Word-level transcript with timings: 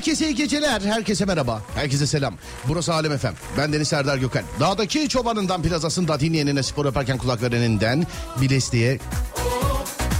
Herkese 0.00 0.26
iyi 0.26 0.34
geceler. 0.34 0.80
Herkese 0.80 1.24
merhaba. 1.24 1.62
Herkese 1.74 2.06
selam. 2.06 2.34
Burası 2.68 2.94
Alem 2.94 3.12
Efem. 3.12 3.34
Ben 3.58 3.72
Deniz 3.72 3.88
Serdar 3.88 4.18
Gökhan. 4.18 4.42
Dağdaki 4.60 5.08
çobanından 5.08 5.62
plazasında 5.62 6.20
dinleyenine 6.20 6.62
spor 6.62 6.84
yaparken 6.84 7.18
kulaklarından 7.18 8.06
bilestiğe 8.40 8.98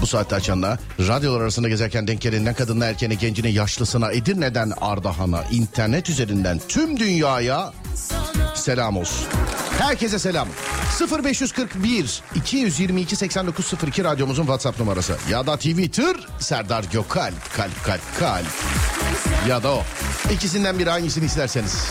bu 0.03 0.07
saatte 0.07 0.37
açanla 0.37 0.79
radyolar 0.99 1.41
arasında 1.41 1.69
gezerken 1.69 2.07
denk 2.07 2.21
gelinden 2.21 2.55
kadınla 2.55 2.87
erkeğine 2.87 3.15
gencine 3.15 3.49
yaşlısına 3.49 4.13
Edirne'den 4.13 4.73
Ardahan'a 4.81 5.45
internet 5.45 6.11
üzerinden 6.11 6.61
tüm 6.69 7.01
dünyaya 7.01 7.73
selam 8.55 8.97
olsun. 8.97 9.29
Herkese 9.79 10.19
selam. 10.19 10.49
0541 11.07 12.23
222 12.35 13.17
8902 13.17 14.05
radyomuzun 14.05 14.43
WhatsApp 14.43 14.79
numarası. 14.81 15.17
Ya 15.31 15.47
da 15.47 15.57
Twitter 15.57 16.17
Serdar 16.39 16.85
Gökalp 16.93 17.55
kalp 17.57 17.85
kalp 17.85 18.19
kalp. 18.19 18.47
Ya 19.49 19.63
da 19.63 19.73
o. 19.73 19.83
İkisinden 20.33 20.79
biri 20.79 20.91
hangisini 20.91 21.25
isterseniz. 21.25 21.87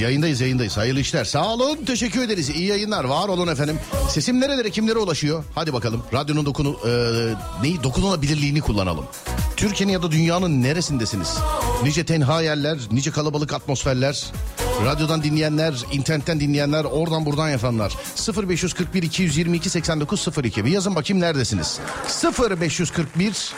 Yayında 0.00 0.28
mısınız? 0.28 0.40
Yayındayız 0.40 0.40
yayındayız. 0.40 0.76
Hayırlı 0.76 1.00
işler. 1.00 1.24
Sağ 1.24 1.52
olun. 1.54 1.84
Teşekkür 1.84 2.22
ederiz. 2.22 2.50
İyi 2.50 2.66
yayınlar. 2.66 3.04
Var 3.04 3.28
olun 3.28 3.48
efendim. 3.48 3.78
Sesim 4.10 4.40
nerelere 4.40 4.70
kimlere 4.70 4.98
ulaşıyor? 4.98 5.44
Hadi 5.54 5.72
bakalım. 5.72 6.02
Radyonun 6.12 6.46
dokunu, 6.46 6.76
e, 6.86 6.90
neyi, 7.62 7.82
dokunulabilirliğini 7.82 8.60
kullanalım. 8.60 9.04
Türkiye'nin 9.56 9.92
ya 9.92 10.02
da 10.02 10.10
dünyanın 10.10 10.62
neresindesiniz? 10.62 11.38
Nice 11.82 12.04
tenha 12.04 12.42
yerler, 12.42 12.78
nice 12.90 13.10
kalabalık 13.10 13.52
atmosferler. 13.52 14.24
Radyodan 14.84 15.22
dinleyenler, 15.22 15.74
internetten 15.92 16.40
dinleyenler, 16.40 16.84
oradan 16.84 17.26
buradan 17.26 17.48
yapanlar. 17.48 17.92
0541 18.48 19.02
222 19.02 19.70
8902. 19.70 20.64
Bir 20.64 20.70
yazın 20.70 20.94
bakayım 20.94 21.22
neredesiniz? 21.22 21.78
0541 22.50 23.54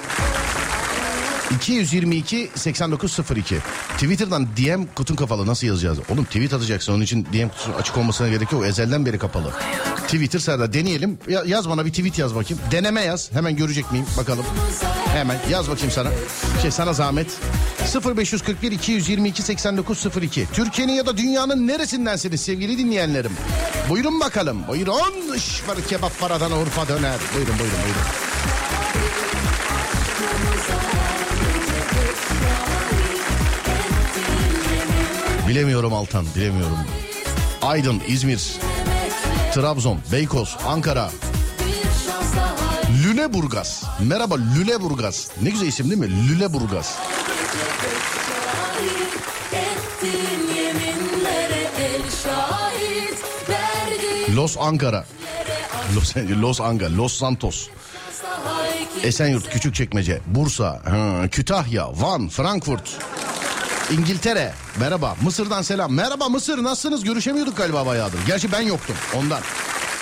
222 1.51 2.51
8902. 2.55 3.59
Twitter'dan 3.93 4.49
DM 4.57 4.85
kutun 4.95 5.17
kapalı 5.17 5.47
nasıl 5.47 5.67
yazacağız? 5.67 5.99
Oğlum 6.09 6.25
tweet 6.25 6.53
atacaksın 6.53 6.93
onun 6.93 7.03
için 7.03 7.25
DM 7.33 7.49
kutusu 7.49 7.73
açık 7.79 7.97
olmasına 7.97 8.29
gerek 8.29 8.53
yok. 8.53 8.67
Ezelden 8.67 9.07
beri 9.07 9.19
kapalı. 9.19 9.53
Twitter 10.03 10.39
Serdar 10.39 10.73
deneyelim. 10.73 11.19
Ya, 11.29 11.43
yaz 11.47 11.69
bana 11.69 11.87
bir 11.87 11.91
tweet 11.91 12.19
yaz 12.19 12.35
bakayım. 12.35 12.63
Deneme 12.71 13.01
yaz. 13.01 13.33
Hemen 13.33 13.57
görecek 13.57 13.93
miyim? 13.93 14.07
Bakalım. 14.19 14.45
Hemen 15.07 15.37
yaz 15.51 15.71
bakayım 15.71 15.91
sana. 15.91 16.09
Şey 16.63 16.71
sana 16.71 16.93
zahmet. 16.93 17.27
0541 18.17 18.73
222 18.73 19.43
8902. 19.43 20.47
Türkiye'nin 20.53 20.93
ya 20.93 21.07
da 21.07 21.17
dünyanın 21.17 21.67
neresindensiniz 21.67 22.41
sevgili 22.41 22.79
dinleyenlerim? 22.79 23.33
Buyurun 23.89 24.21
bakalım. 24.21 24.69
Buyurun. 24.69 24.95
Var 25.69 25.77
kebap 25.89 26.21
paradan 26.21 26.53
Urfa 26.53 26.89
döner. 26.89 27.19
Buyurun 27.35 27.55
buyurun 27.59 27.79
buyurun. 27.85 28.03
Bilemiyorum 35.51 35.93
Altan, 35.93 36.27
bilemiyorum. 36.37 36.79
Aydın, 37.63 38.03
İzmir, 38.09 38.41
Trabzon, 39.55 39.99
Beykoz, 40.13 40.57
Ankara, 40.67 41.11
Lüleburgaz. 43.05 43.85
Merhaba 44.01 44.35
Lüleburgaz. 44.57 45.29
Ne 45.43 45.51
güzel 45.51 45.67
isim 45.67 45.91
değil 45.91 46.01
mi? 46.01 46.29
Lüleburgaz. 46.29 46.99
Los 54.37 54.57
Ankara. 54.61 55.05
Los, 55.97 56.17
Los 56.43 56.61
Ankara, 56.61 56.97
Los 56.97 57.13
Santos. 57.13 57.69
Esenyurt, 59.03 59.51
Küçükçekmece, 59.51 60.21
Bursa, 60.27 60.83
Kütahya, 61.31 61.89
Van, 62.01 62.29
Frankfurt. 62.29 62.99
İngiltere. 63.91 64.53
Merhaba. 64.81 65.17
Mısır'dan 65.23 65.63
selam. 65.63 65.93
Merhaba 65.93 66.29
Mısır. 66.29 66.63
Nasılsınız? 66.63 67.05
Görüşemiyorduk 67.05 67.57
galiba 67.57 67.87
bayağıdır. 67.87 68.19
Gerçi 68.27 68.53
ben 68.53 68.61
yoktum. 68.61 68.97
Ondan. 69.17 69.41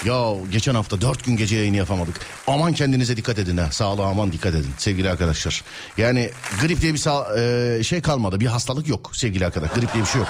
Ya 0.04 0.34
geçen 0.52 0.74
hafta 0.74 1.00
dört 1.00 1.24
gün 1.24 1.36
gece 1.36 1.56
yayını 1.56 1.76
yapamadık. 1.76 2.20
Aman 2.46 2.72
kendinize 2.72 3.16
dikkat 3.16 3.38
edin 3.38 3.56
ha. 3.56 3.70
Sağlığa 3.70 4.06
aman 4.08 4.32
dikkat 4.32 4.54
edin 4.54 4.70
sevgili 4.78 5.10
arkadaşlar. 5.10 5.64
Yani 5.96 6.30
grip 6.62 6.80
diye 6.80 6.92
bir 6.92 6.98
sağ, 6.98 7.38
e, 7.38 7.82
şey 7.84 8.02
kalmadı. 8.02 8.40
Bir 8.40 8.46
hastalık 8.46 8.88
yok 8.88 9.10
sevgili 9.12 9.46
arkadaşlar. 9.46 9.76
Grip 9.76 9.94
diye 9.94 10.04
bir 10.04 10.08
şey 10.08 10.18
yok. 10.20 10.28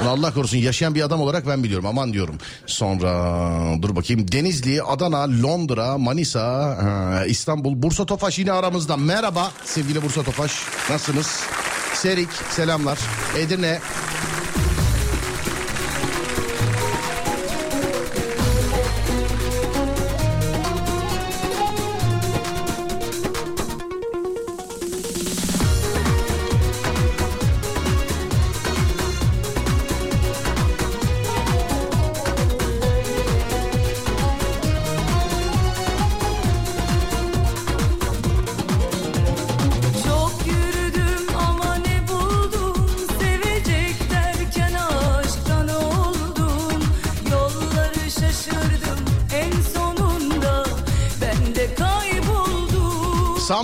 Bunu 0.00 0.10
Allah 0.10 0.34
korusun 0.34 0.58
yaşayan 0.58 0.94
bir 0.94 1.02
adam 1.02 1.20
olarak 1.20 1.46
ben 1.46 1.64
biliyorum. 1.64 1.86
Aman 1.86 2.12
diyorum. 2.12 2.34
Sonra 2.66 3.82
dur 3.82 3.96
bakayım. 3.96 4.32
Denizli, 4.32 4.82
Adana, 4.82 5.42
Londra, 5.42 5.98
Manisa, 5.98 7.24
İstanbul, 7.26 7.82
Bursa 7.82 8.06
Tofaş 8.06 8.38
yine 8.38 8.52
aramızda. 8.52 8.96
Merhaba 8.96 9.50
sevgili 9.64 10.02
Bursa 10.02 10.22
Tofaş. 10.22 10.52
Nasılsınız? 10.90 11.40
Serik 12.02 12.30
selamlar. 12.50 12.98
Edirne 13.38 13.80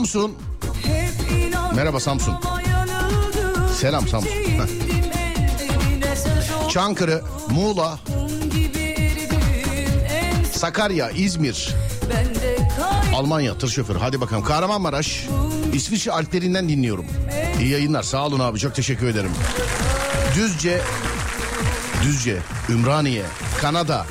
Samsun. 0.08 0.34
Merhaba 1.76 2.00
Samsun. 2.00 2.34
Selam 3.76 4.08
Samsun. 4.08 4.30
Çankırı, 6.70 7.22
Muğla, 7.50 7.98
Sakarya, 10.52 11.10
İzmir, 11.10 11.74
Almanya 13.14 13.58
tır 13.58 13.68
şoförü. 13.68 13.98
Hadi 13.98 14.20
bakalım 14.20 14.44
Kahramanmaraş, 14.44 15.26
İsviçre 15.72 16.12
Alplerinden 16.12 16.68
dinliyorum. 16.68 17.06
İyi 17.60 17.68
yayınlar 17.68 18.02
sağ 18.02 18.26
olun 18.26 18.40
abi 18.40 18.58
çok 18.58 18.74
teşekkür 18.74 19.06
ederim. 19.06 19.30
Düzce, 20.34 20.80
Düzce, 22.02 22.38
Ümraniye, 22.68 23.24
Kanada, 23.60 24.06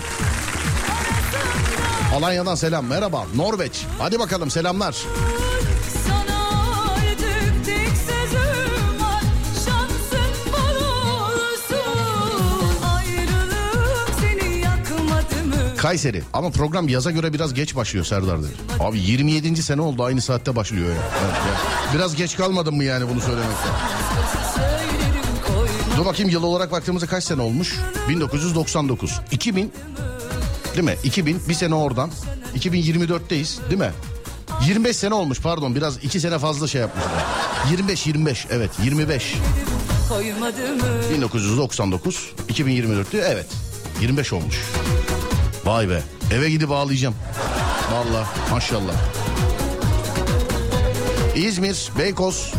Alanya'dan 2.16 2.56
selam 2.56 2.86
merhaba 2.86 3.26
Norveç. 3.36 3.86
Hadi 4.00 4.20
bakalım 4.20 4.52
selamlar. 4.52 4.96
Kayseri 15.78 16.24
ama 16.34 16.50
program 16.50 16.88
yaza 16.90 17.12
göre 17.12 17.34
biraz 17.34 17.54
geç 17.54 17.76
başlıyor 17.76 18.06
Serdar 18.06 18.40
dedi. 18.40 18.52
Abi 18.80 19.00
27. 19.00 19.64
sene 19.64 19.82
oldu 19.82 20.04
aynı 20.04 20.22
saatte 20.22 20.56
başlıyor 20.56 20.90
ya. 20.90 21.02
Biraz 21.96 22.16
geç 22.16 22.38
kalmadın 22.38 22.76
mı 22.76 22.84
yani 22.84 23.10
bunu 23.10 23.22
söylemekte? 23.22 23.68
Dur 25.98 26.06
bakayım 26.06 26.30
yıl 26.32 26.44
olarak 26.44 26.72
baktığımızda 26.72 27.08
kaç 27.08 27.24
sene 27.24 27.42
olmuş? 27.42 27.76
1999. 28.10 29.20
2000 29.32 29.72
değil 30.74 30.86
mi? 30.86 30.96
2000 31.04 31.42
bir 31.50 31.54
sene 31.54 31.76
oradan. 31.76 32.12
2024'teyiz 32.58 33.70
değil 33.70 33.80
mi? 33.80 33.92
25 34.68 34.98
sene 34.98 35.14
olmuş 35.14 35.42
pardon 35.42 35.76
biraz 35.76 36.04
2 36.04 36.20
sene 36.20 36.40
fazla 36.40 36.68
şey 36.68 36.82
yapmışlar. 36.82 37.12
25 37.72 38.08
25 38.08 38.48
evet 38.50 38.72
25. 38.84 39.36
koymadı 40.10 40.76
mı? 40.76 40.84
1999 41.14 42.32
2024'tü 42.50 43.18
evet 43.18 43.46
25 44.02 44.34
olmuş. 44.34 44.56
Vay 45.68 45.90
be 45.90 46.02
eve 46.32 46.50
gidip 46.50 46.72
ağlayacağım. 46.72 47.16
Valla 47.92 48.28
maşallah. 48.52 48.94
İzmir, 51.36 51.92
Beykoz, 51.98 52.54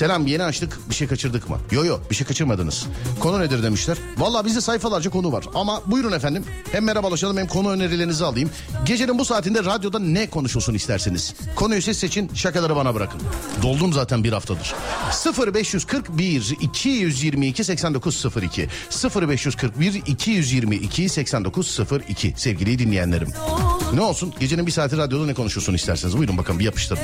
Selam 0.00 0.26
yeni 0.26 0.42
açtık 0.42 0.78
bir 0.90 0.94
şey 0.94 1.08
kaçırdık 1.08 1.50
mı? 1.50 1.58
Yo 1.70 1.84
yo 1.84 1.98
bir 2.10 2.14
şey 2.14 2.26
kaçırmadınız. 2.26 2.86
Konu 3.20 3.40
nedir 3.40 3.62
demişler. 3.62 3.98
Valla 4.18 4.44
bizde 4.44 4.60
sayfalarca 4.60 5.10
konu 5.10 5.32
var. 5.32 5.44
Ama 5.54 5.82
buyurun 5.86 6.12
efendim 6.12 6.44
hem 6.72 6.84
merhabalaşalım 6.84 7.36
hem 7.36 7.46
konu 7.46 7.70
önerilerinizi 7.70 8.24
alayım. 8.24 8.50
Gecenin 8.84 9.18
bu 9.18 9.24
saatinde 9.24 9.64
radyoda 9.64 9.98
ne 9.98 10.30
konuşulsun 10.30 10.74
isterseniz. 10.74 11.34
Konuyu 11.56 11.82
siz 11.82 11.98
seçin 11.98 12.30
şakaları 12.34 12.76
bana 12.76 12.94
bırakın. 12.94 13.20
Doldum 13.62 13.92
zaten 13.92 14.24
bir 14.24 14.32
haftadır. 14.32 14.74
0541 15.54 16.56
222 16.60 17.64
8902 17.64 18.68
0541 19.20 20.02
222 20.06 21.08
8902 21.08 22.34
sevgili 22.36 22.78
dinleyenlerim. 22.78 23.28
Ne 23.94 24.00
olsun 24.00 24.34
gecenin 24.40 24.66
bir 24.66 24.72
saati 24.72 24.96
radyoda 24.96 25.26
ne 25.26 25.34
konuşulsun 25.34 25.74
isterseniz 25.74 26.18
buyurun 26.18 26.38
bakın 26.38 26.58
bir 26.58 26.64
yapıştırın. 26.64 27.02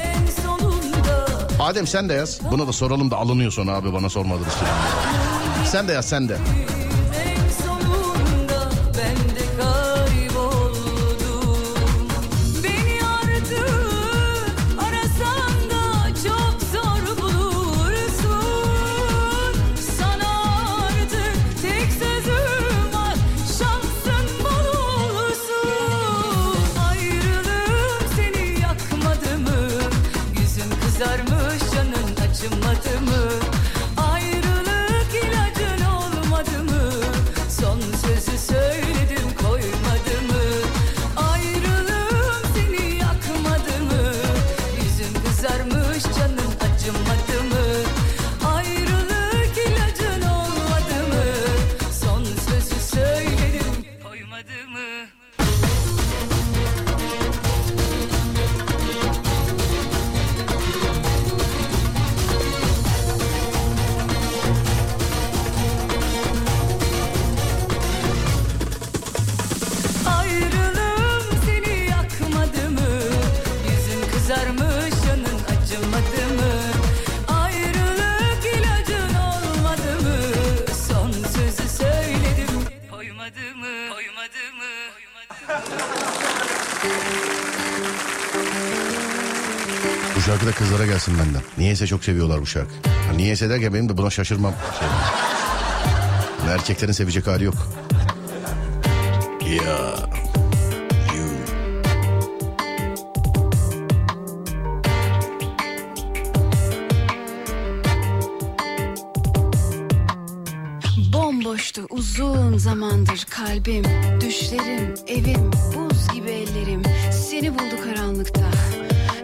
Adem 1.66 1.86
sen 1.86 2.08
de 2.08 2.14
yaz. 2.14 2.40
Buna 2.50 2.66
da 2.66 2.72
soralım 2.72 3.10
da 3.10 3.16
alınıyor 3.16 3.50
sonra 3.50 3.72
abi 3.72 3.92
bana 3.92 4.08
sormadınız. 4.08 4.54
Sen 5.64 5.88
de 5.88 5.92
yaz 5.92 6.08
sen 6.08 6.28
de. 6.28 6.36
Kızlara 90.58 90.87
gelsin 90.87 91.19
benden. 91.19 91.43
Niyeyse 91.58 91.87
çok 91.87 92.04
seviyorlar 92.04 92.40
bu 92.40 92.47
şarkı. 92.47 92.73
Niyeyse 93.16 93.50
derken 93.50 93.75
benim 93.75 93.88
de 93.88 93.97
buna 93.97 94.11
şaşırmam. 94.11 94.54
Şey. 94.78 94.88
Erkeklerin 96.54 96.92
sevecek 96.92 97.26
hali 97.26 97.45
yok. 97.45 97.54
Ya. 99.47 99.97
Bomboştu 111.12 111.87
uzun 111.90 112.59
zamandır 112.59 113.26
kalbim, 113.30 113.85
düşlerim, 114.21 114.95
evim, 115.07 115.50
buz 115.52 116.14
gibi 116.14 116.30
ellerim. 116.30 116.83
Seni 117.12 117.54
buldu 117.54 117.75
karanlıkta. 117.85 118.50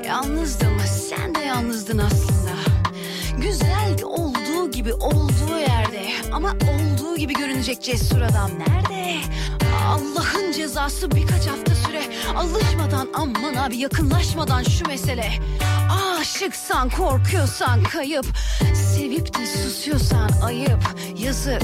Yalnızdım 0.06 0.72
sen 1.10 1.31
yalnızdın 1.62 1.98
aslında. 1.98 2.50
Güzeldi 3.38 4.04
olduğu 4.04 4.70
gibi 4.70 4.92
olduğu 4.94 5.58
yerde 5.58 6.08
Ama 6.32 6.50
olduğu 6.50 7.16
gibi 7.16 7.32
görünecek 7.32 7.82
cesur 7.82 8.20
adam 8.20 8.50
nerede? 8.58 9.18
Allah'ın 9.86 10.52
cezası 10.52 11.10
birkaç 11.10 11.46
hafta 11.46 11.74
süre 11.74 12.02
Alışmadan 12.36 13.08
aman 13.14 13.54
abi 13.54 13.76
yakınlaşmadan 13.76 14.62
şu 14.62 14.86
mesele. 14.86 15.32
Aşıksan 16.20 16.90
korkuyorsan 16.90 17.82
kayıp 17.82 18.26
Sevip 18.74 19.38
de 19.38 19.46
susuyorsan 19.46 20.30
ayıp. 20.44 20.82
Yazık 21.18 21.62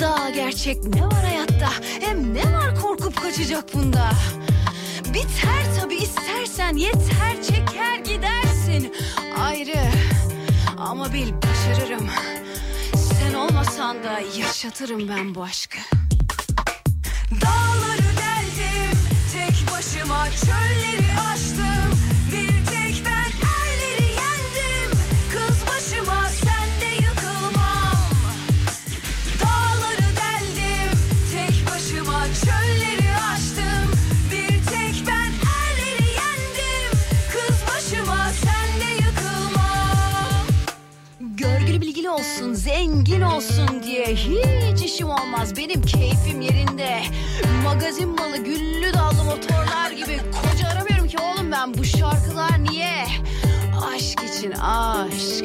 daha 0.00 0.30
gerçek 0.30 0.84
ne 0.84 1.06
var 1.06 1.24
hayatta? 1.24 1.70
Hem 2.00 2.34
ne 2.34 2.52
var 2.52 2.80
korkup 2.82 3.22
kaçacak 3.22 3.74
bunda? 3.74 4.10
Biter 5.14 5.80
tabi 5.80 5.94
istersen 5.94 6.76
yeter 6.76 7.42
çeker 7.42 8.04
gidersin 8.78 8.92
ayrı 9.40 9.90
Ama 10.78 11.12
bil 11.12 11.32
başarırım. 11.32 12.08
Sen 12.94 13.34
olmasan 13.34 14.04
da 14.04 14.20
yaşatırım 14.38 15.08
ben 15.08 15.34
bu 15.34 15.42
aşkı. 15.42 15.78
Dağları 17.30 17.98
deldim 17.98 18.98
tek 19.32 19.72
başıma 19.72 20.26
çölleri 20.30 21.20
aştım 21.32 21.93
zengin 42.64 43.20
olsun 43.20 43.82
diye 43.82 44.06
hiç 44.06 44.82
işim 44.82 45.10
olmaz. 45.10 45.56
Benim 45.56 45.82
keyfim 45.82 46.40
yerinde. 46.40 47.02
Magazin 47.64 48.08
malı 48.08 48.36
güllü 48.36 48.92
dallı 48.94 49.24
motorlar 49.24 49.90
gibi 49.90 50.20
koca 50.32 50.68
aramıyorum 50.68 51.08
ki 51.08 51.16
oğlum 51.18 51.52
ben. 51.52 51.74
Bu 51.74 51.84
şarkılar 51.84 52.64
niye? 52.64 53.04
Aşk 53.94 54.22
için 54.22 54.52
aşk. 54.52 55.44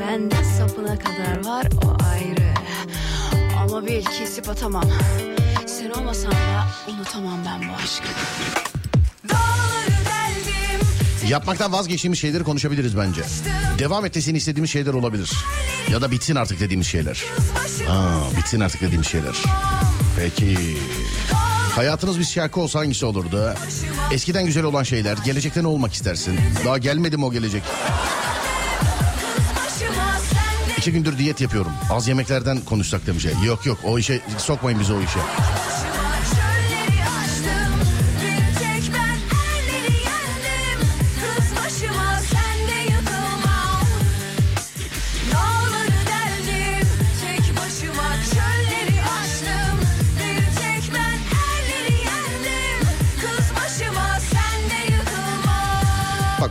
Bende 0.00 0.44
sapına 0.58 0.98
kadar 0.98 1.44
var 1.44 1.66
o 1.86 2.04
ayrı. 2.12 2.54
Ama 3.62 3.86
bil 3.86 4.04
kesip 4.04 4.48
atamam. 4.48 4.84
Sen 5.66 5.90
olmasan 5.90 6.32
da 6.32 6.92
unutamam 6.92 7.38
ben 7.46 7.68
bu 7.68 7.72
aşkı 7.82 8.08
Yapmaktan 11.32 11.72
vazgeçtiğimiz 11.72 12.18
şeyleri 12.18 12.44
konuşabiliriz 12.44 12.96
bence. 12.96 13.22
Devam 13.78 14.04
etmesini 14.06 14.36
istediğimiz 14.36 14.70
şeyler 14.70 14.94
olabilir. 14.94 15.32
Ya 15.90 16.02
da 16.02 16.10
bitsin 16.10 16.34
artık 16.34 16.60
dediğimiz 16.60 16.86
şeyler. 16.86 17.24
Aa, 17.88 18.36
bitsin 18.36 18.60
artık 18.60 18.80
dediğimiz 18.80 19.06
şeyler. 19.06 19.34
Peki. 20.16 20.56
Hayatınız 21.74 22.18
bir 22.18 22.24
şarkı 22.24 22.60
olsa 22.60 22.80
hangisi 22.80 23.06
olurdu? 23.06 23.54
Eskiden 24.12 24.46
güzel 24.46 24.64
olan 24.64 24.82
şeyler, 24.82 25.18
gelecekte 25.24 25.62
ne 25.62 25.66
olmak 25.66 25.92
istersin? 25.92 26.40
Daha 26.64 26.78
gelmedi 26.78 27.16
mi 27.16 27.24
o 27.24 27.32
gelecek? 27.32 27.62
İki 30.78 30.92
gündür 30.92 31.18
diyet 31.18 31.40
yapıyorum. 31.40 31.72
Az 31.90 32.08
yemeklerden 32.08 32.60
konuşsak 32.60 33.06
demiş. 33.06 33.26
Yok 33.46 33.66
yok 33.66 33.78
o 33.84 33.98
işe 33.98 34.20
sokmayın 34.38 34.80
bizi 34.80 34.92
o 34.92 35.02
işe. 35.02 35.18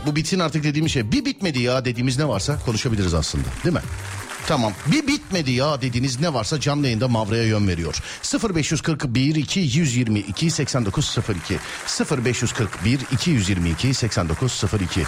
Bak 0.02 0.06
bu 0.06 0.16
bitsin 0.16 0.38
artık 0.38 0.64
dediğim 0.64 0.88
şey. 0.88 1.12
Bir 1.12 1.24
bitmedi 1.24 1.58
ya 1.62 1.84
dediğimiz 1.84 2.18
ne 2.18 2.28
varsa 2.28 2.58
konuşabiliriz 2.64 3.14
aslında. 3.14 3.44
Değil 3.64 3.74
mi? 3.74 3.80
Tamam. 4.46 4.72
Bir 4.86 5.06
bitmedi 5.06 5.50
ya 5.50 5.82
dediğiniz 5.82 6.20
ne 6.20 6.34
varsa 6.34 6.60
canlı 6.60 6.86
yayında 6.86 7.08
Mavra'ya 7.08 7.44
yön 7.44 7.68
veriyor. 7.68 8.02
0541 8.54 9.34
222 9.34 10.50
8902 10.50 11.58
0541 12.26 13.00
222 13.12 13.94
8902 13.94 15.02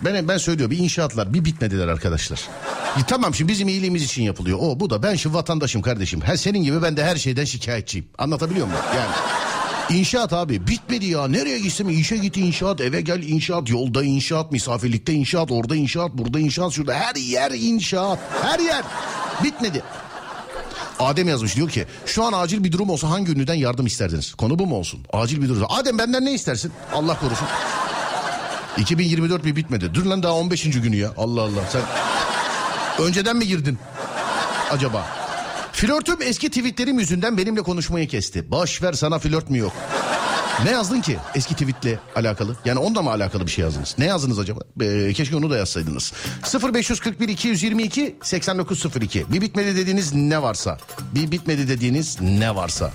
ben 0.00 0.28
ben 0.28 0.36
söylüyor 0.36 0.70
bir 0.70 0.78
inşaatlar 0.78 1.34
bir 1.34 1.44
bitmediler 1.44 1.88
arkadaşlar. 1.88 2.40
Ya 2.98 3.06
tamam 3.06 3.34
şimdi 3.34 3.52
bizim 3.52 3.68
iyiliğimiz 3.68 4.02
için 4.02 4.22
yapılıyor. 4.22 4.58
O 4.60 4.80
bu 4.80 4.90
da 4.90 5.02
ben 5.02 5.14
şu 5.14 5.34
vatandaşım 5.34 5.82
kardeşim. 5.82 6.20
Her 6.20 6.36
senin 6.36 6.62
gibi 6.62 6.82
ben 6.82 6.96
de 6.96 7.04
her 7.04 7.16
şeyden 7.16 7.44
şikayetçiyim. 7.44 8.06
Anlatabiliyor 8.18 8.66
muyum? 8.66 8.82
Yani 8.96 9.41
İnşaat 9.92 10.32
abi 10.32 10.66
bitmedi 10.66 11.06
ya. 11.06 11.28
Nereye 11.28 11.58
gitsem 11.58 11.88
işe 11.88 12.16
git 12.16 12.36
inşaat, 12.36 12.80
eve 12.80 13.00
gel 13.00 13.22
inşaat, 13.22 13.70
yolda 13.70 14.04
inşaat, 14.04 14.52
misafirlikte 14.52 15.12
inşaat, 15.12 15.50
orada 15.50 15.76
inşaat, 15.76 16.12
burada 16.12 16.38
inşaat, 16.38 16.72
şurada 16.72 16.94
her 16.94 17.14
yer 17.14 17.50
inşaat. 17.50 18.18
Her 18.42 18.58
yer. 18.58 18.84
Bitmedi. 19.44 19.82
Adem 20.98 21.28
yazmış 21.28 21.56
diyor 21.56 21.68
ki 21.68 21.86
şu 22.06 22.24
an 22.24 22.32
acil 22.32 22.64
bir 22.64 22.72
durum 22.72 22.90
olsa 22.90 23.10
hangi 23.10 23.32
ünlüden 23.32 23.54
yardım 23.54 23.86
isterdiniz? 23.86 24.34
Konu 24.34 24.58
bu 24.58 24.66
mu 24.66 24.76
olsun? 24.76 25.00
Acil 25.12 25.42
bir 25.42 25.48
durum. 25.48 25.66
Adem 25.68 25.98
benden 25.98 26.24
ne 26.24 26.32
istersin? 26.34 26.72
Allah 26.94 27.20
korusun. 27.20 27.48
2024 28.78 29.44
bir 29.44 29.56
bitmedi. 29.56 29.94
Dur 29.94 30.04
lan 30.04 30.22
daha 30.22 30.34
15. 30.34 30.62
günü 30.62 30.96
ya. 30.96 31.10
Allah 31.16 31.42
Allah 31.42 31.62
sen 31.72 31.82
önceden 33.06 33.36
mi 33.36 33.46
girdin 33.46 33.78
acaba? 34.70 35.21
Flörtüm 35.82 36.22
eski 36.22 36.48
tweetlerim 36.48 36.98
yüzünden 36.98 37.38
benimle 37.38 37.62
konuşmayı 37.62 38.08
kesti. 38.08 38.50
Boş 38.50 38.82
ver 38.82 38.92
sana 38.92 39.18
flört 39.18 39.50
mü 39.50 39.58
yok? 39.58 39.72
Ne 40.64 40.70
yazdın 40.70 41.00
ki 41.00 41.18
eski 41.34 41.54
tweetle 41.54 41.98
alakalı? 42.16 42.56
Yani 42.64 42.78
onda 42.78 43.02
mı 43.02 43.10
alakalı 43.10 43.46
bir 43.46 43.50
şey 43.50 43.64
yazdınız? 43.64 43.94
Ne 43.98 44.04
yazdınız 44.04 44.38
acaba? 44.38 44.60
Ee, 44.82 45.12
keşke 45.12 45.36
onu 45.36 45.50
da 45.50 45.56
yazsaydınız. 45.56 46.12
0541 46.74 47.28
222 47.28 48.16
8902. 48.22 49.26
Bir 49.32 49.40
bitmedi 49.40 49.76
dediğiniz 49.76 50.14
ne 50.14 50.42
varsa. 50.42 50.78
Bir 51.14 51.30
bitmedi 51.30 51.68
dediğiniz 51.68 52.20
ne 52.20 52.54
varsa. 52.54 52.90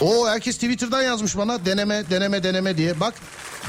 O 0.00 0.28
herkes 0.28 0.54
Twitter'dan 0.54 1.02
yazmış 1.02 1.36
bana 1.36 1.64
deneme 1.64 2.10
deneme 2.10 2.42
deneme 2.42 2.76
diye. 2.76 3.00
Bak 3.00 3.14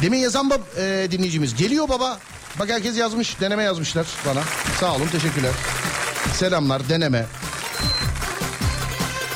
demin 0.01 0.17
yazan 0.17 0.49
bab, 0.49 0.61
e, 0.77 1.11
dinleyicimiz 1.11 1.55
geliyor 1.55 1.89
baba. 1.89 2.19
Bak 2.59 2.69
herkes 2.69 2.97
yazmış 2.97 3.39
deneme 3.41 3.63
yazmışlar 3.63 4.05
bana. 4.25 4.43
Sağ 4.79 4.95
olun 4.95 5.07
teşekkürler. 5.07 5.51
Selamlar 6.33 6.89
deneme. 6.89 7.25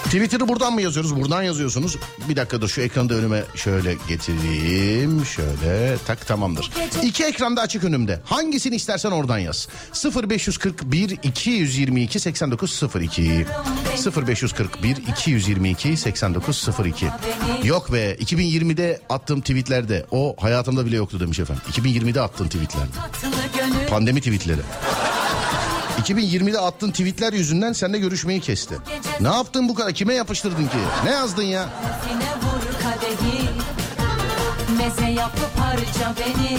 Twitter'ı 0.10 0.48
buradan 0.48 0.74
mı 0.74 0.82
yazıyoruz? 0.82 1.16
Buradan 1.16 1.42
yazıyorsunuz. 1.42 1.98
Bir 2.30 2.36
dakika 2.36 2.62
dur 2.62 2.68
şu 2.70 2.82
ekranı 2.82 3.10
da 3.10 3.14
önüme 3.14 3.44
şöyle 3.56 3.96
getireyim. 4.08 5.26
Şöyle 5.26 5.98
tak 6.08 6.28
tamamdır. 6.28 6.72
İki 7.04 7.24
ekranda 7.24 7.62
açık 7.62 7.84
önümde. 7.84 8.22
Hangisini 8.26 8.76
istersen 8.76 9.12
oradan 9.12 9.38
yaz. 9.38 9.68
0541 10.30 11.18
222 11.24 12.20
8902 12.20 13.46
0541 14.28 14.98
222 14.98 15.98
8902 15.98 17.08
Yok 17.64 17.94
be 17.94 18.16
2020'de 18.16 19.02
attığım 19.10 19.42
tweetlerde 19.42 20.06
o 20.12 20.36
hayatımda 20.40 20.86
bile 20.86 20.96
yoktu 20.96 21.20
demiş 21.20 21.40
efendim. 21.40 21.64
2020'de 21.72 22.22
attığım 22.22 22.48
tweetlerde. 22.48 22.92
Pandemi 23.90 24.20
tweetleri. 24.20 24.62
2020'de 26.10 26.60
attığın 26.60 26.92
tweetler 26.92 27.34
yüzünden 27.34 27.74
seninle 27.74 28.00
görüşmeyi 28.00 28.40
kesti. 28.42 28.76
Ne 29.22 29.28
yaptın 29.28 29.70
bu 29.70 29.76
kadar? 29.76 29.94
Kime 29.94 30.14
yapıştırdın 30.14 30.64
ki? 30.68 30.78
Ne 31.04 31.12
yazdın 31.12 31.44
ya? 31.44 31.70
Meze 34.78 35.12
yapıp 35.12 35.60
harca 35.60 36.14
beni 36.20 36.58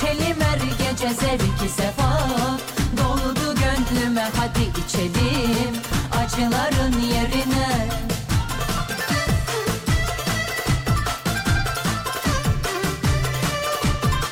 İçelim 0.00 0.40
her 0.40 0.58
gece 0.58 1.14
zevki 1.14 1.74
sefa 1.76 2.28
Doldu 2.96 3.54
gönlüme 3.54 4.28
hadi 4.36 4.62
içelim 4.86 5.74
Acıların 6.12 7.00
yerine 7.00 7.88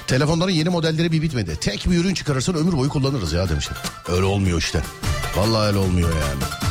Telefonların 0.06 0.50
yeni 0.50 0.68
modelleri 0.68 1.12
bir 1.12 1.22
bitmedi. 1.22 1.56
Tek 1.60 1.86
bir 1.90 1.96
ürün 1.96 2.14
çıkarırsan 2.14 2.54
ömür 2.54 2.72
boyu 2.72 2.90
kullanırız 2.90 3.32
ya 3.32 3.48
demişler. 3.48 3.78
Öyle 4.08 4.24
olmuyor 4.24 4.58
işte. 4.58 4.82
Vallahi 5.36 5.66
öyle 5.66 5.78
olmuyor 5.78 6.08
yani. 6.08 6.67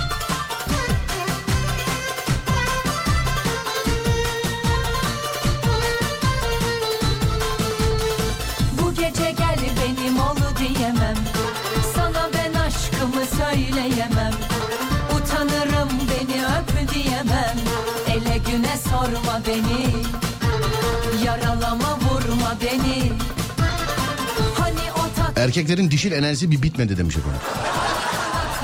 Erkeklerin 25.58 25.92
dişil 25.92 26.12
enerjisi 26.12 26.52
bir 26.52 26.62
bitmedi 26.62 26.98
demiş 26.98 27.16
efendim. 27.18 27.40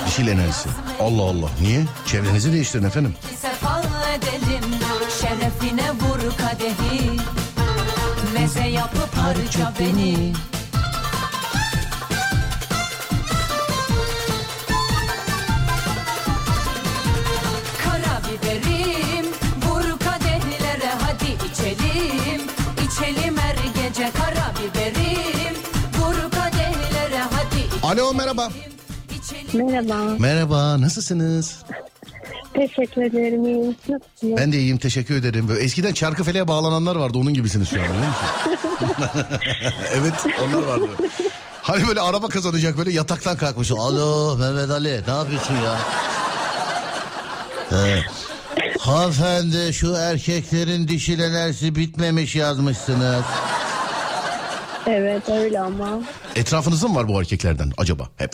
Dişil 0.08 0.28
enerjisi. 0.28 0.70
Allah 1.00 1.22
Allah. 1.22 1.50
Niye? 1.62 1.86
Çevrenizi 2.06 2.54
değiştirin 2.54 2.84
efendim. 2.84 3.16
Şerefine 5.22 5.92
vur 5.92 6.38
kadehi 6.38 7.20
Meze 8.34 8.68
yapıp 8.68 9.18
harca 9.18 9.74
beni 9.80 10.34
Alo 27.94 28.14
merhaba. 28.14 28.50
Merhaba, 29.54 30.16
Merhaba 30.20 30.82
nasılsınız? 30.82 31.64
teşekkür 32.54 33.02
ederim. 33.02 33.46
İyiyim. 33.46 33.76
Nasılsınız? 33.90 34.38
Ben 34.38 34.52
de 34.52 34.58
iyiyim 34.58 34.78
teşekkür 34.78 35.16
ederim. 35.16 35.48
Böyle 35.50 35.60
eskiden 35.62 35.94
Çarkıfele'ye 35.94 36.48
bağlananlar 36.48 36.96
vardı 36.96 37.18
onun 37.18 37.34
gibisiniz 37.34 37.70
şu 37.70 37.82
an 37.82 37.88
biliyor 37.88 38.08
musun? 38.08 38.98
evet 39.94 40.14
onlar 40.44 40.64
vardı. 40.68 40.88
Hani 41.62 41.88
böyle 41.88 42.02
araba 42.02 42.28
kazanacak 42.28 42.78
böyle 42.78 42.92
yataktan 42.92 43.38
kalkmış. 43.38 43.72
Alo 43.72 44.38
Mehmet 44.38 44.70
Ali 44.70 45.02
ne 45.08 45.14
yapıyorsun 45.14 45.56
ya? 45.56 45.78
Ee, 47.72 48.00
hanımefendi 48.80 49.74
şu 49.74 49.94
erkeklerin 49.94 50.88
dişil 50.88 51.20
enerjisi 51.20 51.76
bitmemiş 51.76 52.36
yazmışsınız. 52.36 53.24
Evet 54.88 55.30
öyle 55.30 55.60
ama. 55.60 56.00
Etrafınızda 56.36 56.88
mı 56.88 56.96
var 56.96 57.08
bu 57.08 57.20
erkeklerden 57.22 57.72
acaba 57.78 58.10
hep? 58.18 58.32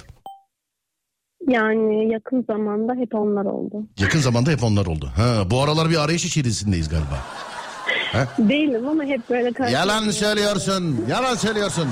Yani 1.47 2.11
yakın 2.11 2.43
zamanda 2.47 2.93
hep 2.95 3.15
onlar 3.15 3.45
oldu. 3.45 3.83
Yakın 3.99 4.19
zamanda 4.19 4.51
hep 4.51 4.63
onlar 4.63 4.85
oldu. 4.85 5.11
Ha, 5.15 5.51
bu 5.51 5.61
aralar 5.61 5.89
bir 5.89 6.03
arayış 6.03 6.25
içerisindeyiz 6.25 6.89
galiba. 6.89 7.25
Değilim 8.39 8.87
ama 8.87 9.03
hep 9.03 9.29
böyle 9.29 9.53
karşı. 9.53 9.73
Yalan 9.73 10.09
söylüyorsun. 10.09 11.05
Yalan 11.09 11.35
söylüyorsun. 11.35 11.87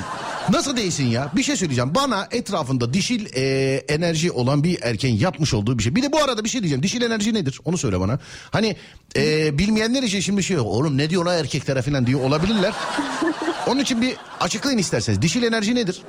Nasıl 0.49 0.77
değilsin 0.77 1.05
ya? 1.05 1.31
Bir 1.35 1.43
şey 1.43 1.55
söyleyeceğim. 1.55 1.95
Bana 1.95 2.27
etrafında 2.31 2.93
dişil 2.93 3.25
e, 3.35 3.75
enerji 3.77 4.31
olan 4.31 4.63
bir 4.63 4.77
erkeğin 4.81 5.19
yapmış 5.19 5.53
olduğu 5.53 5.77
bir 5.77 5.83
şey. 5.83 5.95
Bir 5.95 6.03
de 6.03 6.11
bu 6.11 6.17
arada 6.17 6.43
bir 6.43 6.49
şey 6.49 6.61
diyeceğim. 6.61 6.83
Dişil 6.83 7.01
enerji 7.01 7.33
nedir? 7.33 7.59
Onu 7.65 7.77
söyle 7.77 7.99
bana. 7.99 8.19
Hani 8.51 8.75
e, 9.15 9.57
bilmeyenler 9.57 10.03
için 10.03 10.19
şimdi 10.19 10.43
şey 10.43 10.57
yok. 10.57 10.67
Oğlum 10.67 10.97
ne 10.97 11.09
diyorlar 11.09 11.37
erkeklere 11.37 11.81
falan 11.81 12.07
diyor 12.07 12.21
olabilirler. 12.21 12.73
Onun 13.67 13.79
için 13.79 14.01
bir 14.01 14.15
açıklayın 14.39 14.77
isterseniz. 14.77 15.21
Dişil 15.21 15.43
enerji 15.43 15.75
nedir? 15.75 16.01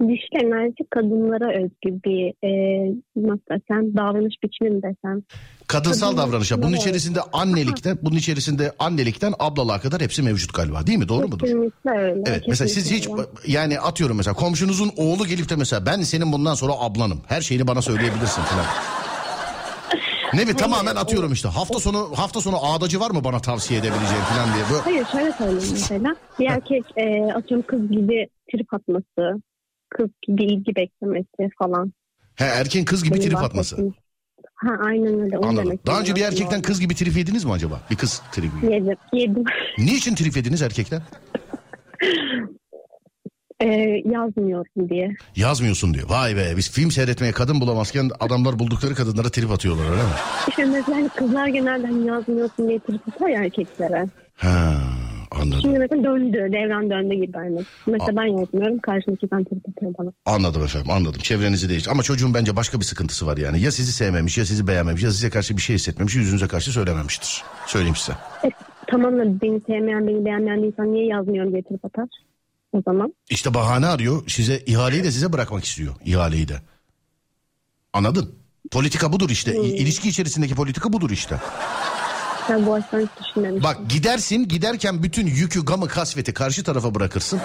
Dişil 0.00 0.44
enerji 0.44 0.84
kadınlara 0.90 1.48
özgü 1.62 2.02
bir 2.04 2.46
e, 2.48 2.50
nasıl 3.16 3.42
desem 3.50 3.96
davranış 3.96 4.34
biçimi 4.44 4.70
mi 4.70 4.82
desem. 4.82 5.22
Kadınsal 5.66 6.06
Kadın- 6.10 6.18
davranışa. 6.18 6.62
Bunun 6.62 6.76
içerisinde 6.76 7.20
annelikten, 7.32 7.98
bunun 8.02 8.16
içerisinde 8.16 8.72
annelikten 8.78 9.32
ablalığa 9.38 9.80
kadar 9.80 10.00
hepsi 10.00 10.22
mevcut 10.22 10.54
galiba. 10.54 10.86
Değil 10.86 10.98
mi? 10.98 11.08
Doğru 11.08 11.28
mudur? 11.28 11.46
Kesinlikle 11.46 11.90
öyle. 11.90 12.22
Evet 12.26 12.44
mesela 12.48 12.68
siz 12.68 12.90
hiç 12.90 13.06
kesinlikle. 13.06 13.52
yani 13.52 13.80
atıyorum 13.80 14.16
mesela 14.16 14.34
komşunuzun 14.34 14.92
oğlu 14.96 15.26
gelip 15.26 15.48
de 15.48 15.56
mesela 15.56 15.86
ben 15.86 16.02
senin 16.02 16.32
bundan 16.32 16.54
sonra 16.54 16.72
ablanım. 16.72 17.20
Her 17.26 17.40
şeyini 17.40 17.66
bana 17.66 17.82
söyleyebilirsin 17.82 18.42
falan. 18.42 18.64
Ne 20.34 20.48
bir 20.48 20.54
tamamen 20.54 20.96
atıyorum 20.96 21.32
işte. 21.32 21.48
Hafta 21.48 21.80
sonu 21.80 22.10
hafta 22.14 22.40
sonu 22.40 22.56
ağdacı 22.64 23.00
var 23.00 23.10
mı 23.10 23.24
bana 23.24 23.40
tavsiye 23.40 23.80
edebileceğin 23.80 24.22
falan 24.22 24.54
diye. 24.54 24.64
Böyle... 24.70 24.82
Hayır 24.82 25.06
şöyle 25.12 25.32
söyleyeyim 25.32 25.68
mesela. 25.72 26.16
Bir 26.38 26.46
erkek 26.46 26.84
e, 26.96 27.32
atıyorum 27.32 27.66
kız 27.66 27.90
gibi 27.90 28.28
trip 28.52 28.74
atması, 28.74 29.42
kız 29.88 30.08
gibi 30.22 30.44
ilgi 30.44 30.76
beklemesi 30.76 31.50
falan. 31.58 31.92
He 32.34 32.44
erken 32.44 32.84
kız 32.84 33.04
gibi 33.04 33.14
Benim 33.14 33.28
trip 33.28 33.38
atması. 33.38 33.92
Ha 34.54 34.70
aynen 34.86 35.20
öyle. 35.20 35.38
Onu 35.38 35.46
Anladım. 35.46 35.66
demek 35.66 35.86
Daha 35.86 36.00
önce 36.00 36.14
bir 36.14 36.24
erkekten 36.24 36.62
kız 36.62 36.80
gibi 36.80 36.94
trip 36.94 37.16
yediniz 37.16 37.44
mi 37.44 37.52
acaba? 37.52 37.80
Bir 37.90 37.96
kız 37.96 38.22
tribi. 38.32 38.72
Yedim. 38.72 38.96
Yedim. 39.12 39.44
Niçin 39.78 40.14
trip 40.14 40.36
yediniz 40.36 40.62
erkekten? 40.62 41.02
E, 43.60 43.66
yazmıyorum 44.04 44.88
diye. 44.88 45.14
Yazmıyorsun 45.36 45.94
diyor. 45.94 46.08
Vay 46.10 46.36
be 46.36 46.54
biz 46.56 46.70
film 46.70 46.90
seyretmeye 46.90 47.32
kadın 47.32 47.60
bulamazken 47.60 48.10
adamlar 48.20 48.58
buldukları 48.58 48.94
kadınlara 48.94 49.28
trip 49.30 49.50
atıyorlar 49.50 49.84
öyle 49.84 50.02
mi? 50.02 50.08
İşte 50.48 50.64
mesela 50.64 51.08
kızlar 51.08 51.46
genelde 51.46 51.86
hani 51.86 52.06
yazmıyorsun 52.06 52.68
diye 52.68 52.78
trip 52.78 53.08
atar 53.08 53.28
ya 53.28 53.44
erkeklere. 53.44 54.06
Ha 54.36 54.74
anladım. 55.30 55.60
Şimdi 55.62 55.78
mesela 55.78 56.04
döndü. 56.04 56.48
Devran 56.52 56.90
döndü 56.90 57.14
gibi 57.14 57.32
hani. 57.32 57.60
Mesela 57.86 58.16
ben 58.16 58.38
yazmıyorum. 58.38 58.78
Karşımdakinden 58.78 59.44
trip 59.44 59.68
atıyor 59.68 59.94
bana. 59.98 60.12
Anladım 60.26 60.64
efendim 60.64 60.90
anladım. 60.90 61.20
Çevrenizi 61.22 61.68
değiş. 61.68 61.88
Ama 61.88 62.02
çocuğun 62.02 62.34
bence 62.34 62.56
başka 62.56 62.78
bir 62.80 62.84
sıkıntısı 62.84 63.26
var 63.26 63.36
yani. 63.36 63.60
Ya 63.60 63.72
sizi 63.72 63.92
sevmemiş 63.92 64.38
ya 64.38 64.44
sizi 64.44 64.66
beğenmemiş 64.66 65.02
ya 65.02 65.10
size 65.10 65.30
karşı 65.30 65.56
bir 65.56 65.62
şey 65.62 65.76
hissetmemiş 65.76 66.14
yüzünüze 66.14 66.48
karşı 66.48 66.72
söylememiştir. 66.72 67.42
Söyleyeyim 67.66 67.96
size. 67.96 68.12
E, 68.44 68.48
tamam 68.86 69.18
da 69.18 69.40
beni 69.42 69.60
sevmeyen, 69.66 70.06
beni 70.06 70.24
beğenmeyen 70.24 70.62
bir 70.62 70.66
insan 70.66 70.92
niye 70.92 71.06
yazmıyorum 71.06 71.52
diye 71.52 71.62
trip 71.62 71.84
atar? 71.84 72.08
O 72.72 72.82
zaman. 72.86 73.14
İşte 73.30 73.54
bahane 73.54 73.86
arıyor. 73.86 74.28
Size 74.28 74.58
ihaleyi 74.66 75.04
de 75.04 75.12
size 75.12 75.32
bırakmak 75.32 75.64
istiyor. 75.64 75.94
ihaleyi 76.04 76.48
de. 76.48 76.62
Anladın? 77.92 78.34
Politika 78.70 79.12
budur 79.12 79.30
işte. 79.30 79.56
İ- 79.56 79.76
İlişki 79.76 80.08
içerisindeki 80.08 80.54
politika 80.54 80.92
budur 80.92 81.10
işte. 81.10 81.40
Ben 82.50 82.66
bu 82.66 82.74
açıdan 82.74 83.08
düşünmemiştim. 83.20 83.64
Bak 83.64 83.90
gidersin 83.90 84.48
giderken 84.48 85.02
bütün 85.02 85.26
yükü 85.26 85.64
gamı 85.64 85.88
kasveti 85.88 86.34
karşı 86.34 86.64
tarafa 86.64 86.94
bırakırsın. 86.94 87.40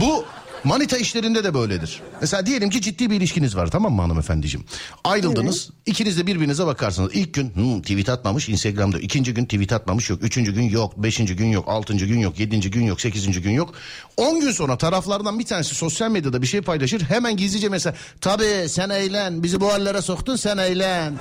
Bu 0.00 0.24
manita 0.64 0.96
işlerinde 0.96 1.44
de 1.44 1.54
böyledir. 1.54 2.00
Mesela 2.20 2.46
diyelim 2.46 2.70
ki 2.70 2.80
ciddi 2.80 3.10
bir 3.10 3.16
ilişkiniz 3.16 3.56
var 3.56 3.66
tamam 3.66 3.92
mı 3.92 4.02
hanımefendiciğim? 4.02 4.66
Ayrıldınız 5.04 5.70
ikiniz 5.86 6.18
de 6.18 6.26
birbirinize 6.26 6.66
bakarsınız. 6.66 7.10
İlk 7.14 7.34
gün 7.34 7.54
hmm, 7.54 7.82
tweet 7.82 8.08
atmamış 8.08 8.48
Instagram'da. 8.48 8.98
ikinci 8.98 9.34
gün 9.34 9.44
tweet 9.44 9.72
atmamış 9.72 10.10
yok. 10.10 10.22
Üçüncü 10.22 10.54
gün 10.54 10.62
yok. 10.62 10.96
Beşinci 10.96 11.36
gün 11.36 11.46
yok. 11.46 11.64
Altıncı 11.68 12.06
gün 12.06 12.18
yok. 12.18 12.40
Yedinci 12.40 12.70
gün 12.70 12.84
yok. 12.84 13.00
Sekizinci 13.00 13.42
gün 13.42 13.50
yok. 13.50 13.74
On 14.16 14.40
gün 14.40 14.50
sonra 14.50 14.78
taraflardan 14.78 15.38
bir 15.38 15.44
tanesi 15.44 15.74
sosyal 15.74 16.10
medyada 16.10 16.42
bir 16.42 16.46
şey 16.46 16.60
paylaşır. 16.60 17.00
Hemen 17.00 17.36
gizlice 17.36 17.68
mesela 17.68 17.96
tabii 18.20 18.68
sen 18.68 18.90
eğlen 18.90 19.42
bizi 19.42 19.60
bu 19.60 19.72
hallere 19.72 20.02
soktun 20.02 20.36
sen 20.36 20.58
eğlen. 20.58 21.14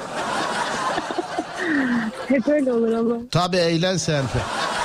Hep 2.28 2.48
öyle 2.48 2.74
olur 2.74 2.94
ama. 2.94 3.16
Tabii 3.32 3.58
eğlen 3.58 3.98
sen. 3.98 4.24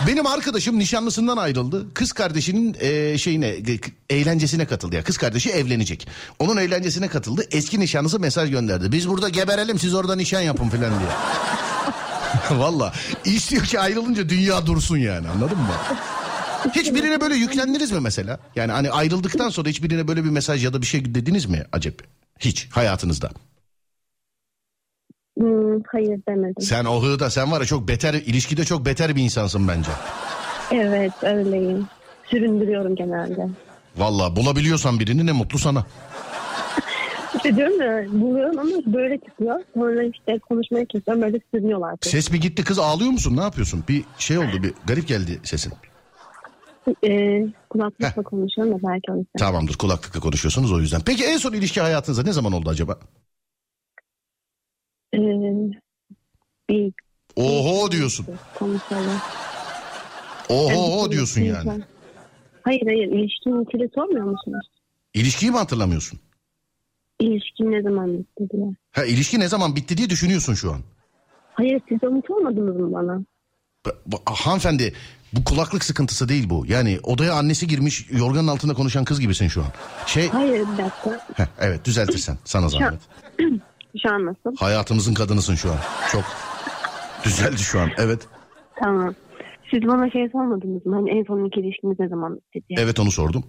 Benim 0.07 0.27
arkadaşım 0.27 0.79
nişanlısından 0.79 1.37
ayrıldı. 1.37 1.95
Kız 1.95 2.13
kardeşinin 2.13 2.77
e, 2.81 3.19
şeyine 3.19 3.47
e, 3.47 3.79
eğlencesine 4.11 4.67
katıldı. 4.67 4.95
Ya 4.95 5.05
kız 5.05 5.17
kardeşi 5.17 5.51
evlenecek. 5.51 6.09
Onun 6.39 6.57
eğlencesine 6.57 7.09
katıldı. 7.09 7.47
Eski 7.51 7.81
nişanlısı 7.81 8.21
mesaj 8.21 8.51
gönderdi. 8.51 8.93
Biz 8.93 9.09
burada 9.09 9.29
geberelim 9.29 9.79
siz 9.79 9.95
orada 9.95 10.17
nişan 10.17 10.41
yapın 10.41 10.69
filan 10.69 10.93
diye. 10.99 11.11
Valla 12.61 12.93
istiyor 13.25 13.65
ki 13.65 13.81
ayrılınca 13.81 14.29
dünya 14.29 14.67
dursun 14.67 14.97
yani 14.97 15.29
anladın 15.29 15.59
mı? 15.59 15.75
Hiç 16.73 16.95
birine 16.95 17.21
böyle 17.21 17.35
yüklendiniz 17.35 17.93
mi 17.93 18.01
mesela? 18.01 18.39
Yani 18.57 18.73
hani 18.73 18.91
ayrıldıktan 18.91 19.49
sonra 19.49 19.69
hiç 19.69 19.83
birine 19.83 20.09
böyle 20.09 20.25
bir 20.25 20.31
mesaj 20.31 20.65
ya 20.65 20.73
da 20.73 20.81
bir 20.83 20.87
şey 20.87 21.15
dediniz 21.15 21.47
mi 21.47 21.65
acep? 21.73 22.03
Hiç 22.39 22.69
hayatınızda. 22.71 23.31
Hmm, 25.39 25.81
hayır 25.93 26.21
demedim. 26.29 26.63
Sen 26.63 26.85
o 26.85 27.03
hığda 27.03 27.31
sen 27.31 27.53
var 27.53 27.61
ya 27.61 27.67
çok 27.67 27.89
beter 27.89 28.15
ilişkide 28.15 28.65
çok 28.65 28.87
beter 28.87 29.17
bir 29.17 29.23
insansın 29.23 29.69
bence. 29.69 29.91
Evet 30.71 31.13
öyleyim. 31.23 31.87
Süründürüyorum 32.31 32.97
genelde. 32.97 33.49
Valla 33.97 34.37
bulabiliyorsan 34.37 35.01
birini 35.01 35.27
ne 35.27 35.33
mutlu 35.33 35.59
sana. 35.59 35.87
İşte 37.37 37.57
diyorum 37.57 37.81
ya 37.81 38.21
buluyorum 38.21 38.59
ama 38.59 38.71
böyle 38.95 39.19
çıkıyor. 39.19 39.61
Sonra 39.75 40.03
işte 40.03 40.39
konuşmaya 40.39 40.85
kesiyorum 40.85 41.23
böyle 41.23 41.41
sürünüyorlar. 41.55 41.95
Ses 42.01 42.31
mi 42.31 42.41
gitti 42.41 42.65
kız 42.65 42.79
ağlıyor 42.79 43.11
musun 43.11 43.37
ne 43.37 43.43
yapıyorsun? 43.43 43.85
Bir 43.89 44.05
şey 44.19 44.39
oldu 44.39 44.63
bir 44.63 44.73
garip 44.87 45.09
geldi 45.09 45.41
sesin. 45.43 45.73
Ee, 47.07 47.47
kulaklıkla 47.71 48.23
konuşuyorum 48.23 48.75
da 48.75 48.89
belki 48.89 49.13
onu. 49.13 49.27
Tamamdır 49.39 49.75
kulaklıkla 49.75 50.21
konuşuyorsunuz 50.21 50.73
o 50.73 50.81
yüzden. 50.81 51.01
Peki 51.07 51.25
en 51.25 51.37
son 51.37 51.53
ilişki 51.53 51.81
hayatınızda 51.81 52.23
ne 52.23 52.33
zaman 52.33 52.53
oldu 52.53 52.71
acaba? 52.71 52.99
Ee, 55.15 55.81
bir 56.69 56.93
Oho 57.37 57.91
diyorsun. 57.91 58.27
konuşalım. 58.59 59.21
Oho 60.49 61.11
diyorsun 61.13 61.41
yani. 61.41 61.83
Hayır 62.63 62.83
hayır 62.87 63.07
ilişkinin 63.09 63.65
içeri 63.65 63.91
sormuyor 63.95 64.25
musunuz? 64.25 64.67
İlişkiyi 65.15 65.51
mi 65.51 65.57
hatırlamıyorsun? 65.57 66.21
İlişkin 67.21 67.73
ne 67.73 67.83
zaman 67.83 68.19
bitti 68.19 68.49
diye. 68.53 68.67
Ha 68.93 69.05
ilişki 69.05 69.41
ne 69.41 69.49
zaman 69.49 69.77
bitti 69.77 69.97
diye 69.97 70.11
düşünüyorsun 70.11 70.55
şu 70.55 70.73
an. 70.73 70.81
Hayır 71.53 71.81
siz 71.89 72.01
de 72.01 72.09
unutmadınız 72.09 72.77
mı 72.77 72.93
bana? 72.93 73.21
Bu- 74.07 74.23
hanımefendi 74.27 74.95
bu 75.33 75.45
kulaklık 75.45 75.85
sıkıntısı 75.85 76.29
değil 76.29 76.51
bu. 76.51 76.65
Yani 76.69 76.99
odaya 77.03 77.35
annesi 77.35 77.67
girmiş 77.67 78.07
yorganın 78.11 78.49
altında 78.49 78.75
konuşan 78.75 79.05
kız 79.05 79.21
gibisin 79.21 79.49
şu 79.49 79.61
an. 79.63 79.69
Şey 80.07 80.29
Hayır 80.29 80.61
bir 80.61 80.79
dakika. 80.85 81.27
Heh, 81.35 81.47
evet 81.61 81.85
düzeltirsen 81.85 82.37
sana 82.45 82.69
zahmet. 82.69 83.01
Şu 84.03 84.15
an 84.15 84.27
nasıl? 84.27 84.57
Hayatımızın 84.57 85.15
kadınısın 85.15 85.55
şu 85.55 85.71
an. 85.73 85.79
Çok 86.13 86.25
düzeldi 87.25 87.59
şu 87.59 87.81
an 87.81 87.91
evet. 87.99 88.29
Tamam. 88.83 89.15
Siz 89.71 89.83
bana 89.83 90.11
şey 90.11 90.29
sormadınız 90.29 90.87
mı? 90.87 90.95
Hani 90.95 91.11
en 91.11 91.25
son 91.25 91.45
iki 91.45 91.61
ilişkiniz 91.61 91.99
ne 92.01 92.09
zaman 92.09 92.41
diye. 92.55 92.79
Evet 92.79 93.01
onu 93.01 93.11
sordum. 93.11 93.45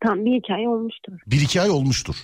Tam 0.00 0.24
bir 0.24 0.42
hikaye 0.42 0.68
olmuştur. 0.68 1.12
Bir 1.26 1.40
iki 1.40 1.60
ay 1.62 1.70
olmuştur. 1.70 2.16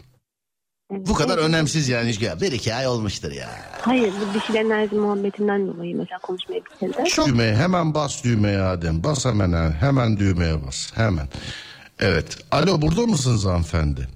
Evet. 0.91 1.09
Bu 1.09 1.15
kadar 1.15 1.39
Evet. 1.39 1.49
önemsiz 1.49 1.89
yani. 1.89 2.13
Bir 2.41 2.53
iki 2.53 2.75
ay 2.75 2.87
olmuştur 2.87 3.33
ya. 3.33 3.49
Hayır 3.81 4.13
bu 4.13 4.35
dişil 4.35 4.55
enerji 4.55 4.95
muhabbetinden 4.95 5.67
dolayı 5.67 5.97
mesela 5.97 6.19
konuşmaya 6.19 6.61
bitirdi. 6.65 7.09
Çok... 7.09 7.27
Düğmeye 7.27 7.57
hemen 7.57 7.95
bas 7.95 8.25
düğmeye 8.25 8.61
Adem. 8.61 9.05
Bas 9.05 9.25
hemen 9.27 9.53
ha. 9.53 9.73
hemen 9.81 10.17
düğmeye 10.17 10.67
bas. 10.67 10.93
Hemen. 10.97 11.29
Evet. 11.99 12.39
Alo 12.51 12.83
burada 12.83 13.07
mısınız 13.07 13.47
hanımefendi? 13.47 14.09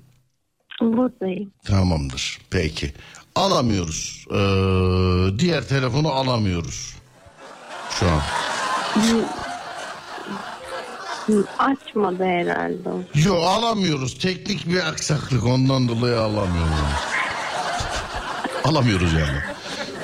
Buradayım. 0.80 1.52
Tamamdır. 1.64 2.38
Peki. 2.50 2.92
Alamıyoruz. 3.34 4.26
Ee, 4.30 5.38
diğer 5.38 5.68
telefonu 5.68 6.08
alamıyoruz. 6.08 6.94
Şu 7.90 8.06
an. 8.06 8.20
Açmadı 11.58 12.24
herhalde. 12.24 12.88
o. 12.88 13.00
Yok 13.14 13.44
alamıyoruz. 13.46 14.18
Teknik 14.18 14.68
bir 14.68 14.88
aksaklık 14.88 15.44
ondan 15.46 15.88
dolayı 15.88 16.20
alamıyoruz. 16.20 16.74
alamıyoruz 18.64 19.12
yani. 19.12 19.38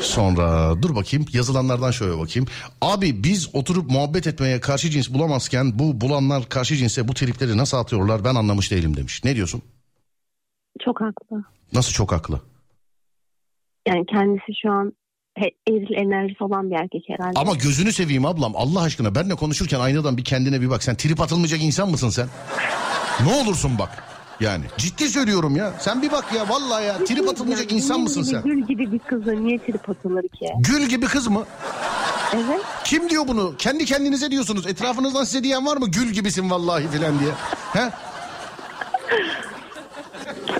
Sonra 0.00 0.74
dur 0.82 0.94
bakayım 0.96 1.26
yazılanlardan 1.32 1.90
şöyle 1.90 2.18
bakayım. 2.18 2.48
Abi 2.80 3.24
biz 3.24 3.54
oturup 3.54 3.90
muhabbet 3.90 4.26
etmeye 4.26 4.60
karşı 4.60 4.90
cins 4.90 5.10
bulamazken 5.10 5.78
bu 5.78 6.00
bulanlar 6.00 6.48
karşı 6.48 6.76
cinse 6.76 7.08
bu 7.08 7.14
tripleri 7.14 7.56
nasıl 7.56 7.76
atıyorlar 7.76 8.24
ben 8.24 8.34
anlamış 8.34 8.70
değilim 8.70 8.96
demiş. 8.96 9.24
Ne 9.24 9.36
diyorsun? 9.36 9.62
Çok 10.84 11.00
haklı. 11.00 11.44
Nasıl 11.72 11.92
çok 11.92 12.12
haklı? 12.12 12.40
Yani 13.86 14.06
kendisi 14.06 14.60
şu 14.62 14.72
an 14.72 14.92
eril 15.68 15.94
enerjisi 15.94 16.44
olan 16.44 16.70
bir 16.70 16.76
erkek 16.76 17.02
herhalde. 17.08 17.40
Ama 17.40 17.54
gözünü 17.54 17.92
seveyim 17.92 18.26
ablam 18.26 18.52
Allah 18.56 18.82
aşkına 18.82 19.14
benle 19.14 19.34
konuşurken 19.34 19.80
aynadan 19.80 20.16
bir 20.16 20.24
kendine 20.24 20.60
bir 20.60 20.70
bak. 20.70 20.82
Sen 20.82 20.94
trip 20.94 21.20
atılmayacak 21.20 21.62
insan 21.62 21.90
mısın 21.90 22.08
sen? 22.08 22.28
ne 23.26 23.34
olursun 23.34 23.78
bak. 23.78 24.04
Yani 24.40 24.64
ciddi 24.76 25.08
söylüyorum 25.08 25.56
ya. 25.56 25.72
Sen 25.78 26.02
bir 26.02 26.12
bak 26.12 26.24
ya 26.36 26.48
vallahi 26.48 26.84
ya 26.86 27.04
trip 27.04 27.28
atılmayacak 27.28 27.70
Yani 27.72 27.78
insan 27.80 28.00
mısın 28.00 28.22
gibi, 28.22 28.32
sen? 28.32 28.42
Gül 28.42 28.66
gibi 28.66 28.92
bir 28.92 28.98
kıza 28.98 29.32
niye 29.32 29.58
trip 29.58 29.90
atılır 29.90 30.22
ki? 30.22 30.46
Gül 30.58 30.86
gibi 30.88 31.06
kız 31.06 31.26
mı? 31.28 31.44
Evet. 32.34 32.60
Kim 32.84 33.10
diyor 33.10 33.28
bunu? 33.28 33.54
Kendi 33.58 33.84
kendinize 33.84 34.30
diyorsunuz. 34.30 34.66
Etrafınızdan 34.66 35.24
size 35.24 35.44
diyen 35.44 35.66
var 35.66 35.76
mı? 35.76 35.90
Gül 35.90 36.10
gibisin 36.12 36.50
vallahi 36.50 36.88
filan 36.88 37.18
diye. 37.18 37.30
He? 37.72 37.90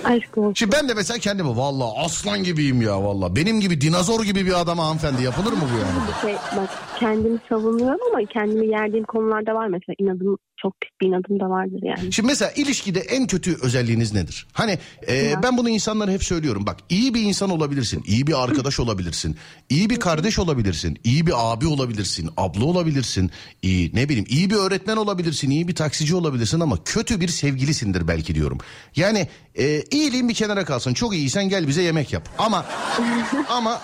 Aşk 0.03 0.37
olsun. 0.37 0.53
Şimdi 0.53 0.71
ben 0.71 0.89
de 0.89 0.93
mesela 0.93 1.19
kendime 1.19 1.49
vallahi 1.49 1.99
aslan 2.05 2.43
gibiyim 2.43 2.81
ya 2.81 3.03
vallahi. 3.03 3.35
Benim 3.35 3.59
gibi 3.59 3.81
dinozor 3.81 4.23
gibi 4.23 4.45
bir 4.45 4.61
adama 4.61 4.85
hanımefendi 4.85 5.23
yapılır 5.23 5.53
mı 5.53 5.63
bu 5.73 5.77
yani? 5.77 6.07
Bir 6.07 6.27
şey, 6.27 6.33
bak 6.57 6.69
kendimi 6.99 7.39
savunuyorum 7.49 7.99
ama 8.11 8.25
kendimi 8.25 8.67
yerdiğim 8.67 9.05
konularda 9.05 9.55
var 9.55 9.67
mesela 9.67 9.95
inadım 9.97 10.37
çok 10.57 10.81
pis 10.81 10.89
bir 11.01 11.07
inadım 11.07 11.39
da 11.39 11.49
vardır 11.49 11.79
yani. 11.83 12.13
Şimdi 12.13 12.27
mesela 12.27 12.51
ilişkide 12.51 12.99
en 12.99 13.27
kötü 13.27 13.57
özelliğiniz 13.61 14.13
nedir? 14.13 14.47
Hani 14.53 14.79
e, 15.01 15.15
Ya. 15.15 15.43
ben 15.43 15.57
bunu 15.57 15.69
insanlara 15.69 16.11
hep 16.11 16.23
söylüyorum. 16.23 16.65
Bak 16.65 16.77
iyi 16.89 17.13
bir 17.13 17.21
insan 17.21 17.49
olabilirsin, 17.49 18.03
iyi 18.07 18.27
bir 18.27 18.43
arkadaş 18.43 18.79
olabilirsin, 18.79 19.37
iyi 19.69 19.89
bir 19.89 19.99
kardeş 19.99 20.39
olabilirsin, 20.39 20.99
iyi 21.03 21.27
bir 21.27 21.33
abi 21.35 21.67
olabilirsin, 21.67 22.29
abla 22.37 22.65
olabilirsin, 22.65 23.31
iyi 23.61 23.91
ne 23.95 24.09
bileyim 24.09 24.25
iyi 24.29 24.49
bir 24.49 24.55
öğretmen 24.55 24.97
olabilirsin, 24.97 25.49
iyi 25.49 25.67
bir 25.67 25.75
taksici 25.75 26.15
olabilirsin 26.15 26.59
ama 26.59 26.83
kötü 26.85 27.21
bir 27.21 27.27
sevgilisindir 27.27 28.07
belki 28.07 28.35
diyorum. 28.35 28.57
Yani 28.95 29.27
e, 29.55 29.81
İyiliğin 29.91 30.29
bir 30.29 30.33
kenara 30.33 30.65
kalsın. 30.65 30.93
Çok 30.93 31.15
iyiysen 31.15 31.49
gel 31.49 31.67
bize 31.67 31.81
yemek 31.81 32.13
yap. 32.13 32.29
Ama 32.37 32.65
ama 33.49 33.81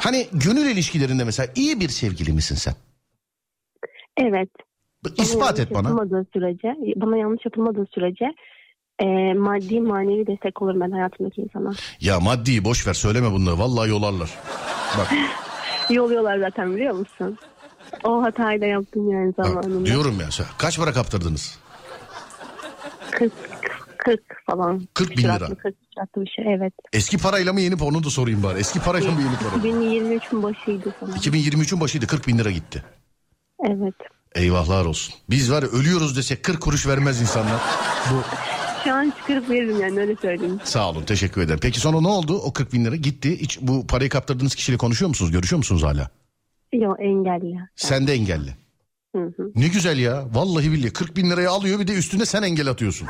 hani 0.00 0.26
gönül 0.32 0.66
ilişkilerinde 0.70 1.24
mesela 1.24 1.52
iyi 1.54 1.80
bir 1.80 1.88
sevgili 1.88 2.32
misin 2.32 2.54
sen? 2.54 2.74
Evet. 4.16 4.48
İspat 5.16 5.60
et 5.60 5.74
bana. 5.74 5.88
Sürece, 6.32 6.76
bana 6.96 7.16
yanlış 7.16 7.44
yapılmadığı 7.44 7.86
sürece 7.94 8.34
e, 8.98 9.34
maddi 9.34 9.80
manevi 9.80 10.26
destek 10.26 10.62
olurum 10.62 10.80
ben 10.80 10.90
hayatımdaki 10.90 11.40
insana. 11.40 11.70
Ya 12.00 12.20
maddi 12.20 12.64
boş 12.64 12.86
ver 12.86 12.94
söyleme 12.94 13.32
bunları. 13.32 13.58
Vallahi 13.58 13.90
yolarlar. 13.90 14.38
Bak 14.98 15.12
Yolluyorlar 15.90 16.38
zaten 16.38 16.74
biliyor 16.74 16.94
musun? 16.94 17.38
O 18.04 18.22
hatayı 18.22 18.60
da 18.60 18.66
yaptım 18.66 19.10
yani 19.10 19.34
bak, 19.38 19.46
zamanında. 19.46 19.86
diyorum 19.86 20.20
ya. 20.20 20.28
Kaç 20.58 20.78
para 20.78 20.92
kaptırdınız? 20.92 21.58
40, 23.10 23.32
40 23.98 24.20
falan. 24.46 24.82
40 24.94 25.10
bin 25.10 25.16
lira. 25.16 25.32
Küsuratlı, 25.32 25.56
40 25.56 25.76
küsuratlı 25.80 26.22
bir 26.22 26.30
şey 26.30 26.54
evet. 26.54 26.74
Eski 26.92 27.18
parayla 27.18 27.52
mı 27.52 27.60
yeni 27.60 27.82
onu 27.82 28.04
da 28.04 28.10
sorayım 28.10 28.42
bari. 28.42 28.58
Eski 28.58 28.80
parayla 28.80 29.10
mı 29.10 29.20
yeni 29.20 29.36
para? 29.36 29.62
2023'ün 29.62 30.42
başıydı 30.42 30.94
sana. 31.00 31.10
2023'ün 31.10 31.80
başıydı 31.80 32.06
40 32.06 32.28
bin 32.28 32.38
lira 32.38 32.50
gitti. 32.50 32.84
Evet. 33.64 33.94
Eyvahlar 34.34 34.84
olsun. 34.84 35.14
Biz 35.30 35.52
var 35.52 35.62
ya 35.62 35.68
ölüyoruz 35.68 36.16
desek 36.16 36.42
40 36.42 36.60
kuruş 36.60 36.86
vermez 36.86 37.20
insanlar. 37.20 37.60
Bu 38.10 38.14
Şu 38.84 38.94
an 38.94 39.12
çıkarıp 39.20 39.50
veririm 39.50 39.80
yani 39.80 40.00
öyle 40.00 40.16
söyleyeyim. 40.16 40.60
sağ 40.64 40.90
olun 40.90 41.02
teşekkür 41.04 41.40
ederim. 41.40 41.58
Peki 41.62 41.80
sonra 41.80 42.00
ne 42.00 42.08
oldu? 42.08 42.38
O 42.38 42.52
40 42.52 42.72
bin 42.72 42.84
lira 42.84 42.96
gitti. 42.96 43.40
Hiç 43.40 43.58
bu 43.60 43.86
parayı 43.86 44.10
kaptırdığınız 44.10 44.54
kişiyle 44.54 44.78
konuşuyor 44.78 45.08
musunuz? 45.08 45.32
Görüşüyor 45.32 45.58
musunuz 45.58 45.82
hala? 45.82 46.10
Yok 46.72 46.96
engelli. 47.00 47.56
Sen 47.76 48.06
de 48.06 48.12
engelli. 48.12 48.56
Hı 49.16 49.22
hı. 49.36 49.52
Ne 49.54 49.68
güzel 49.68 49.98
ya. 49.98 50.24
Vallahi 50.32 50.72
billahi 50.72 50.92
40 50.92 51.16
bin 51.16 51.30
lirayı 51.30 51.50
alıyor 51.50 51.80
bir 51.80 51.86
de 51.88 51.92
üstüne 51.92 52.26
sen 52.26 52.42
engel 52.42 52.68
atıyorsun. 52.68 53.08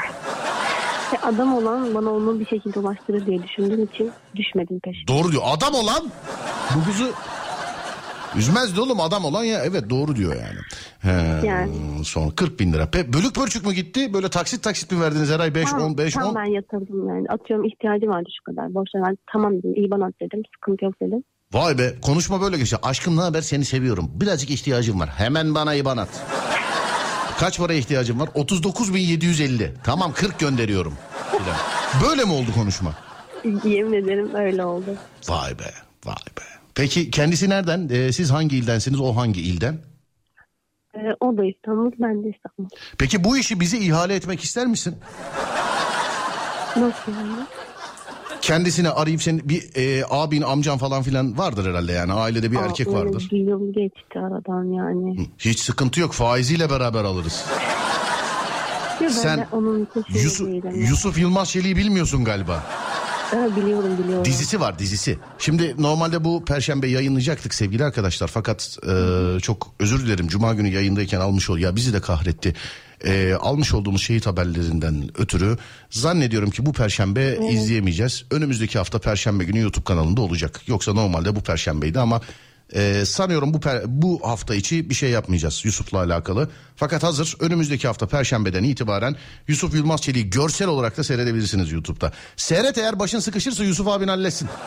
Adam 1.22 1.54
olan 1.54 1.94
bana 1.94 2.10
onu 2.10 2.40
bir 2.40 2.46
şekilde 2.46 2.78
ulaştırır 2.78 3.26
diye 3.26 3.42
düşündüğüm 3.42 3.84
için 3.84 4.10
düşmedim 4.36 4.80
peşine. 4.80 5.06
Doğru 5.08 5.32
diyor. 5.32 5.42
Adam 5.46 5.74
olan 5.74 6.10
bu 6.76 6.84
kızı 6.84 7.10
üzmezdi 8.36 8.80
oğlum 8.80 9.00
adam 9.00 9.24
olan 9.24 9.44
ya 9.44 9.64
evet 9.64 9.90
doğru 9.90 10.16
diyor 10.16 10.34
yani. 10.34 10.58
He, 11.00 11.46
Yani. 11.46 12.04
Sonra 12.04 12.34
40 12.34 12.60
bin 12.60 12.72
lira. 12.72 12.90
Pe, 12.90 13.12
bölük 13.12 13.34
pörçük 13.34 13.66
mü 13.66 13.72
gitti? 13.72 14.12
Böyle 14.14 14.28
taksit 14.28 14.62
taksit 14.62 14.92
mi 14.92 15.00
verdiniz 15.00 15.30
her 15.30 15.40
ay 15.40 15.54
5 15.54 15.70
Tam, 15.70 15.80
10 15.82 15.98
5 15.98 16.14
tam 16.14 16.28
10? 16.28 16.34
ben 16.34 16.44
yatırdım 16.44 17.08
yani. 17.08 17.26
Atıyorum 17.28 17.66
ihtiyacı 17.66 18.06
vardı 18.06 18.28
şu 18.38 18.44
kadar. 18.44 18.74
Borçlar 18.74 19.02
ben 19.06 19.18
tamam 19.32 19.58
dedim. 19.58 19.74
iyi 19.74 19.90
bana 19.90 20.08
dedim. 20.22 20.42
Sıkıntı 20.54 20.84
yok 20.84 20.94
dedim. 21.02 21.24
Vay 21.52 21.78
be 21.78 21.94
konuşma 22.02 22.40
böyle 22.40 22.58
geçiyor. 22.58 22.82
Aşkım 22.84 23.16
ne 23.16 23.20
haber 23.20 23.40
seni 23.42 23.64
seviyorum. 23.64 24.10
Birazcık 24.14 24.50
ihtiyacım 24.50 25.00
var. 25.00 25.08
Hemen 25.08 25.54
bana 25.54 25.74
IBAN 25.74 25.96
at. 25.96 26.08
Kaç 27.40 27.58
para 27.58 27.72
ihtiyacım 27.72 28.20
var? 28.20 28.26
39.750. 28.28 29.70
Tamam 29.84 30.12
40 30.12 30.38
gönderiyorum. 30.38 30.94
Böyle 32.08 32.24
mi 32.24 32.32
oldu 32.32 32.46
konuşma? 32.54 32.90
Yemin 33.64 33.92
ederim 33.92 34.34
öyle 34.34 34.64
oldu. 34.64 34.94
Vay 35.28 35.58
be 35.58 35.70
vay 36.06 36.14
be. 36.38 36.49
Peki 36.74 37.10
kendisi 37.10 37.50
nereden? 37.50 37.88
Ee, 37.92 38.12
siz 38.12 38.30
hangi 38.30 38.56
ildensiniz 38.56 39.00
o 39.00 39.16
hangi 39.16 39.40
ilden? 39.40 39.78
Ee, 40.94 40.98
o 41.20 41.36
da 41.36 41.44
İstanbul 41.44 41.92
ben 41.98 42.24
de 42.24 42.28
İstanbul. 42.36 42.70
Peki 42.98 43.24
bu 43.24 43.36
işi 43.38 43.60
bize 43.60 43.78
ihale 43.78 44.14
etmek 44.14 44.40
ister 44.44 44.66
misin? 44.66 44.96
Nasıl 46.76 47.12
yani? 47.12 47.46
Kendisine 48.40 48.90
arayıp 48.90 49.22
senin 49.22 49.48
bir 49.48 49.70
e, 49.76 50.04
abin 50.10 50.42
amcan 50.42 50.78
falan 50.78 51.02
filan 51.02 51.38
vardır 51.38 51.70
herhalde 51.70 51.92
yani 51.92 52.12
ailede 52.12 52.52
bir 52.52 52.56
Aa, 52.56 52.64
erkek 52.64 52.86
vardır. 52.92 53.28
Bir 53.32 53.38
yıl 53.38 53.72
geçti 53.72 54.18
aradan 54.18 54.64
yani. 54.64 55.28
Hiç 55.38 55.60
sıkıntı 55.60 56.00
yok 56.00 56.12
faiziyle 56.12 56.70
beraber 56.70 57.04
alırız. 57.04 57.44
Ben 59.00 59.08
Sen 59.08 59.38
de 59.38 59.46
onun 59.52 59.84
için 59.84 60.12
şey 60.12 60.22
Yusuf, 60.22 60.46
değilim. 60.48 60.74
Yusuf 60.74 61.18
Yılmaz 61.18 61.50
Çelik'i 61.50 61.76
bilmiyorsun 61.76 62.24
galiba. 62.24 62.62
Ha, 63.30 63.56
biliyorum 63.56 63.98
biliyorum. 63.98 64.24
Dizisi 64.24 64.60
var 64.60 64.78
dizisi. 64.78 65.18
Şimdi 65.38 65.74
normalde 65.78 66.24
bu 66.24 66.44
perşembe 66.44 66.88
yayınlayacaktık 66.88 67.54
sevgili 67.54 67.84
arkadaşlar. 67.84 68.28
Fakat 68.28 68.78
e, 68.88 69.40
çok 69.40 69.72
özür 69.80 70.06
dilerim 70.06 70.28
cuma 70.28 70.54
günü 70.54 70.68
yayındayken 70.68 71.20
almış 71.20 71.50
ol. 71.50 71.58
Ya 71.58 71.76
bizi 71.76 71.92
de 71.92 72.00
kahretti. 72.00 72.54
E, 73.04 73.34
almış 73.34 73.74
olduğumuz 73.74 74.02
şehit 74.02 74.26
haberlerinden 74.26 75.10
ötürü 75.18 75.56
zannediyorum 75.90 76.50
ki 76.50 76.66
bu 76.66 76.72
perşembe 76.72 77.38
izleyemeyeceğiz. 77.50 78.24
Önümüzdeki 78.30 78.78
hafta 78.78 78.98
perşembe 78.98 79.44
günü 79.44 79.60
YouTube 79.60 79.84
kanalında 79.84 80.20
olacak. 80.20 80.60
Yoksa 80.66 80.92
normalde 80.92 81.36
bu 81.36 81.40
perşembeydi 81.40 82.00
ama 82.00 82.20
e, 82.74 83.04
sanıyorum 83.04 83.54
bu 83.54 83.58
per- 83.58 83.82
bu 83.86 84.20
hafta 84.24 84.54
içi 84.54 84.90
bir 84.90 84.94
şey 84.94 85.10
yapmayacağız 85.10 85.64
Yusuf'la 85.64 85.98
alakalı. 85.98 86.50
Fakat 86.76 87.02
hazır 87.02 87.36
önümüzdeki 87.40 87.86
hafta 87.86 88.06
perşembeden 88.06 88.64
itibaren 88.64 89.16
Yusuf 89.48 89.74
Yılmaz 89.74 90.02
Çelik'i 90.02 90.30
görsel 90.30 90.68
olarak 90.68 90.96
da 90.96 91.04
seyredebilirsiniz 91.04 91.72
YouTube'da. 91.72 92.12
Seyret 92.36 92.78
eğer 92.78 92.98
başın 92.98 93.18
sıkışırsa 93.20 93.64
Yusuf 93.64 93.88
abin 93.88 94.08
halletsin. 94.08 94.48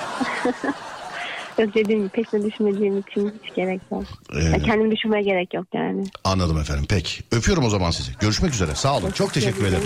Yok 1.59 1.75
dediğim 1.75 2.09
peşine 2.09 2.51
düşmediğim 2.51 2.99
için 2.99 3.33
hiç 3.43 3.55
gerek 3.55 3.81
yok. 3.91 4.03
Ee. 4.35 4.61
Kendim 4.61 4.91
düşünmeye 4.91 5.23
gerek 5.23 5.53
yok 5.53 5.65
yani. 5.73 6.03
Anladım 6.23 6.57
efendim. 6.59 6.85
Peki. 6.89 7.23
Öpüyorum 7.31 7.65
o 7.65 7.69
zaman 7.69 7.91
sizi. 7.91 8.11
Görüşmek 8.19 8.53
üzere. 8.53 8.75
Sağ 8.75 8.97
olun. 8.97 9.11
Çok 9.11 9.33
teşekkür 9.33 9.65
ederim. 9.65 9.83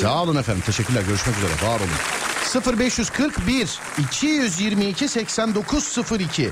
Sağ 0.00 0.22
olun 0.22 0.36
efendim. 0.36 0.62
Teşekkürler. 0.66 1.02
Görüşmek 1.08 1.36
üzere. 1.36 1.68
Var 1.70 1.76
olun. 1.80 1.88
0541 2.42 3.78
222 3.98 5.08
8902 5.08 6.50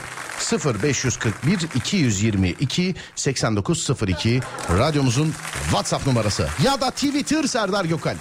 0541 0.50 1.68
222 1.74 2.94
8902 3.16 4.40
radyomuzun 4.78 5.32
WhatsApp 5.62 6.06
numarası 6.06 6.48
ya 6.64 6.80
da 6.80 6.90
Twitter 6.90 7.44
Serdar 7.44 7.84
Gökal. 7.84 8.16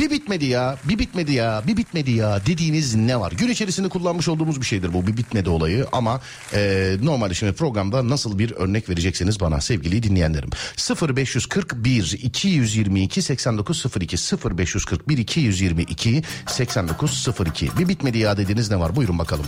Bir 0.00 0.10
bitmedi 0.10 0.46
ya, 0.46 0.76
bir 0.84 0.98
bitmedi 0.98 1.32
ya, 1.32 1.62
bir 1.66 1.76
bitmedi 1.76 2.10
ya 2.10 2.46
dediğiniz 2.46 2.94
ne 2.94 3.20
var? 3.20 3.32
Gün 3.32 3.48
içerisinde 3.48 3.88
kullanmış 3.88 4.28
olduğumuz 4.28 4.60
bir 4.60 4.66
şeydir 4.66 4.94
bu 4.94 5.06
bir 5.06 5.16
bitmedi 5.16 5.50
olayı 5.50 5.86
ama 5.92 6.20
e, 6.54 6.96
normalde 7.02 7.34
şimdi 7.34 7.52
programda 7.52 8.08
nasıl 8.08 8.38
bir 8.38 8.50
örnek 8.50 8.88
vereceksiniz 8.88 9.40
bana 9.40 9.60
sevgili 9.60 10.02
dinleyenlerim. 10.02 10.50
0541 11.16 12.18
222 12.22 13.22
8902 13.22 14.16
0541 14.56 15.18
222 15.18 16.22
8902 16.46 16.97
bir 17.78 17.88
bitmedi 17.88 18.18
ya 18.18 18.36
dediğiniz 18.36 18.70
ne 18.70 18.80
var? 18.80 18.96
Buyurun 18.96 19.18
bakalım. 19.18 19.46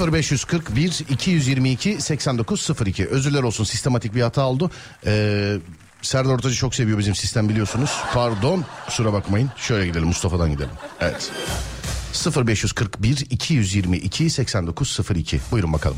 0541 0.00 1.04
222 1.10 2.00
8902 2.00 3.06
özürler 3.06 3.42
olsun 3.42 3.64
sistematik 3.64 4.14
bir 4.14 4.22
hata 4.22 4.46
oldu. 4.46 4.70
Ee, 5.06 5.56
Serdar 6.02 6.30
Ortaç'ı 6.30 6.56
çok 6.56 6.74
seviyor 6.74 6.98
bizim 6.98 7.14
sistem 7.14 7.48
biliyorsunuz. 7.48 7.90
Pardon 8.14 8.64
kusura 8.86 9.12
bakmayın. 9.12 9.50
Şöyle 9.56 9.86
gidelim 9.86 10.06
Mustafa'dan 10.06 10.50
gidelim. 10.50 10.70
Evet. 11.00 11.32
0541 12.46 13.26
222 13.30 14.30
8902 14.30 15.40
buyurun 15.50 15.72
bakalım. 15.72 15.96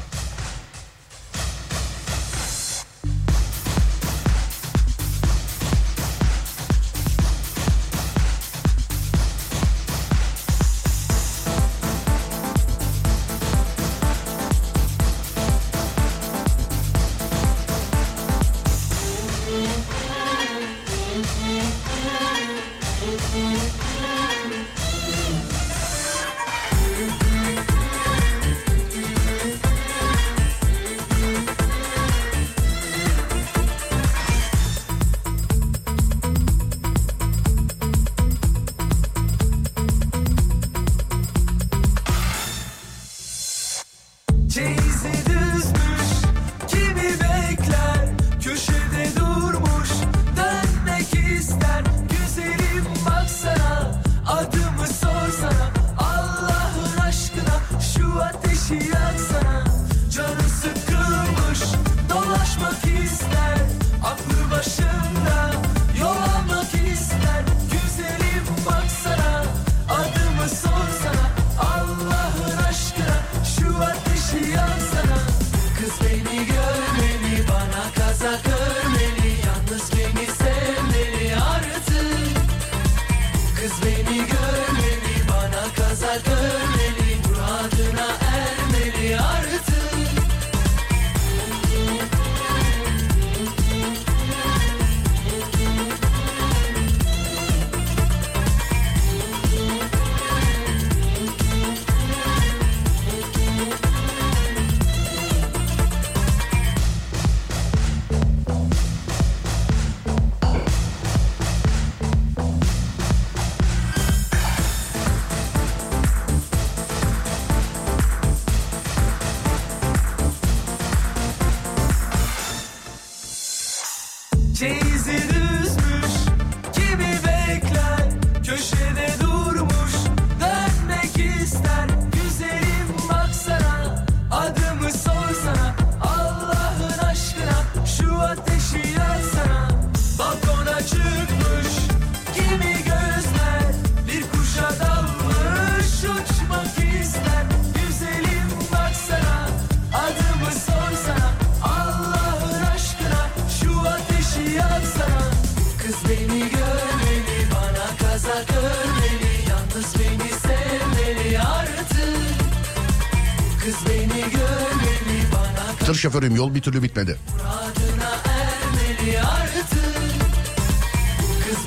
Yol 166.43 166.55
bir 166.55 166.61
türlü 166.61 166.83
bitmedi. 166.83 167.17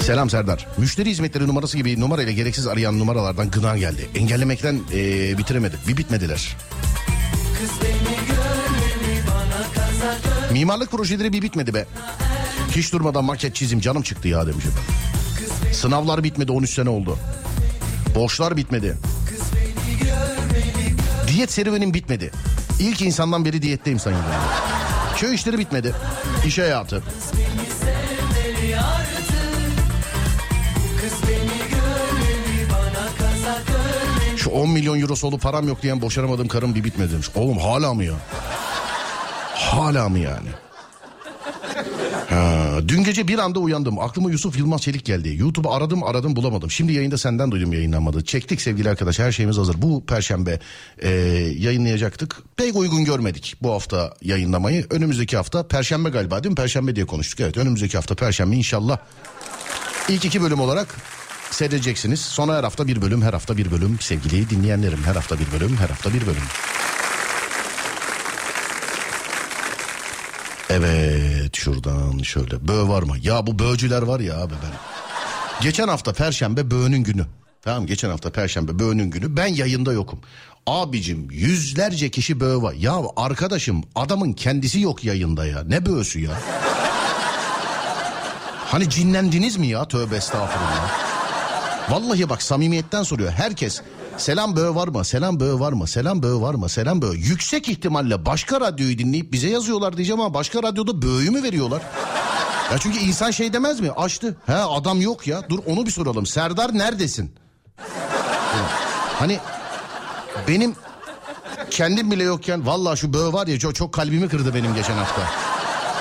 Selam 0.01 0.29
Serdar. 0.29 0.67
Müşteri 0.77 1.09
hizmetleri 1.09 1.47
numarası 1.47 1.77
gibi 1.77 1.99
numarayla 1.99 2.31
gereksiz 2.31 2.67
arayan 2.67 2.99
numaralardan 2.99 3.51
gına 3.51 3.77
geldi. 3.77 4.09
Engellemekten 4.15 4.79
eee, 4.93 5.37
bitiremedik. 5.37 5.87
Bir 5.87 5.97
bitmediler. 5.97 6.57
Mimarlık 10.51 10.91
projeleri 10.91 11.33
bir 11.33 11.41
bitmedi 11.41 11.73
be. 11.73 11.85
Hiç 12.71 12.93
durmadan 12.93 13.23
maket 13.23 13.55
çizim 13.55 13.79
canım 13.79 14.01
çıktı 14.01 14.27
ya 14.27 14.47
demiş 14.47 14.65
efendim. 14.65 15.73
Sınavlar 15.73 16.23
bitmedi 16.23 16.51
13 16.51 16.69
sene 16.69 16.89
oldu. 16.89 17.17
Borçlar 18.15 18.57
bitmedi. 18.57 18.97
Diyet 21.27 21.51
serüvenim 21.51 21.93
bitmedi. 21.93 22.31
İlk 22.79 23.01
insandan 23.01 23.45
beri 23.45 23.61
diyetteyim 23.61 23.99
dinleyiciler. 23.99 24.23
Köy 25.17 25.35
işleri 25.35 25.57
bitmedi. 25.57 25.95
İş 26.45 26.57
hayatı. 26.57 27.03
Şu 34.37 34.49
10 34.49 34.69
milyon 34.69 34.99
eurosu 35.01 35.27
olup 35.27 35.41
param 35.41 35.67
yok 35.67 35.81
diyen 35.81 36.01
boşanamadığım 36.01 36.47
karım 36.47 36.75
bir 36.75 36.83
bitmedi 36.83 37.11
demiş. 37.13 37.29
Oğlum 37.35 37.57
hala 37.57 37.93
mı 37.93 38.03
ya? 38.03 38.13
Hala 39.55 40.09
mı 40.09 40.19
yani? 40.19 40.49
Ha, 42.35 42.79
dün 42.87 43.03
gece 43.03 43.27
bir 43.27 43.39
anda 43.39 43.59
uyandım. 43.59 43.99
Aklıma 43.99 44.31
Yusuf 44.31 44.57
Yılmaz 44.57 44.81
Çelik 44.81 45.05
geldi. 45.05 45.35
YouTube'u 45.39 45.71
aradım 45.71 46.03
aradım 46.03 46.35
bulamadım. 46.35 46.71
Şimdi 46.71 46.93
yayında 46.93 47.17
senden 47.17 47.51
duydum 47.51 47.73
yayınlanmadı. 47.73 48.23
Çektik 48.23 48.61
sevgili 48.61 48.89
arkadaş 48.89 49.19
her 49.19 49.31
şeyimiz 49.31 49.57
hazır. 49.57 49.81
Bu 49.81 50.05
perşembe 50.05 50.59
e, 50.99 51.09
yayınlayacaktık. 51.57 52.37
Pek 52.57 52.75
uygun 52.75 53.05
görmedik 53.05 53.55
bu 53.61 53.71
hafta 53.71 54.13
yayınlamayı. 54.21 54.85
Önümüzdeki 54.89 55.37
hafta 55.37 55.67
perşembe 55.67 56.09
galiba 56.09 56.43
değil 56.43 56.51
mi? 56.51 56.55
Perşembe 56.55 56.95
diye 56.95 57.05
konuştuk. 57.05 57.39
Evet 57.39 57.57
önümüzdeki 57.57 57.97
hafta 57.97 58.15
perşembe 58.15 58.55
inşallah. 58.55 58.97
İlk 60.09 60.25
iki 60.25 60.41
bölüm 60.41 60.59
olarak 60.59 60.95
seyredeceksiniz. 61.51 62.21
Sonra 62.21 62.57
her 62.57 62.63
hafta 62.63 62.87
bir 62.87 63.01
bölüm, 63.01 63.21
her 63.21 63.33
hafta 63.33 63.57
bir 63.57 63.71
bölüm. 63.71 63.97
Sevgili 63.99 64.49
dinleyenlerim 64.49 65.03
her 65.05 65.15
hafta 65.15 65.39
bir 65.39 65.51
bölüm, 65.59 65.77
her 65.77 65.89
hafta 65.89 66.13
bir 66.13 66.21
bölüm. 66.21 66.43
Evet 70.69 71.55
şuradan 71.55 72.17
şöyle. 72.23 72.67
Böğ 72.67 72.87
var 72.87 73.03
mı? 73.03 73.15
Ya 73.21 73.47
bu 73.47 73.59
böğcüler 73.59 74.01
var 74.01 74.19
ya 74.19 74.37
abi 74.37 74.53
ben. 74.63 74.71
Geçen 75.61 75.87
hafta 75.87 76.13
perşembe 76.13 76.71
böğünün 76.71 77.03
günü. 77.03 77.25
Tamam 77.61 77.85
geçen 77.85 78.09
hafta 78.09 78.31
perşembe 78.31 78.79
böğünün 78.79 79.09
günü. 79.11 79.37
Ben 79.37 79.47
yayında 79.47 79.93
yokum. 79.93 80.19
Abicim 80.67 81.27
yüzlerce 81.31 82.09
kişi 82.09 82.39
böğ 82.39 82.61
var. 82.61 82.73
Ya 82.73 82.93
arkadaşım 83.17 83.83
adamın 83.95 84.33
kendisi 84.33 84.79
yok 84.79 85.03
yayında 85.03 85.45
ya. 85.45 85.63
Ne 85.67 85.85
böğüsü 85.85 86.19
ya? 86.19 86.31
Hani 88.65 88.89
cinlendiniz 88.89 89.57
mi 89.57 89.67
ya? 89.67 89.87
Tövbe 89.87 90.15
estağfurullah. 90.15 90.91
Vallahi 91.89 92.29
bak 92.29 92.43
samimiyetten 92.43 93.03
soruyor. 93.03 93.31
Herkes 93.31 93.81
selam 94.17 94.55
böğ 94.55 94.75
var 94.75 94.87
mı? 94.87 95.05
Selam 95.05 95.39
böğ 95.39 95.59
var 95.59 95.73
mı? 95.73 95.87
Selam 95.87 96.23
böğ 96.23 96.41
var 96.41 96.53
mı? 96.53 96.69
Selam 96.69 97.01
böğ. 97.01 97.13
Yüksek 97.15 97.69
ihtimalle 97.69 98.25
başka 98.25 98.61
radyoyu 98.61 98.97
dinleyip 98.97 99.33
bize 99.33 99.49
yazıyorlar 99.49 99.97
diyeceğim 99.97 100.21
ama 100.21 100.33
başka 100.33 100.63
radyoda 100.63 101.01
böğü 101.01 101.31
mü 101.31 101.43
veriyorlar? 101.43 101.81
Ya 102.71 102.77
çünkü 102.79 102.99
insan 102.99 103.31
şey 103.31 103.53
demez 103.53 103.79
mi? 103.79 103.91
Açtı. 103.91 104.37
He 104.45 104.55
adam 104.55 105.01
yok 105.01 105.27
ya. 105.27 105.49
Dur 105.49 105.59
onu 105.65 105.85
bir 105.85 105.91
soralım. 105.91 106.25
Serdar 106.25 106.77
neredesin? 106.77 107.35
Hani 109.19 109.39
benim 110.47 110.75
kendim 111.69 112.11
bile 112.11 112.23
yokken 112.23 112.65
vallahi 112.65 112.97
şu 112.97 113.13
böğ 113.13 113.33
var 113.33 113.47
ya 113.47 113.59
çok, 113.59 113.75
çok 113.75 113.93
kalbimi 113.93 114.29
kırdı 114.29 114.53
benim 114.55 114.75
geçen 114.75 114.97
hafta. 114.97 115.21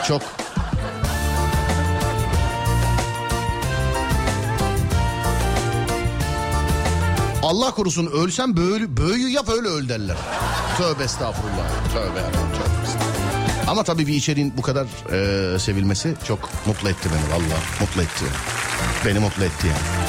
Çok. 0.08 0.22
Allah 7.54 7.70
korusun 7.70 8.06
ölsem 8.06 8.56
böyle 8.56 8.96
böğü 8.96 9.28
yap 9.28 9.48
öyle 9.48 9.68
öl 9.68 9.88
derler. 9.88 10.16
Tövbe 10.78 11.04
estağfurullah. 11.04 11.68
Tövbe 11.92 12.18
yarabbim, 12.18 12.52
tövbe 12.52 12.86
estağfurullah. 12.86 13.68
Ama 13.68 13.82
tabii 13.84 14.06
bir 14.06 14.14
içeriğin 14.14 14.52
bu 14.56 14.62
kadar 14.62 14.86
e, 15.54 15.58
sevilmesi 15.58 16.14
çok 16.26 16.50
mutlu 16.66 16.88
etti 16.88 17.08
beni 17.12 17.32
valla. 17.34 17.58
Mutlu 17.80 18.02
etti. 18.02 18.24
Beni 19.06 19.18
mutlu 19.18 19.44
etti 19.44 19.66
yani. 19.66 20.03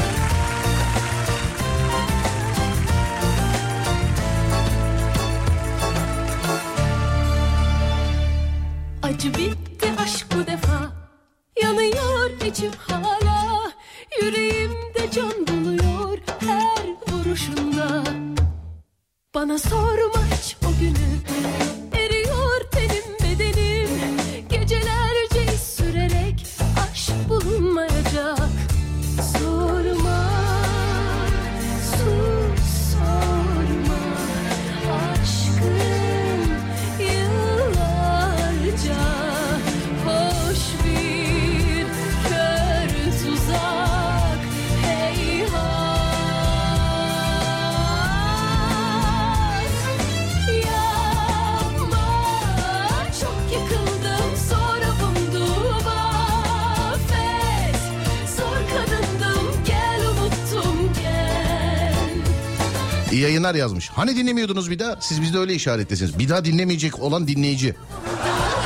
Yayınlar 63.56 63.70
yazmış. 63.70 63.90
Hani 63.90 64.16
dinlemiyordunuz 64.16 64.72
bir 64.72 64.80
daha? 64.80 64.98
Siz 65.02 65.22
bizde 65.22 65.38
öyle 65.38 65.54
işaretlesiniz. 65.54 66.20
Bir 66.20 66.30
daha 66.30 66.46
dinlemeyecek 66.46 67.00
olan 67.00 67.28
dinleyici. 67.28 67.76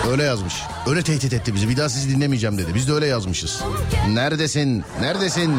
Öyle 0.10 0.24
yazmış. 0.24 0.54
Öyle 0.88 1.04
tehdit 1.04 1.34
etti 1.34 1.54
bizi. 1.56 1.70
Bir 1.70 1.78
daha 1.78 1.90
sizi 1.90 2.10
dinlemeyeceğim 2.10 2.58
dedi. 2.58 2.76
Biz 2.76 2.88
de 2.88 2.94
öyle 2.94 3.06
yazmışız. 3.06 3.62
Neredesin? 4.10 4.84
Neredesin? 5.02 5.56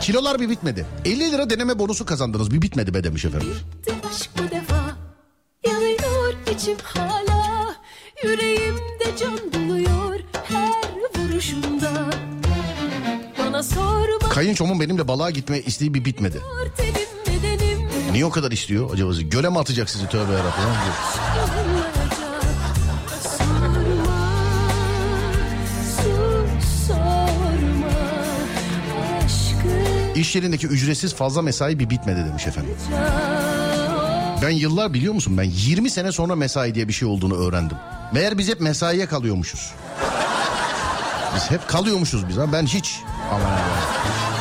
Kilolar 0.00 0.40
bir 0.40 0.48
bitmedi. 0.50 0.86
50 1.04 1.32
lira 1.32 1.50
deneme 1.50 1.78
bonusu 1.78 2.06
kazandınız. 2.06 2.50
Bir 2.50 2.62
bitmedi 2.62 2.94
be 2.94 3.04
demiş 3.04 3.24
efendim. 3.24 3.48
Bitti 3.78 3.92
aşk 4.10 4.30
bu 4.38 4.50
defa 4.50 4.96
Yanıyor 5.66 6.34
içim 6.54 6.76
hala 6.82 7.74
Yüreğimde 8.24 9.16
can 9.20 9.38
buluyor 9.52 10.20
Her 10.48 11.22
vuruşunda 11.22 12.10
Bana 13.38 13.62
sorma 13.62 14.28
Kayınçomun 14.28 14.80
benimle 14.80 15.08
balığa 15.08 15.30
gitme 15.30 15.60
isteği 15.60 15.94
bir 15.94 16.04
bitmedi. 16.04 16.40
Niye 18.12 18.24
o 18.24 18.30
kadar 18.30 18.50
istiyor 18.50 18.90
acaba? 18.94 19.12
Göle 19.22 19.48
mi 19.48 19.58
atacak 19.58 19.90
sizi 19.90 20.08
tövbe 20.08 20.32
yarabbim? 20.32 20.64
İş 30.14 30.36
yerindeki 30.36 30.66
ücretsiz 30.66 31.14
fazla 31.14 31.42
mesai 31.42 31.78
bir 31.78 31.90
bitmedi 31.90 32.24
demiş 32.28 32.46
efendim. 32.46 32.74
Ben 34.42 34.50
yıllar 34.50 34.94
biliyor 34.94 35.14
musun 35.14 35.38
ben 35.38 35.50
20 35.54 35.90
sene 35.90 36.12
sonra 36.12 36.36
mesai 36.36 36.74
diye 36.74 36.88
bir 36.88 36.92
şey 36.92 37.08
olduğunu 37.08 37.34
öğrendim. 37.36 37.76
Meğer 38.12 38.38
biz 38.38 38.48
hep 38.48 38.60
mesaiye 38.60 39.06
kalıyormuşuz. 39.06 39.70
Biz 41.36 41.50
hep 41.50 41.68
kalıyormuşuz 41.68 42.28
biz 42.28 42.36
ha 42.36 42.52
ben 42.52 42.66
hiç. 42.66 43.00
Aman 43.30 43.40
Allah'ım. 43.40 44.31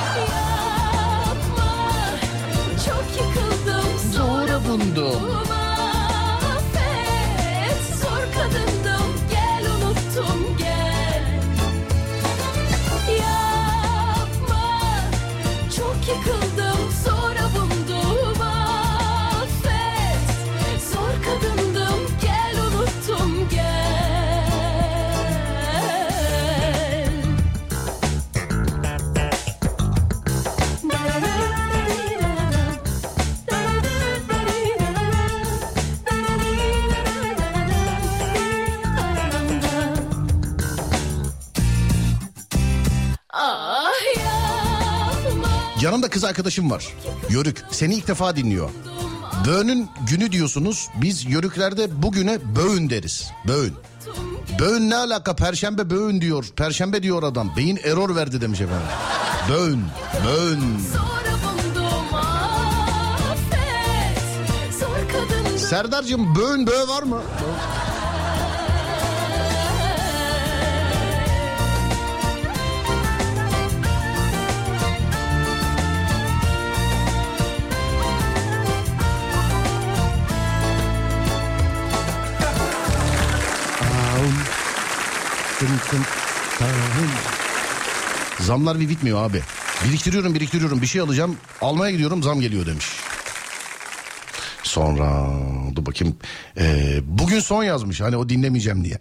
Arkadaşım 46.31 46.71
var. 46.71 46.87
Yörük 47.29 47.63
seni 47.71 47.95
ilk 47.95 48.07
defa 48.07 48.35
dinliyor. 48.35 48.69
Böğünün 49.47 49.89
günü 50.09 50.31
diyorsunuz. 50.31 50.87
Biz 51.01 51.25
yörüklerde 51.25 52.01
bugüne 52.01 52.39
böğün 52.55 52.89
deriz. 52.89 53.31
Böğün. 53.47 53.73
Böğün 54.59 54.89
ne 54.89 54.95
alaka? 54.95 55.35
Perşembe 55.35 55.89
böğün 55.89 56.21
diyor. 56.21 56.45
Perşembe 56.55 57.03
diyor 57.03 57.23
adam. 57.23 57.53
Beyin 57.57 57.79
error 57.83 58.15
verdi 58.15 58.41
demiş 58.41 58.61
efendim. 58.61 58.87
Böğün. 59.49 59.83
Böğün. 60.25 60.77
Serdar'cığım 65.57 66.35
böğün 66.35 66.67
böğ 66.67 66.87
var 66.87 67.03
mı? 67.03 67.21
Zamlar 88.41 88.79
bir 88.79 88.89
bitmiyor 88.89 89.23
abi. 89.23 89.41
Biriktiriyorum 89.85 90.35
biriktiriyorum 90.35 90.81
bir 90.81 90.87
şey 90.87 91.01
alacağım 91.01 91.37
almaya 91.61 91.91
gidiyorum 91.91 92.23
zam 92.23 92.41
geliyor 92.41 92.65
demiş. 92.65 92.85
Sonra 94.63 95.27
dur 95.75 95.85
bakayım 95.85 96.17
Ee, 96.57 96.99
bugün 97.03 97.39
son 97.39 97.63
yazmış 97.63 98.01
hani 98.01 98.17
o 98.17 98.29
dinlemeyeceğim 98.29 98.83
diye. 98.85 98.99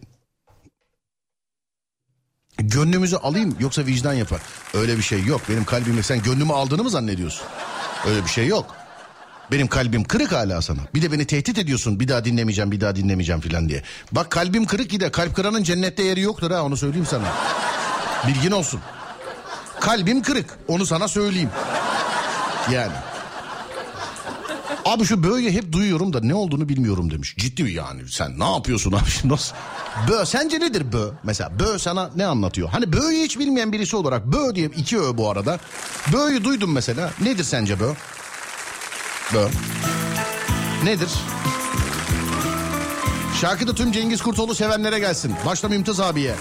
Gönlümüzü 2.59 3.17
alayım 3.17 3.57
yoksa 3.61 3.87
vicdan 3.87 4.13
yapar. 4.13 4.41
Öyle 4.75 4.97
bir 4.97 5.03
şey 5.03 5.25
yok 5.25 5.41
benim 5.49 5.65
kalbime 5.65 6.03
sen 6.03 6.23
gönlümü 6.23 6.53
aldığını 6.53 6.83
mı 6.83 6.91
zannediyorsun? 6.91 7.47
Öyle 8.07 8.25
bir 8.25 8.31
şey 8.31 8.47
yok. 8.47 8.77
Benim 9.53 9.67
kalbim 9.67 10.05
kırık 10.05 10.33
hala 10.33 10.63
sana. 10.63 10.81
Bir 10.95 11.03
de 11.03 11.13
beni 11.13 11.27
tehdit 11.27 11.59
ediyorsun 11.59 12.01
bir 12.01 12.09
daha 12.09 12.25
dinlemeyeceğim 12.25 12.73
bir 12.73 12.81
daha 12.81 12.97
dinlemeyeceğim 12.97 13.41
filan 13.41 13.69
diye. 13.69 13.83
Bak 14.13 14.31
kalbim 14.31 14.65
kırık 14.67 14.91
gider 14.91 15.13
kalp 15.13 15.37
kıranın 15.37 15.63
cennette 15.63 16.03
yeri 16.03 16.21
yoktur 16.21 16.51
ha 16.51 16.63
onu 16.63 16.77
söyleyeyim 16.77 17.07
sana. 17.07 17.33
Bilgin 18.29 18.51
olsun. 18.51 18.81
Kalbim 19.81 20.23
kırık 20.23 20.59
onu 20.69 20.87
sana 20.87 21.09
söyleyeyim. 21.09 21.51
Yani. 22.73 22.93
Abi 24.85 25.05
şu 25.05 25.23
böyle 25.23 25.53
hep 25.53 25.73
duyuyorum 25.73 26.13
da 26.13 26.21
ne 26.21 26.35
olduğunu 26.35 26.69
bilmiyorum 26.69 27.11
demiş. 27.11 27.35
Ciddi 27.39 27.63
mi 27.63 27.73
yani 27.73 28.09
sen 28.09 28.39
ne 28.39 28.51
yapıyorsun 28.53 28.93
abi 28.93 29.11
nasıl? 29.25 29.55
Bö 30.09 30.25
sence 30.27 30.61
nedir 30.61 30.93
bö? 30.93 31.11
Mesela 31.23 31.59
bö 31.59 31.79
sana 31.79 32.11
ne 32.17 32.27
anlatıyor? 32.27 32.69
Hani 32.69 32.93
bö'yü 32.93 33.25
hiç 33.25 33.39
bilmeyen 33.39 33.73
birisi 33.73 33.97
olarak 33.97 34.27
bö 34.27 34.55
diye 34.55 34.67
iki 34.67 34.99
ö 34.99 35.17
bu 35.17 35.31
arada. 35.31 35.59
Bö'yü 36.13 36.45
duydum 36.45 36.73
mesela. 36.73 37.11
Nedir 37.21 37.45
sence 37.45 37.81
bö? 37.81 37.93
Bö. 39.35 39.49
Nedir? 40.85 41.09
Şarkı 43.41 43.67
da 43.67 43.75
tüm 43.75 43.93
Cengiz 43.93 44.23
Kurtoğlu 44.23 44.55
sevenlere 44.55 44.99
gelsin. 44.99 45.35
Başta 45.47 45.69
Mümtaz 45.69 46.01
abiye. 46.01 46.35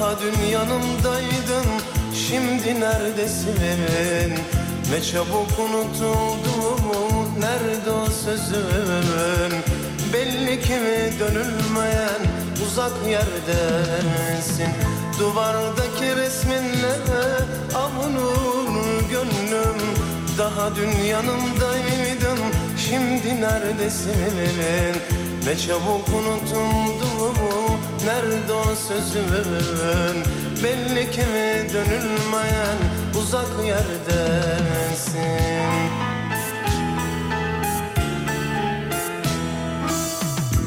Daha 0.00 0.20
dün 0.20 0.46
yanımdaydın 0.50 1.66
şimdi 2.14 2.80
neredesin? 2.80 4.34
Ne 4.90 5.02
çabuk 5.02 5.58
unutuldum 5.58 7.40
nerede 7.40 7.90
o 7.90 8.06
sözün 8.06 9.52
Belli 10.12 10.60
ki 10.60 10.78
dönülmeyen 11.20 12.22
uzak 12.66 12.92
yerdesin 13.08 14.68
Duvardaki 15.18 16.16
resminle 16.16 16.96
avunur 17.74 19.00
gönlüm. 19.10 19.78
Daha 20.38 20.76
dün 20.76 21.04
yanımdaydın 21.04 22.38
şimdi 22.88 23.40
neredesin? 23.40 24.16
Ne 25.46 25.58
çabuk 25.58 26.08
unutuldu 26.08 27.05
nerede 28.06 28.52
o 28.52 28.74
sözün 28.74 30.22
Belli 30.62 31.10
ki 31.10 31.26
dönülmeyen 31.74 32.78
uzak 33.18 33.46
yerdesin 33.66 35.16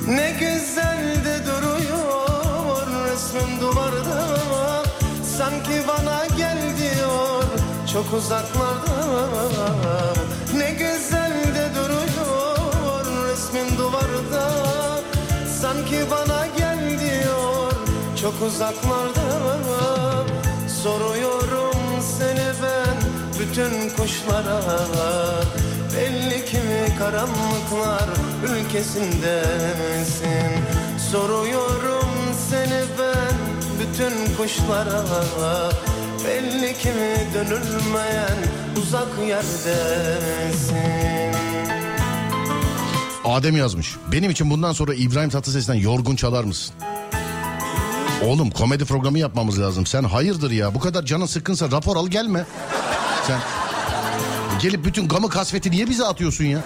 Ne 0.07 0.31
güzel 0.39 1.25
de 1.25 1.45
duruyor 1.45 2.87
resmin 3.11 3.61
duvarda. 3.61 4.23
Sanki 5.37 5.87
bana 5.87 6.25
gel 6.37 6.57
diyor 6.77 7.43
çok 7.93 8.13
uzaklarda. 8.13 9.29
Ne 10.57 10.71
güzel 10.71 11.33
de 11.55 11.69
duruyor 11.75 13.05
resmin 13.29 13.77
duvarda. 13.77 14.49
Sanki 15.61 16.11
bana 16.11 16.38
çok 18.29 18.41
uzaklarda 18.47 20.25
Soruyorum 20.83 21.79
seni 22.17 22.49
bütün 23.39 23.89
kuşlara 23.89 24.61
Belli 25.95 26.45
kimi 26.45 26.97
karanlıklar 26.99 28.09
ülkesindesin 28.43 30.51
Soruyorum 31.11 32.09
seni 32.49 32.81
ben 32.99 33.35
bütün 33.79 34.35
kuşlara 34.37 35.03
Belli 36.25 36.77
kimi 36.77 37.27
dönülmeyen 37.33 38.37
uzak 38.81 39.07
yerdesin 39.27 40.79
Adem 43.25 43.57
yazmış. 43.57 43.95
Benim 44.11 44.31
için 44.31 44.49
bundan 44.49 44.71
sonra 44.71 44.93
İbrahim 44.93 45.29
Tatlıses'ten 45.29 45.75
yorgun 45.75 46.15
çalar 46.15 46.43
mısın? 46.43 46.75
Oğlum 48.25 48.49
komedi 48.49 48.85
programı 48.85 49.19
yapmamız 49.19 49.59
lazım. 49.61 49.85
Sen 49.85 50.03
hayırdır 50.03 50.51
ya 50.51 50.75
bu 50.75 50.79
kadar 50.79 51.03
canın 51.05 51.25
sıkkınsa 51.25 51.71
rapor 51.71 51.95
al 51.95 52.07
gelme. 52.07 52.45
Sen 53.27 53.39
gelip 54.61 54.85
bütün 54.85 55.07
gamı 55.07 55.29
kasveti 55.29 55.71
niye 55.71 55.89
bize 55.89 56.05
atıyorsun 56.05 56.45
ya? 56.45 56.59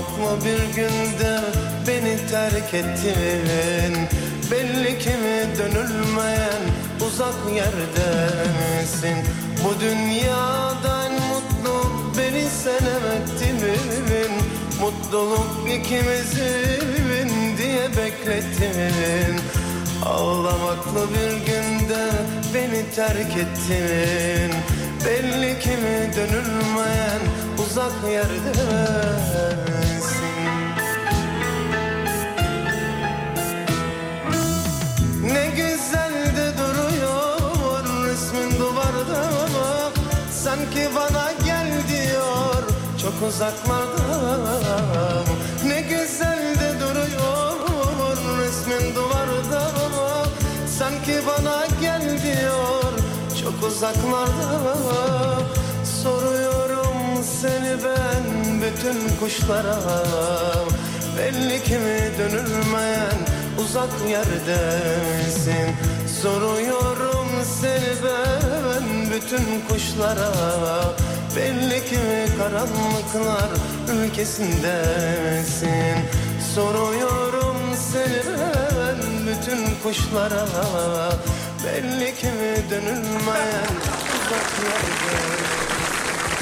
Ağlamakla 0.00 0.44
bir 0.44 0.74
günde 0.74 1.40
beni 1.86 2.16
terk 2.30 2.74
ettin 2.74 4.08
Belli 4.50 4.98
ki 4.98 5.10
mi 5.10 5.58
dönülmeyen 5.58 6.62
uzak 7.06 7.34
yerdesin 7.54 9.16
Bu 9.64 9.80
dünyada 9.80 11.04
en 11.04 11.12
mutlu 11.12 11.90
beni 12.18 12.44
sen 12.64 12.86
ettin 12.86 13.60
Mutluluk 14.80 15.68
ikimizin 15.68 17.28
diye 17.58 17.88
beklettin. 17.88 19.36
Ağlamakla 20.06 21.02
bir 21.10 21.32
günde 21.46 22.10
beni 22.54 22.90
terk 22.94 23.36
ettin. 23.36 24.50
Belli 25.06 25.58
ki 25.60 25.70
mi 25.70 26.10
dönülmeyen 26.16 27.20
uzak 27.58 27.92
yerdesin 28.12 29.89
Sanki 40.70 40.94
bana 40.94 41.32
gel 41.44 41.70
diyor. 41.88 42.62
Çok 43.02 43.28
uzaklarda 43.28 45.24
Ne 45.66 45.80
güzel 45.80 46.38
de 46.60 46.80
duruyor 46.80 47.56
resmin 48.38 48.94
duvarda. 48.94 49.70
Sanki 50.78 51.14
bana 51.26 51.66
gel 51.80 52.22
diyor. 52.22 52.92
Çok 53.42 53.70
uzaklarda 53.70 54.76
Soruyorum 56.02 57.24
seni 57.40 57.76
ben 57.84 58.24
bütün 58.62 59.16
kuşlara. 59.20 59.78
Belli 61.18 61.62
ki 61.62 61.78
mi 61.78 62.10
dönülmeyen 62.18 63.18
uzak 63.64 63.90
yerdesin? 64.10 65.74
Soruyorum 66.22 67.28
seni 67.60 67.94
ben 68.04 68.99
bütün 69.10 69.60
kuşlara 69.68 70.32
Belli 71.36 71.84
ki 71.84 71.98
karanlıklar 72.38 73.50
ülkesindesin 73.94 75.96
Soruyorum 76.54 77.56
seni 77.92 78.22
ben 78.78 78.98
bütün 79.26 79.60
kuşlara 79.82 80.46
Belli 81.64 82.14
ki 82.14 82.30
dönülmeyen 82.70 83.74
uzak 84.16 84.48
yerdesin 84.64 85.40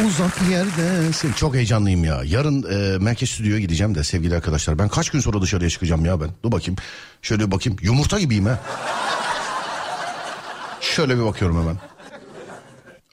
Uzak 0.06 0.36
yerdesin. 0.50 1.32
Çok 1.32 1.54
heyecanlıyım 1.54 2.04
ya. 2.04 2.20
Yarın 2.24 2.62
e, 2.62 2.98
merkez 2.98 3.30
stüdyoya 3.30 3.58
gideceğim 3.58 3.94
de 3.94 4.04
sevgili 4.04 4.34
arkadaşlar. 4.34 4.78
Ben 4.78 4.88
kaç 4.88 5.10
gün 5.10 5.20
sonra 5.20 5.42
dışarıya 5.42 5.70
çıkacağım 5.70 6.04
ya 6.04 6.20
ben? 6.20 6.28
Dur 6.44 6.52
bakayım. 6.52 6.76
Şöyle 7.22 7.50
bakayım. 7.50 7.78
Yumurta 7.82 8.20
gibiyim 8.20 8.46
ha. 8.46 8.58
Şöyle 10.80 11.18
bir 11.18 11.24
bakıyorum 11.24 11.60
hemen. 11.60 11.76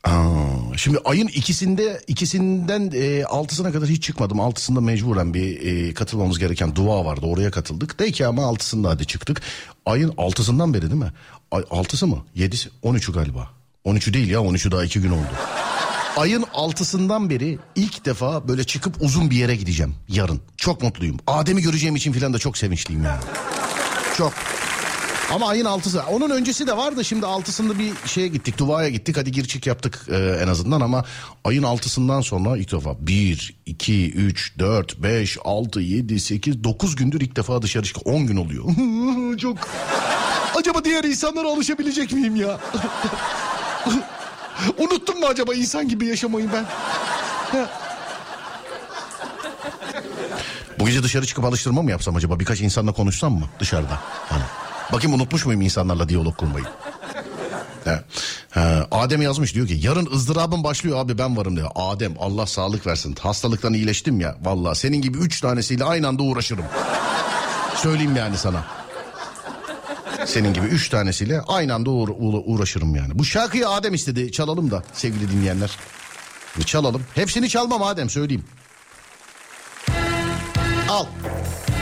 Aa, 0.06 0.78
şimdi 0.78 0.98
ayın 1.06 1.28
ikisinde 1.28 2.02
ikisinden 2.08 2.92
e, 2.94 3.24
altısına 3.26 3.72
kadar 3.72 3.90
hiç 3.90 4.04
çıkmadım. 4.04 4.40
Altısında 4.40 4.82
mecburen 4.82 5.34
bir 5.34 5.62
e, 5.62 5.94
katılmamız 5.94 6.40
gereken 6.40 6.76
dua 6.76 7.06
vardı. 7.06 7.26
Oraya 7.26 7.52
katıldık. 7.52 8.00
De 8.00 8.12
ki 8.12 8.28
ama 8.28 8.46
altısında 8.46 8.90
hadi 8.90 9.06
çıktık. 9.06 9.42
Ayın 9.86 10.14
altısından 10.18 10.74
beri 10.74 10.82
değil 10.82 11.02
mi? 11.02 11.12
Ay, 11.52 11.64
altısı 11.72 12.08
mı? 12.08 12.18
Yedisi? 12.36 12.70
On 12.82 12.96
üçü 12.96 13.14
galiba. 13.14 13.50
On 13.84 13.96
üçü 13.96 14.14
değil 14.14 14.30
ya. 14.30 14.42
On 14.42 14.54
üçü 14.54 14.72
daha 14.72 14.84
iki 14.84 15.02
gün 15.02 15.12
oldu. 15.12 15.34
Ayın 16.18 16.46
altısından 16.54 17.30
beri 17.30 17.60
ilk 17.76 18.06
defa 18.06 18.48
böyle 18.48 18.64
çıkıp 18.64 18.96
uzun 19.02 19.30
bir 19.30 19.36
yere 19.36 19.56
gideceğim 19.56 19.96
yarın. 20.10 20.42
Çok 20.58 20.82
mutluyum. 20.84 21.18
Adem'i 21.28 21.62
göreceğim 21.62 21.96
için 21.96 22.12
filan 22.12 22.34
da 22.34 22.40
çok 22.40 22.58
sevinçliyim 22.58 23.04
yani. 23.04 23.22
Çok. 24.18 24.34
Ama 25.34 25.48
ayın 25.48 25.66
altısı. 25.66 26.02
Onun 26.12 26.30
öncesi 26.30 26.68
de 26.68 26.78
var 26.78 26.98
da 26.98 27.04
şimdi 27.04 27.26
altısında 27.26 27.80
bir 27.80 27.92
şeye 28.06 28.28
gittik. 28.28 28.58
Duvaya 28.58 28.90
gittik. 28.90 29.18
Hadi 29.18 29.32
gir 29.32 29.46
çık 29.46 29.68
yaptık 29.68 30.08
e, 30.12 30.16
en 30.44 30.48
azından 30.48 30.82
ama 30.82 31.06
ayın 31.44 31.64
altısından 31.64 32.22
sonra 32.22 32.58
ilk 32.58 32.72
defa 32.72 32.96
bir, 33.00 33.56
iki, 33.66 34.12
üç, 34.12 34.60
dört, 34.60 34.98
beş, 34.98 35.38
altı, 35.44 35.80
yedi, 35.80 36.20
sekiz, 36.20 36.64
dokuz 36.64 36.96
gündür 36.96 37.22
ilk 37.22 37.36
defa 37.36 37.62
dışarı 37.62 37.84
çık. 37.84 38.08
On 38.08 38.28
gün 38.28 38.36
oluyor. 38.36 38.66
çok. 39.38 39.58
Acaba 40.56 40.86
diğer 40.86 41.04
insanlara 41.04 41.48
alışabilecek 41.48 42.12
miyim 42.12 42.36
ya? 42.36 42.60
Unuttum 44.78 45.20
mu 45.20 45.26
acaba 45.26 45.54
insan 45.54 45.88
gibi 45.90 46.06
yaşamayı 46.06 46.50
ben? 46.54 46.66
Bu 50.80 50.86
gece 50.86 51.04
dışarı 51.04 51.26
çıkıp 51.26 51.46
alıştırma 51.46 51.82
mı 51.82 51.92
yapsam 51.92 52.16
acaba? 52.16 52.40
Birkaç 52.40 52.62
insanla 52.62 52.92
konuşsam 52.92 53.34
mı 53.34 53.46
dışarıda? 53.60 54.00
Hani. 54.30 54.44
Bakayım 54.94 55.16
unutmuş 55.16 55.46
muyum 55.46 55.62
insanlarla 55.62 56.10
diyalog 56.10 56.38
kurmayı? 56.38 56.66
He. 57.84 58.00
Adem 58.92 59.22
yazmış 59.22 59.56
diyor 59.56 59.68
ki 59.68 59.78
yarın 59.82 60.06
ızdırabım 60.12 60.64
başlıyor 60.64 61.00
abi 61.00 61.18
ben 61.18 61.38
varım 61.38 61.56
diyor. 61.56 61.70
Adem 61.76 62.14
Allah 62.20 62.46
sağlık 62.46 62.88
versin. 62.88 63.16
Hastalıktan 63.20 63.74
iyileştim 63.74 64.20
ya. 64.20 64.36
Vallahi 64.42 64.78
senin 64.78 65.02
gibi 65.02 65.18
üç 65.18 65.42
tanesiyle 65.42 65.84
aynı 65.84 66.08
anda 66.08 66.24
uğraşırım. 66.24 66.66
Söyleyeyim 67.76 68.16
yani 68.16 68.38
sana. 68.38 68.64
Senin 70.26 70.54
gibi 70.54 70.66
üç 70.66 70.90
tanesiyle 70.90 71.42
aynı 71.48 71.74
anda 71.74 71.90
uğra- 71.90 72.12
uğra- 72.12 72.44
uğraşırım 72.46 72.96
yani. 72.96 73.20
Bu 73.20 73.26
şarkıyı 73.26 73.70
Adem 73.70 73.94
istedi. 73.94 74.32
Çalalım 74.32 74.72
da 74.72 74.84
sevgili 74.94 75.32
dinleyenler. 75.32 75.78
Bir 76.58 76.64
çalalım. 76.64 77.04
Hepsini 77.16 77.50
çalmam 77.50 77.84
Adem 77.84 78.10
söyleyeyim. 78.10 78.46
Al. 80.90 81.06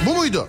Bu 0.05 0.15
muydu? 0.15 0.47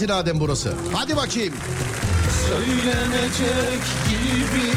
Gelsin 0.00 0.08
Adem 0.08 0.40
burası. 0.40 0.72
Hadi 0.92 1.16
bakayım. 1.16 1.54
Söylenecek 2.48 3.82
gibi 4.08 4.72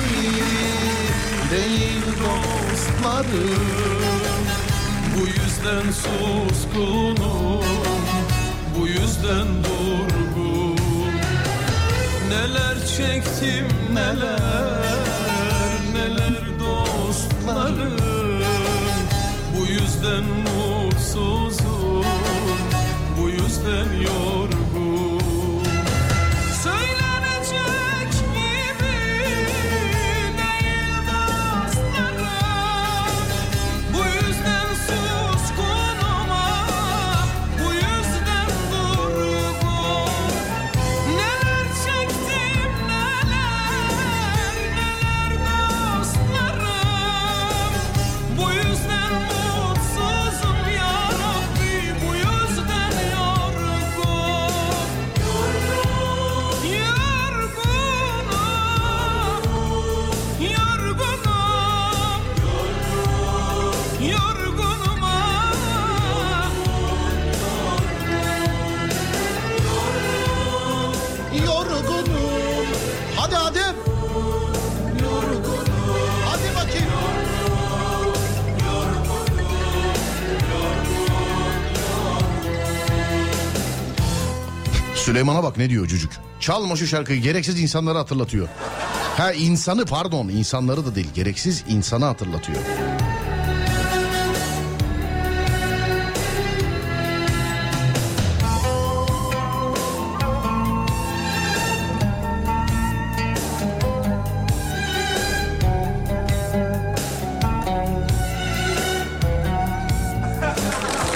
değil 1.52 2.04
dostlarım 2.20 3.60
Bu 5.16 5.28
yüzden 5.28 5.92
suskunum 5.92 7.64
Bu 8.80 8.88
yüzden 8.88 9.48
durgun 9.64 10.78
Neler 12.30 12.88
çektim 12.98 13.68
neler 13.94 14.84
Neler 15.94 16.60
dostlarım 16.60 18.44
Bu 19.58 19.66
yüzden 19.66 20.24
mutsuzum 20.24 22.06
Bu 23.22 23.30
yüzden 23.30 23.94
yorgun 24.02 24.53
Süleyman'a 85.14 85.44
bak 85.44 85.58
ne 85.58 85.70
diyor 85.70 85.88
çocuk. 85.88 86.12
Çalma 86.40 86.76
şu 86.76 86.88
şarkıyı 86.88 87.22
gereksiz 87.22 87.60
insanları 87.60 87.98
hatırlatıyor. 87.98 88.48
Ha 89.18 89.34
insanı 89.34 89.86
pardon 89.86 90.30
insanları 90.30 90.86
da 90.86 90.96
değil 90.96 91.08
gereksiz 91.16 91.64
insanı 91.68 92.06
hatırlatıyor. 92.06 92.58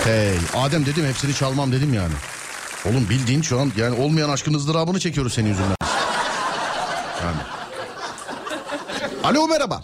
Hey 0.03 0.37
Adem 0.55 0.85
dedim 0.85 1.05
hepsini 1.05 1.33
çalmam 1.33 1.71
dedim 1.71 1.93
yani. 1.93 2.13
Oğlum 2.85 3.09
bildiğin 3.09 3.41
şu 3.41 3.59
an 3.59 3.71
yani 3.77 3.99
olmayan 4.01 4.29
aşkın 4.29 4.53
ızdırabını 4.53 4.99
çekiyoruz 4.99 5.33
senin 5.33 5.47
yüzünden. 5.49 5.75
Yani. 7.23 7.37
Alo 9.23 9.47
merhaba. 9.47 9.83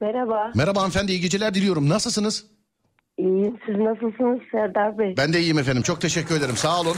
Merhaba. 0.00 0.50
Merhaba 0.54 0.80
hanımefendi 0.80 1.12
iyi 1.12 1.20
geceler 1.20 1.54
diliyorum. 1.54 1.88
Nasılsınız? 1.88 2.46
İyiyim. 3.18 3.58
Siz 3.66 3.76
nasılsınız 3.76 4.40
Serdar 4.52 4.98
Bey? 4.98 5.14
Ben 5.16 5.32
de 5.32 5.40
iyiyim 5.40 5.58
efendim. 5.58 5.82
Çok 5.82 6.00
teşekkür 6.00 6.36
ederim. 6.36 6.56
Sağ 6.56 6.80
olun. 6.80 6.96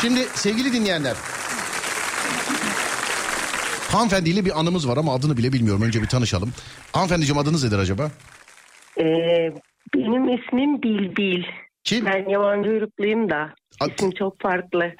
Şimdi 0.00 0.20
sevgili 0.34 0.72
dinleyenler. 0.72 1.16
Hanımefendiyle 3.92 4.44
bir 4.44 4.60
anımız 4.60 4.88
var 4.88 4.96
ama 4.96 5.14
adını 5.14 5.36
bile 5.36 5.52
bilmiyorum. 5.52 5.82
Önce 5.82 6.02
bir 6.02 6.06
tanışalım. 6.08 6.52
Hanımefendiciğim 6.92 7.38
adınız 7.38 7.64
nedir 7.64 7.78
acaba? 7.78 8.10
Ee, 8.98 9.04
benim 9.94 10.28
ismim 10.38 10.82
Bilbil. 10.82 11.42
Kim? 11.84 12.06
Ben 12.06 12.28
yabancı 12.30 12.70
uyrukluyum 12.70 13.30
da. 13.30 13.54
İsim 13.86 14.10
çok 14.10 14.40
farklı. 14.40 14.92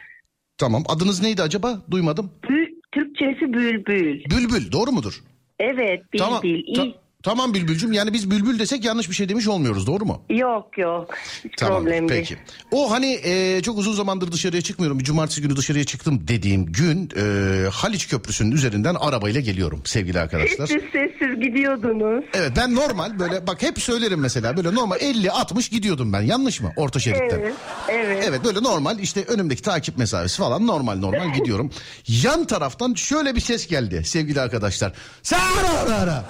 Tamam. 0.59 0.83
Adınız 0.89 1.23
neydi 1.23 1.43
acaba? 1.43 1.83
Duymadım. 1.91 2.31
Bül, 2.51 2.67
Türkçesi 2.93 3.53
Bülbül. 3.53 4.25
Bülbül. 4.25 4.73
Doğru 4.73 4.93
mudur? 4.93 5.21
Evet 5.59 6.13
Bilbil. 6.13 6.19
Tamam. 6.25 6.43
Ta- 6.77 6.99
tamam 7.29 7.55
Bülbülcüm. 7.55 7.93
Yani 7.93 8.13
biz 8.13 8.31
bülbül 8.31 8.59
desek 8.59 8.85
yanlış 8.85 9.11
bir 9.11 9.15
şey 9.15 9.29
demiş 9.29 9.49
olmuyoruz. 9.49 9.87
Doğru 9.87 10.05
mu? 10.05 10.23
Yok 10.31 10.79
yok. 10.79 11.15
Hiç 11.45 11.53
Tamam 11.57 11.83
problem 11.83 12.09
değil. 12.09 12.21
peki. 12.21 12.37
O 12.71 12.91
hani 12.91 13.21
e, 13.25 13.63
çok 13.63 13.79
uzun 13.79 13.93
zamandır 13.93 14.33
dışarıya 14.33 14.63
çıkmıyorum. 14.63 14.99
Bir 14.99 15.05
cumartesi 15.05 15.43
günü 15.43 15.57
dışarıya 15.57 15.85
çıktım 15.85 16.21
dediğim 16.29 16.67
gün 16.67 17.11
e, 17.17 17.69
Haliç 17.69 18.09
Köprüsü'nün 18.09 18.51
üzerinden 18.53 18.95
arabayla 18.95 19.41
geliyorum 19.41 19.83
sevgili 19.85 20.21
arkadaşlar. 20.21 20.67
Sessiz 20.67 20.91
sessiz 20.93 21.41
gidiyordunuz. 21.41 22.25
Evet 22.35 22.53
ben 22.57 22.75
normal 22.75 23.19
böyle 23.19 23.47
bak 23.47 23.63
hep 23.63 23.79
söylerim 23.83 24.21
mesela 24.21 24.57
böyle 24.57 24.75
normal 24.75 24.97
50-60 24.97 25.71
gidiyordum 25.71 26.13
ben 26.13 26.23
yanlış 26.23 26.61
mı 26.61 26.73
orta 26.77 27.01
şeritten? 27.01 27.39
Evet. 27.41 27.55
Evet. 27.89 28.25
Evet 28.29 28.45
böyle 28.45 28.63
normal 28.63 28.99
işte 28.99 29.25
önümdeki 29.25 29.63
takip 29.63 29.99
mesafesi 29.99 30.39
falan 30.39 30.67
normal 30.67 30.97
normal 30.97 31.35
gidiyorum. 31.35 31.71
Yan 32.09 32.45
taraftan 32.45 32.95
şöyle 32.95 33.35
bir 33.35 33.41
ses 33.41 33.67
geldi 33.67 34.03
sevgili 34.05 34.41
arkadaşlar. 34.41 34.93
Sen 35.23 35.41
ara 35.61 35.79
ara 35.79 35.95
ara. 35.95 36.25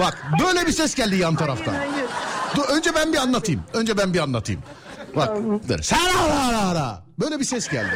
Bak 0.00 0.22
böyle 0.44 0.66
bir 0.66 0.72
ses 0.72 0.94
geldi 0.94 1.16
yan 1.16 1.36
taraftan. 1.36 1.74
Hayır. 1.74 1.92
Dur 2.56 2.64
önce 2.76 2.94
ben 2.94 3.12
bir 3.12 3.18
anlatayım. 3.18 3.62
Önce 3.74 3.98
ben 3.98 4.14
bir 4.14 4.18
anlatayım. 4.18 4.62
Bak 5.16 5.36
dur. 5.68 5.82
Sen 5.82 5.98
ara 5.98 6.44
ara 6.48 6.58
ara. 6.68 7.02
Böyle 7.20 7.38
bir 7.40 7.44
ses 7.44 7.68
geldi. 7.68 7.94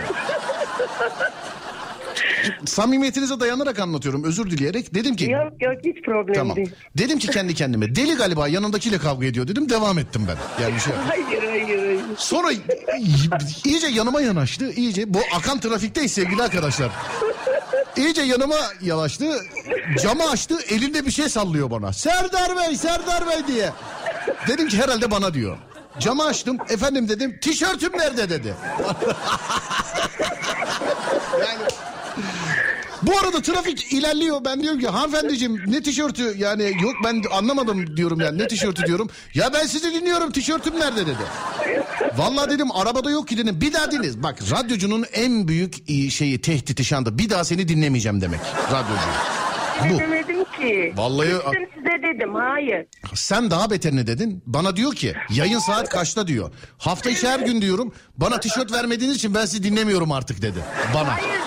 Samimiyetinize 2.67 3.41
dayanarak 3.41 3.79
anlatıyorum 3.79 4.25
özür 4.25 4.51
dileyerek. 4.51 4.95
Dedim 4.95 5.17
ki 5.17 5.31
Yok 5.31 5.53
yok 5.61 5.75
hiç 5.85 6.05
problem 6.05 6.35
tamam. 6.35 6.57
değil. 6.57 6.73
Dedim 6.99 7.19
ki 7.19 7.27
kendi 7.31 7.55
kendime 7.55 7.95
deli 7.97 8.15
galiba 8.15 8.49
yanındakiyle 8.49 8.99
kavga 8.99 9.27
ediyor 9.27 9.49
dedim 9.49 9.69
devam 9.69 9.99
ettim 9.99 10.27
ben. 10.29 10.63
Yani 10.65 10.81
şey 10.81 10.93
Hayır 11.09 11.43
hayır 11.51 11.79
hayır. 11.79 12.01
Sonra 12.17 12.49
iyice 13.65 13.87
yanıma 13.87 14.21
yanaştı. 14.21 14.71
iyice 14.73 15.15
bu 15.15 15.19
akan 15.37 15.61
trafikteyiz 15.61 16.13
sevgili 16.13 16.43
arkadaşlar. 16.43 16.91
İyice 17.97 18.23
yanıma 18.23 18.57
yanaştı. 18.81 19.25
Camı 20.03 20.31
açtı. 20.31 20.59
Elinde 20.69 21.07
bir 21.07 21.11
şey 21.11 21.29
sallıyor 21.29 21.71
bana. 21.71 21.93
Serdar 21.93 22.57
Bey, 22.57 22.77
Serdar 22.77 23.29
Bey 23.29 23.47
diye. 23.47 23.73
Dedim 24.49 24.69
ki 24.69 24.83
herhalde 24.83 25.11
bana 25.11 25.35
diyor. 25.35 25.59
Camı 25.99 26.25
açtım. 26.25 26.59
Efendim 26.69 27.09
dedim. 27.09 27.39
Tişörtüm 27.41 27.93
nerede 27.99 28.31
dedi. 28.31 28.55
yani 31.41 31.63
bu 33.07 33.19
arada 33.19 33.43
trafik 33.43 33.93
ilerliyor. 33.93 34.41
Ben 34.45 34.63
diyorum 34.63 34.81
ki 34.81 34.89
hanımefendiciğim 34.89 35.63
ne 35.67 35.83
tişörtü 35.83 36.35
yani 36.39 36.73
yok 36.83 36.95
ben 37.05 37.23
anlamadım 37.33 37.97
diyorum 37.97 38.21
yani 38.21 38.39
ne 38.39 38.47
tişörtü 38.49 38.87
diyorum. 38.87 39.11
Ya 39.35 39.51
ben 39.55 39.67
sizi 39.67 39.95
dinliyorum 39.95 40.31
tişörtüm 40.33 40.81
nerede 40.81 41.07
dedi. 41.07 41.23
Vallahi 42.17 42.51
dedim 42.51 42.73
arabada 42.73 43.11
yok 43.11 43.29
ki 43.29 43.37
dedim. 43.39 43.61
Bir 43.61 43.73
daha 43.73 43.91
dinle. 43.91 44.23
Bak 44.23 44.39
radyocunun 44.51 45.05
en 45.13 45.49
büyük 45.49 45.91
e, 45.91 46.11
şeyi 46.11 46.41
tehditi 46.41 46.85
şu 46.85 46.97
anda. 46.97 47.19
Bir 47.19 47.31
daha 47.31 47.45
seni 47.45 47.69
dinlemeyeceğim 47.69 48.21
demek 48.21 48.41
radyocuyu. 48.73 49.15
Bu. 49.95 49.99
demedim 49.99 50.45
ki. 50.45 50.93
Vallahi- 50.97 51.29
Gittim 51.29 51.69
size 51.75 52.03
dedim 52.15 52.35
hayır. 52.35 52.87
Sen 53.15 53.51
daha 53.51 53.71
beterini 53.71 54.07
dedin. 54.07 54.43
Bana 54.47 54.77
diyor 54.77 54.95
ki 54.95 55.15
yayın 55.31 55.59
saat 55.59 55.89
kaçta 55.89 56.27
diyor. 56.27 56.51
Hafta 56.79 57.11
içi 57.11 57.29
her 57.29 57.41
gün 57.41 57.61
diyorum. 57.63 57.95
Bana 58.17 58.41
tişört 58.41 58.73
vermediğiniz 58.73 59.17
için 59.17 59.35
ben 59.35 59.45
sizi 59.47 59.63
dinlemiyorum 59.63 60.13
artık 60.13 60.43
dedi. 60.43 60.59
Bana. 60.95 61.13
Hayır 61.17 61.41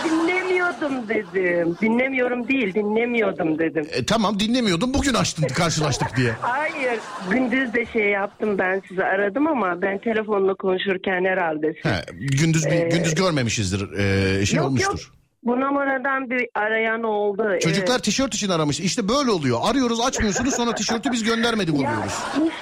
dinlemiyordum 0.81 1.09
dedim. 1.09 1.77
Dinlemiyorum 1.81 2.47
değil 2.47 2.73
dinlemiyordum 2.73 3.59
dedim. 3.59 3.87
E, 3.91 4.05
tamam 4.05 4.39
dinlemiyordum. 4.39 4.93
Bugün 4.93 5.13
açtın 5.13 5.47
karşılaştık 5.47 6.17
diye. 6.17 6.31
Hayır 6.41 6.99
gündüz 7.31 7.73
de 7.73 7.85
şey 7.85 8.09
yaptım 8.09 8.57
ben 8.57 8.81
sizi 8.87 9.03
aradım 9.03 9.47
ama 9.47 9.81
ben 9.81 9.97
telefonla 9.97 10.53
konuşurken 10.53 11.25
herhalde 11.25 11.73
siz... 11.73 11.91
He, 11.91 12.01
gündüz 12.19 12.65
bir, 12.65 12.91
gündüz 12.91 13.15
görmemişizdir. 13.15 13.97
e, 13.97 14.45
şey 14.45 14.57
yok 14.57 14.67
olmuştur. 14.67 14.89
yok 14.91 15.17
Bu 15.43 15.59
numaradan 15.59 16.29
bir 16.29 16.47
arayan 16.55 17.03
oldu. 17.03 17.43
Çocuklar 17.61 17.93
evet. 17.93 18.03
tişört 18.03 18.35
için 18.35 18.49
aramış. 18.49 18.79
İşte 18.79 19.09
böyle 19.09 19.31
oluyor. 19.31 19.59
Arıyoruz 19.63 19.99
açmıyorsunuz 20.01 20.53
sonra 20.55 20.75
tişörtü 20.75 21.11
biz 21.11 21.23
göndermedik 21.23 21.73
Ya 21.73 21.79
oluyoruz. 21.79 22.13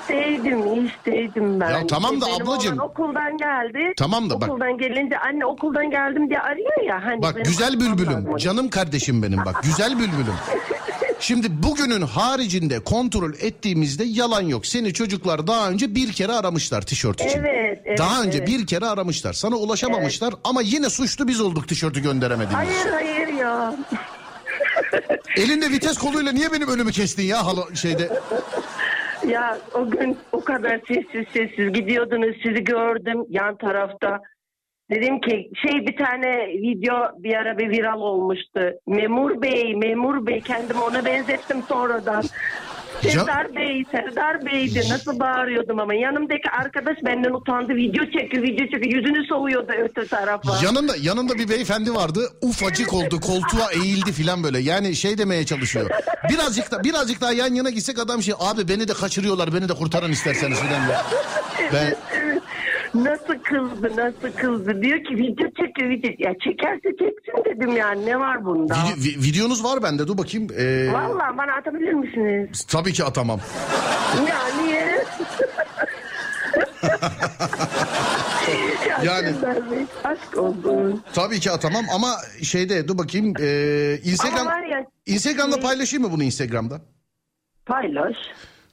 işteydim, 0.02 0.86
işteydim 0.86 1.60
ben. 1.60 1.70
Ya 1.70 1.88
tamam 1.88 2.22
da 2.22 2.26
Benim 2.26 2.50
ablacığım. 2.50 2.80
okuldan 2.80 3.38
geldi. 3.38 3.94
Tamam 3.98 4.30
da 4.30 4.42
bak- 4.42 4.50
Okuldan 4.50 4.78
gelince 4.78 5.18
anne 5.18 5.46
okuldan 5.46 5.90
geldim 5.90 6.30
diye 6.30 6.40
arıyor 6.40 6.84
ya. 6.88 7.06
Hani 7.06 7.22
Bak 7.22 7.46
güzel 7.46 7.80
bülbülüm. 7.80 8.14
lazım. 8.14 8.38
Canım 8.38 8.70
kardeşim 8.70 9.24
benim 9.24 9.38
bak. 9.46 9.64
Güzel 9.64 9.94
bülbülüm. 10.00 10.36
Şimdi 11.20 11.64
bugünün 11.64 12.02
haricinde 12.02 12.80
kontrol 12.80 13.34
ettiğimizde 13.34 14.04
yalan 14.04 14.42
yok. 14.42 14.66
Seni 14.66 14.94
çocuklar 14.94 15.48
daha 15.48 15.70
önce 15.70 15.96
bir 15.96 16.12
kere 16.12 16.32
aramışlar 16.32 16.82
tişört 16.82 17.22
için. 17.22 17.40
Evet, 17.40 17.82
evet, 17.86 17.98
daha 17.98 18.24
önce 18.24 18.38
evet. 18.38 18.48
bir 18.48 18.68
kere 18.68 18.86
aramışlar. 18.86 19.34
Sana 19.34 19.56
ulaşamamışlar 19.56 20.34
ama 20.44 20.62
yine 20.62 20.90
suçlu 20.90 21.28
biz 21.28 21.42
olduk 21.42 21.68
tişörtü 21.68 22.02
gönderemediğimiz. 22.02 22.68
Hayır 22.68 22.92
hayır 22.92 23.28
ya. 23.28 23.76
Elinde 25.38 25.70
vites 25.70 25.98
koluyla 25.98 26.32
niye 26.32 26.52
benim 26.52 26.68
önümü 26.68 26.92
kestin 26.92 27.24
ya 27.24 27.46
hala 27.46 27.76
şeyde? 27.76 28.10
Ya 29.28 29.58
o 29.74 29.90
gün 29.90 30.18
o 30.32 30.44
kadar 30.44 30.82
sessiz 30.88 31.26
sessiz 31.34 31.74
gidiyordunuz 31.74 32.36
sizi 32.44 32.64
gördüm 32.64 33.26
yan 33.30 33.58
tarafta. 33.58 34.22
Dedim 34.92 35.22
ki 35.22 35.52
şey 35.66 35.88
bir 35.88 35.98
tane 35.98 36.48
video 36.48 37.24
bir 37.24 37.34
ara 37.34 37.58
bir 37.58 37.70
viral 37.70 38.02
olmuştu. 38.02 38.60
Memur 38.88 39.42
Bey, 39.42 39.76
Memur 39.76 40.28
Bey 40.28 40.42
kendimi 40.42 40.80
ona 40.80 41.06
benzettim 41.06 41.64
sonradan. 41.68 42.24
Serdar 43.02 43.56
Bey, 43.56 43.86
Serdar 43.92 44.46
Bey'di. 44.46 44.80
Nasıl 44.90 45.20
bağırıyordum 45.20 45.80
ama 45.80 45.94
yanımdaki 45.94 46.50
arkadaş 46.50 46.98
benden 47.06 47.34
utandı. 47.34 47.76
Video 47.76 48.06
çekiyor, 48.06 48.44
video 48.44 48.66
çekiyor. 48.66 48.96
Yüzünü 48.96 49.26
soğuyordu 49.28 49.72
öte 49.84 50.08
tarafa. 50.08 50.66
Yanında 50.66 50.94
yanında 51.02 51.34
bir 51.34 51.50
beyefendi 51.50 51.96
vardı. 51.96 52.30
Ufacık 52.42 52.94
oldu, 52.94 53.20
koltuğa 53.20 53.72
eğildi 53.84 54.12
filan 54.12 54.44
böyle. 54.44 54.60
Yani 54.60 54.96
şey 54.96 55.18
demeye 55.18 55.46
çalışıyor. 55.46 55.90
Birazcık 56.30 56.72
da 56.72 56.84
birazcık 56.84 57.22
daha 57.22 57.32
yan 57.32 57.54
yana 57.54 57.70
gitsek 57.70 58.00
adam 58.00 58.22
şey 58.24 58.34
abi 58.40 58.68
beni 58.68 58.88
de 58.88 58.94
kaçırıyorlar, 58.94 59.54
beni 59.54 59.70
de 59.70 59.74
kurtarın 59.74 60.12
isterseniz 60.12 60.60
filan. 60.60 60.82
Ben 61.74 61.96
Nasıl 62.96 63.34
kızdı, 63.44 63.92
nasıl 63.98 64.38
kızdı. 64.38 64.82
Diyor 64.82 64.98
ki 65.04 65.16
video 65.16 65.48
çekiyor, 65.48 65.90
video. 65.90 66.12
Ya 66.18 66.34
çekerse 66.44 66.90
çeksin 66.90 67.46
dedim 67.46 67.76
yani. 67.78 68.06
Ne 68.06 68.20
var 68.20 68.46
bunda? 68.46 68.74
Vide- 68.74 68.96
vi- 69.00 69.24
videonuz 69.24 69.64
var 69.64 69.84
bende 69.84 70.08
dur 70.08 70.18
bakayım. 70.18 70.48
Ee, 70.58 70.94
Vallahi 70.94 71.38
bana 71.38 71.54
atabilir 71.54 71.94
misiniz? 71.94 72.66
tabii 72.70 72.94
ki 72.94 73.04
atamam. 73.04 73.40
Ya 74.30 74.64
niye? 74.64 74.86
ya 78.90 79.16
Yani- 79.16 79.36
Bey, 79.72 79.86
aşk 80.04 80.38
olsun. 80.38 81.04
Tabii 81.14 81.40
ki 81.40 81.52
atamam 81.52 81.86
ama 81.96 82.16
şeyde 82.44 82.88
dur 82.88 82.98
bakayım. 82.98 83.34
Ee, 83.42 83.98
Instagram 84.04 84.48
Ama 84.48 84.52
var 84.52 84.64
ya- 84.64 84.86
Instagram'da 85.06 85.60
paylaşayım 85.60 86.06
mı 86.06 86.12
bunu 86.12 86.24
Instagram'da? 86.24 86.82
Paylaş. 87.66 88.16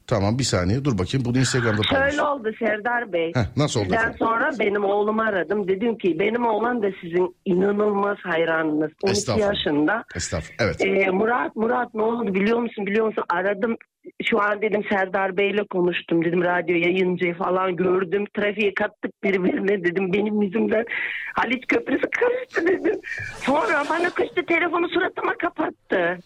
Tamam 0.06 0.38
bir 0.38 0.44
saniye 0.44 0.84
dur 0.84 0.98
bakayım 0.98 1.24
bunu 1.24 1.38
Instagram'da 1.38 1.82
paylaş. 1.90 2.10
Şöyle 2.10 2.22
oldu 2.22 2.50
Serdar 2.58 3.12
Bey. 3.12 3.32
Heh, 3.34 3.56
nasıl 3.56 3.80
oldu 3.80 3.88
Sizden 3.88 4.12
sonra 4.12 4.50
benim 4.58 4.84
oğlumu 4.84 5.22
aradım. 5.22 5.68
Dedim 5.68 5.98
ki 5.98 6.16
benim 6.20 6.46
oğlan 6.46 6.82
da 6.82 6.86
sizin 7.00 7.36
inanılmaz 7.44 8.18
hayranınız. 8.22 8.90
12 9.02 9.12
Estağfurullah. 9.12 9.48
yaşında. 9.48 10.04
Estağfurullah. 10.14 10.64
Evet. 10.64 10.86
Ee, 10.86 11.10
Murat 11.10 11.56
Murat 11.56 11.94
ne 11.94 12.02
oldu 12.02 12.34
biliyor 12.34 12.58
musun 12.58 12.86
biliyor 12.86 13.06
musun 13.06 13.24
aradım 13.28 13.76
şu 14.24 14.42
an 14.42 14.62
dedim 14.62 14.82
Serdar 14.90 15.36
Bey'le 15.36 15.64
konuştum 15.70 16.24
dedim 16.24 16.44
radyo 16.44 16.76
yayıncıyı 16.76 17.34
falan 17.34 17.76
gördüm 17.76 18.24
trafiğe 18.36 18.74
kattık 18.74 19.24
birbirine 19.24 19.84
dedim 19.84 20.12
benim 20.12 20.42
yüzümden 20.42 20.84
Haliç 21.34 21.64
Köprüsü 21.68 22.10
karıştı 22.20 22.66
dedim 22.66 23.00
sonra 23.40 23.84
bana 23.90 24.10
kıştı 24.10 24.46
telefonu 24.48 24.88
suratıma 24.88 25.34
kapattı 25.38 26.18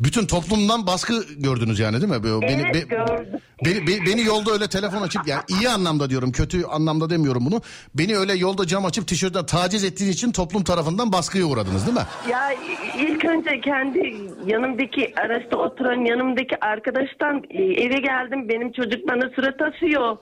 Bütün 0.00 0.26
toplumdan 0.26 0.86
baskı 0.86 1.24
gördünüz 1.36 1.78
yani 1.80 2.00
değil 2.00 2.12
mi? 2.12 2.22
Böyle 2.22 2.40
Beni, 2.46 2.62
Evet, 2.62 2.74
be- 2.74 2.78
gördüm. 2.96 3.40
beni, 3.64 3.86
be- 3.86 4.06
beni 4.06 4.24
yolda 4.24 4.52
öyle 4.52 4.68
telefon 4.68 5.02
açıp 5.02 5.26
yani 5.28 5.42
iyi 5.48 5.68
anlamda 5.68 6.10
diyorum 6.10 6.32
kötü 6.32 6.64
anlamda 6.64 7.10
demiyorum 7.10 7.46
bunu. 7.46 7.60
Beni 7.94 8.16
öyle 8.16 8.34
yolda 8.34 8.66
cam 8.66 8.84
açıp 8.84 9.06
tişörtle 9.08 9.46
taciz 9.46 9.84
ettiğiniz 9.84 10.14
için 10.16 10.32
toplum 10.32 10.64
tarafından 10.64 11.12
baskıya 11.12 11.44
uğradınız 11.46 11.86
değil 11.86 11.96
mi? 11.98 12.04
ya 12.30 12.52
ilk 12.98 13.24
önce 13.24 13.60
kendi 13.60 14.16
yanımdaki 14.46 15.12
araçta 15.20 15.56
oturan 15.56 16.04
yanımdaki 16.04 16.64
arkadaştan 16.64 17.42
e, 17.50 17.62
eve 17.62 18.00
geldim 18.00 18.48
benim 18.48 18.72
çocuk 18.72 19.08
bana 19.08 19.30
surat 19.36 19.62
asıyor 19.62 20.16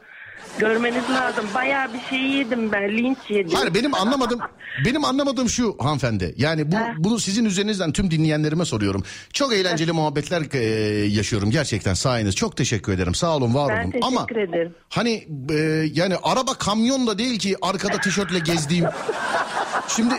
görmeniz 0.58 1.10
lazım 1.10 1.44
bayağı 1.54 1.94
bir 1.94 2.00
şey 2.10 2.18
yedim 2.20 2.72
ben 2.72 2.88
linç 2.96 3.18
yedim 3.28 3.52
Hayır 3.54 3.74
benim 3.74 3.94
anlamadım 3.94 4.40
benim 4.84 5.04
anlamadığım 5.04 5.48
şu 5.48 5.76
hanımefendi. 5.78 6.34
Yani 6.38 6.72
bu 6.72 6.76
bunu 6.98 7.18
sizin 7.20 7.44
üzerinizden 7.44 7.92
tüm 7.92 8.10
dinleyenlerime 8.10 8.64
soruyorum. 8.64 9.02
Çok 9.32 9.52
eğlenceli 9.52 9.92
muhabbetler 9.92 10.42
e, 10.54 10.58
yaşıyorum 11.06 11.50
gerçekten 11.50 11.94
sayeniz. 11.94 12.36
Çok 12.36 12.56
teşekkür 12.56 12.92
ederim. 12.92 13.14
Sağ 13.14 13.36
olun, 13.36 13.54
var 13.54 13.68
Ben 13.68 13.82
olun. 13.82 13.90
teşekkür 13.90 14.06
Ama 14.06 14.26
ederim. 14.30 14.74
hani 14.88 15.28
e, 15.50 15.54
yani 15.94 16.16
araba 16.22 16.54
kamyon 16.54 17.06
da 17.06 17.18
değil 17.18 17.38
ki 17.38 17.56
arkada 17.62 17.98
tişörtle 18.00 18.38
gezdiğim. 18.38 18.86
Şimdi 19.88 20.14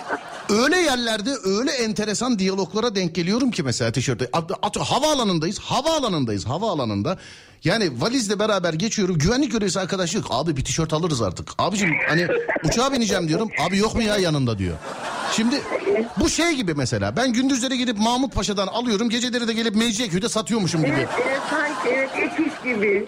öyle 0.50 0.78
yerlerde 0.78 1.30
öyle 1.46 1.72
enteresan 1.72 2.40
diyaloglara 2.40 2.96
denk 2.96 3.16
geliyorum 3.16 3.52
ki 3.52 3.64
mesela 3.64 3.92
tişörtte. 3.92 4.30
At, 4.34 4.78
havaalanındayız. 4.78 5.60
Havaalanındayız. 5.60 6.46
Havaalanında. 6.46 7.18
Yani 7.64 8.02
valizle 8.02 8.40
beraber 8.40 8.74
geçiyorum. 8.74 9.18
Güvenlik 9.18 9.52
görevlisi 9.52 9.80
arkadaş 9.80 10.12
diyor 10.14 10.24
abi 10.30 10.58
bir 10.58 10.64
tişört 10.64 10.94
alırız 10.94 11.22
artık. 11.22 11.50
Abicim 11.58 11.90
hani 12.08 12.28
uçağa 12.64 12.94
bineceğim 12.94 13.28
diyorum. 13.28 13.50
Abi 13.68 13.78
yok 13.78 13.96
mu 13.96 14.02
ya 14.04 14.18
yanında 14.18 14.58
diyor. 14.58 14.78
Şimdi 15.36 15.62
bu 16.20 16.30
şey 16.30 16.52
gibi 16.52 16.74
mesela. 16.74 17.16
Ben 17.16 17.34
gündüzleri 17.34 17.78
gidip 17.78 17.98
Mahmut 17.98 18.34
Paşa'dan 18.34 18.68
alıyorum. 18.68 19.10
Geceleri 19.10 19.48
de 19.48 19.54
gelip 19.54 19.76
Mecidiyeköy'de 19.76 20.30
satıyormuşum 20.30 20.82
gibi. 20.86 20.96
Evet, 20.98 21.10
evet 21.28 21.42
sanki 21.50 21.90
evet 21.90 22.10
ek 22.16 22.44
iş 22.44 22.64
gibi. 22.74 23.06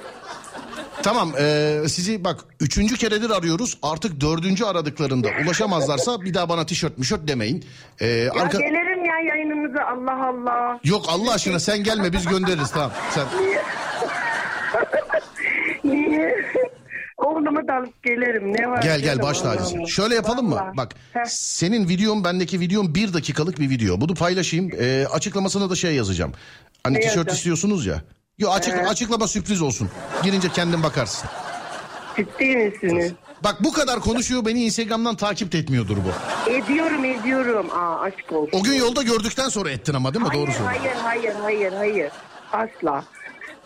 Tamam 1.06 1.32
eee, 1.39 1.88
sizi 1.89 2.24
bak 2.24 2.39
üçüncü 2.60 2.97
keredir 2.97 3.30
arıyoruz. 3.30 3.78
Artık 3.84 4.22
dördüncü 4.22 4.66
aradıklarında 4.66 5.28
ulaşamazlarsa 5.45 6.22
bir 6.22 6.34
daha 6.34 6.49
bana 6.49 6.66
tişört 6.66 6.97
mişört 6.97 7.28
demeyin. 7.28 7.66
Eee, 8.01 8.08
Ya 8.08 8.32
arka... 8.32 8.58
gelirim 8.58 9.06
ya 9.06 9.20
yayınınıza 9.36 9.84
Allah 9.86 10.28
Allah. 10.28 10.80
Yok 10.84 11.06
Allah 11.08 11.34
aşkına 11.34 11.60
sen 11.60 11.84
gelme 11.84 12.14
biz 12.14 12.26
göndeririz 12.26 12.72
tamam. 12.72 12.91
Sen... 13.12 13.26
Niye? 15.91 16.36
Oğlumu 17.18 17.68
da 17.68 17.74
alıp 17.76 18.03
gelirim. 18.03 18.53
Ne 18.53 18.70
var? 18.70 18.82
Gel 18.82 18.99
gel 19.01 19.22
baş 19.22 19.41
tacısın. 19.41 19.86
Şöyle 19.86 20.16
yapalım 20.16 20.45
mı? 20.49 20.56
Vallahi. 20.56 20.78
Bak 20.78 20.93
Heh. 21.14 21.24
senin 21.28 21.89
videon 21.89 22.24
bendeki 22.24 22.60
videom 22.60 22.95
bir 22.95 23.14
dakikalık 23.14 23.60
bir 23.60 23.70
video. 23.70 24.01
Bunu 24.01 24.14
paylaşayım. 24.14 24.70
Eee, 24.70 25.06
açıklamasına 25.06 25.70
da 25.70 25.76
şey 25.76 25.95
yazacağım. 25.95 26.34
Hani 26.84 26.95
Ne 26.95 26.99
tişört 26.99 27.16
yazacağım? 27.18 27.36
istiyorsunuz 27.38 27.86
ya. 27.86 28.01
Yok 28.38 28.54
açık, 28.56 28.74
Evet. 28.74 28.88
açıklama 28.88 29.28
sürpriz 29.28 29.62
olsun. 29.62 29.90
Girince 30.24 30.50
kendin 30.50 30.84
bakarsın. 30.84 31.30
Ciddi 32.18 32.58
misiniz? 32.58 33.12
Bak 33.44 33.64
bu 33.64 33.74
kadar 33.74 34.00
konuşuyor 34.00 34.46
beni 34.46 34.64
Instagram'dan 34.66 35.16
takip 35.16 35.56
etmiyordur 35.56 35.98
bu. 35.98 36.50
Ediyorum 36.52 37.06
ediyorum. 37.06 37.70
Aa 37.72 38.00
aşk 38.02 38.32
olsun. 38.32 38.60
O 38.60 38.64
gün 38.64 38.74
yolda 38.74 39.04
gördükten 39.04 39.50
sonra 39.50 39.70
ettin 39.72 39.94
ama 39.94 40.14
değil 40.14 40.26
mi? 40.26 40.30
hayır, 40.30 40.42
Doğru 40.48 40.52
söylüyorsun. 40.52 40.80
hayır 40.82 40.96
hayır 41.04 41.34
hayır 41.42 41.74
hayır. 41.74 42.12
Asla. 42.54 43.04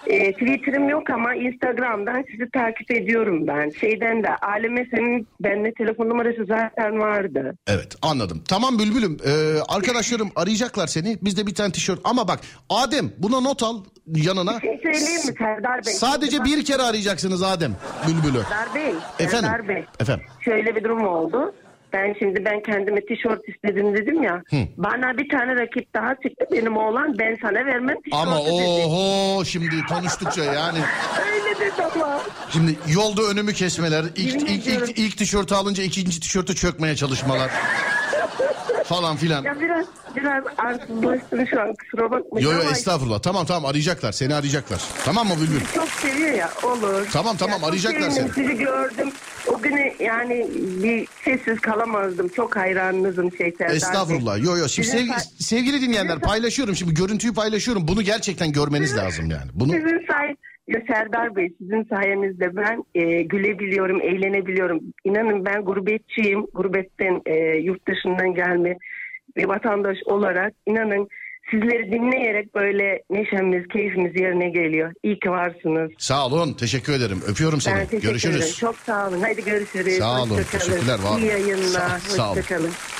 Ee, 0.08 0.32
Twitter'ım 0.34 0.90
yok 0.90 1.10
ama 1.10 1.36
Instagram'dan 1.36 2.24
sizi 2.32 2.52
takip 2.52 2.92
ediyorum 2.92 3.48
ben. 3.48 3.70
Şeyden 3.70 4.24
de 4.24 4.36
Aleme 4.36 4.88
senin 4.92 5.28
bende 5.40 5.74
telefon 5.74 6.10
numarası 6.10 6.46
zaten 6.46 7.00
vardı. 7.00 7.56
Evet 7.68 7.96
anladım. 8.02 8.44
Tamam 8.48 8.80
Bülbül'üm 8.80 9.18
ee, 9.26 9.60
arkadaşlarım 9.70 10.32
arayacaklar 10.36 10.88
seni. 10.88 11.18
Biz 11.22 11.38
de 11.38 11.48
bir 11.48 11.56
tane 11.56 11.72
tişört 11.72 12.00
ama 12.04 12.28
bak 12.28 12.40
Adem 12.70 13.12
buna 13.18 13.40
not 13.40 13.64
al 13.64 13.84
yanına. 14.08 14.60
Şey 14.60 14.80
söyleyeyim 14.84 15.26
mi 15.28 15.34
Serdar 15.38 15.86
Bey? 15.86 15.94
Sadece 15.94 16.44
bir 16.44 16.66
kere 16.66 16.82
arayacaksınız 16.82 17.44
Adem 17.44 17.72
Bülbül'ü. 18.08 18.44
Serdar 18.44 18.76
Bey. 18.76 18.94
Efendim? 19.20 19.50
Serdar 19.50 19.68
Bey. 19.68 19.86
Efendim. 20.00 20.26
Şöyle 20.42 20.76
bir 20.76 20.84
durum 20.84 21.08
oldu. 21.08 21.54
Ben 21.94 22.16
şimdi 22.20 22.46
ben 22.46 22.64
kendime 22.64 23.06
tişört 23.06 23.50
istedim 23.50 23.98
dedim 23.98 24.24
ya. 24.24 24.42
Bana 24.78 25.18
bir 25.18 25.30
tane 25.30 25.56
rakip 25.56 25.94
daha 25.94 26.16
çıktı 26.16 26.46
benim 26.52 26.78
oğlan. 26.78 27.16
Ben 27.20 27.38
sana 27.42 27.66
vermem 27.66 27.96
tişörtü 28.02 28.16
Ama 28.30 28.40
dedi. 28.42 28.52
oho 28.52 29.46
şimdi 29.46 29.70
konuştukça 29.90 30.44
yani. 30.44 30.80
Öyle 31.34 31.60
dedi 31.60 31.84
ama. 31.96 32.20
Şimdi 32.50 32.76
yolda 32.88 33.22
önümü 33.32 33.54
kesmeler. 33.54 34.04
ilk 34.16 34.34
Yemin 34.34 34.46
ilk, 34.46 34.68
ediyorum. 34.68 34.88
ilk, 34.90 35.00
ilk 35.00 35.18
tişörtü 35.18 35.56
alınca 35.56 35.84
ikinci 35.84 36.20
tişörtü 36.20 36.56
çökmeye 36.56 36.96
çalışmalar. 36.96 37.52
Falan 38.90 39.18
filan. 39.18 39.44
Ya 39.44 39.60
biraz 39.60 39.86
biraz 40.16 40.44
arsızlaştım 40.58 41.48
şu 41.48 41.62
an 41.62 41.74
kusura 41.74 42.12
bakmayın 42.12 42.48
Yo 42.48 42.54
yo 42.54 42.62
ama 42.62 42.72
estağfurullah. 42.72 43.20
Tamam 43.20 43.46
tamam 43.46 43.66
arayacaklar. 43.66 44.12
Seni 44.12 44.36
arayacaklar. 44.36 44.82
Tamam 45.06 45.28
mı 45.28 45.34
Bülbül? 45.42 45.62
çok 45.76 45.90
seviyor 45.90 46.34
ya 46.34 46.50
olur. 46.64 47.08
Tamam, 47.14 47.38
tamam, 47.38 47.62
Ya 47.62 47.68
arayacaklar 47.68 48.10
seni. 48.10 48.30
Sizi 48.30 48.58
gördüm. 48.58 49.12
O 49.48 49.62
günü 49.62 49.94
yani 50.00 50.48
bir 50.84 51.08
sessiz 51.26 51.60
kalamazdım. 51.60 52.28
Çok 52.28 52.56
hayranınızım 52.56 53.32
şey 53.38 53.52
Serdar. 53.58 53.76
Estağfurullah. 53.76 54.44
Yo 54.44 54.58
yo. 54.58 54.68
Şimdi 54.68 54.88
Sizin 54.88 55.08
sevgi- 55.08 55.44
sevgili 55.44 55.82
dinleyenler 55.82 56.20
paylaşıyorum. 56.20 56.76
Şimdi 56.76 56.94
görüntüyü 56.94 57.34
paylaşıyorum. 57.34 57.88
Bunu 57.88 58.02
gerçekten 58.02 58.52
görmeniz 58.52 58.98
lazım 58.98 59.32
yani. 59.32 59.52
Bunu 59.54 59.72
Sizin 59.72 60.06
say 60.08 60.36
ya 60.70 60.82
Serdar 60.88 61.36
Bey 61.36 61.54
sizin 61.58 61.84
sayenizde 61.84 62.56
ben 62.56 62.84
e, 62.96 63.22
gülebiliyorum, 63.22 64.02
eğlenebiliyorum. 64.02 64.82
İnanın 65.04 65.46
ben 65.46 65.62
gurbetçiyim. 65.62 66.46
Gurbetten 66.54 67.22
e, 67.26 67.58
yurt 67.58 67.88
dışından 67.88 68.34
gelme 68.34 68.78
bir 69.38 69.46
vatandaş 69.46 69.98
olarak 70.06 70.54
inanın 70.66 71.08
sizleri 71.52 71.92
dinleyerek 71.92 72.56
böyle 72.56 73.04
neşemiz, 73.10 73.68
keyfimiz 73.68 74.16
yerine 74.22 74.50
geliyor. 74.50 74.94
İyi 75.04 75.20
ki 75.20 75.30
varsınız. 75.30 75.92
Sağ 75.98 76.26
olun. 76.26 76.54
Teşekkür 76.54 76.94
ederim. 76.94 77.22
Öpüyorum 77.28 77.62
seni. 77.62 77.76
Ben 77.76 77.86
teşekkür 77.86 78.08
Görüşürüz. 78.08 78.36
ederim. 78.38 78.54
Çok 78.60 78.76
sağ 78.76 79.08
olun. 79.08 79.22
Hadi 79.22 79.44
görüşürüz. 79.46 79.98
Sağ 79.98 80.22
olun. 80.24 80.40
Teşekkürler. 80.52 81.00
Var. 81.00 81.20
İyi 81.20 81.26
yayınlar. 81.26 82.00
Sağ, 82.00 82.00
sağ 82.00 82.32
olun. 82.32 82.44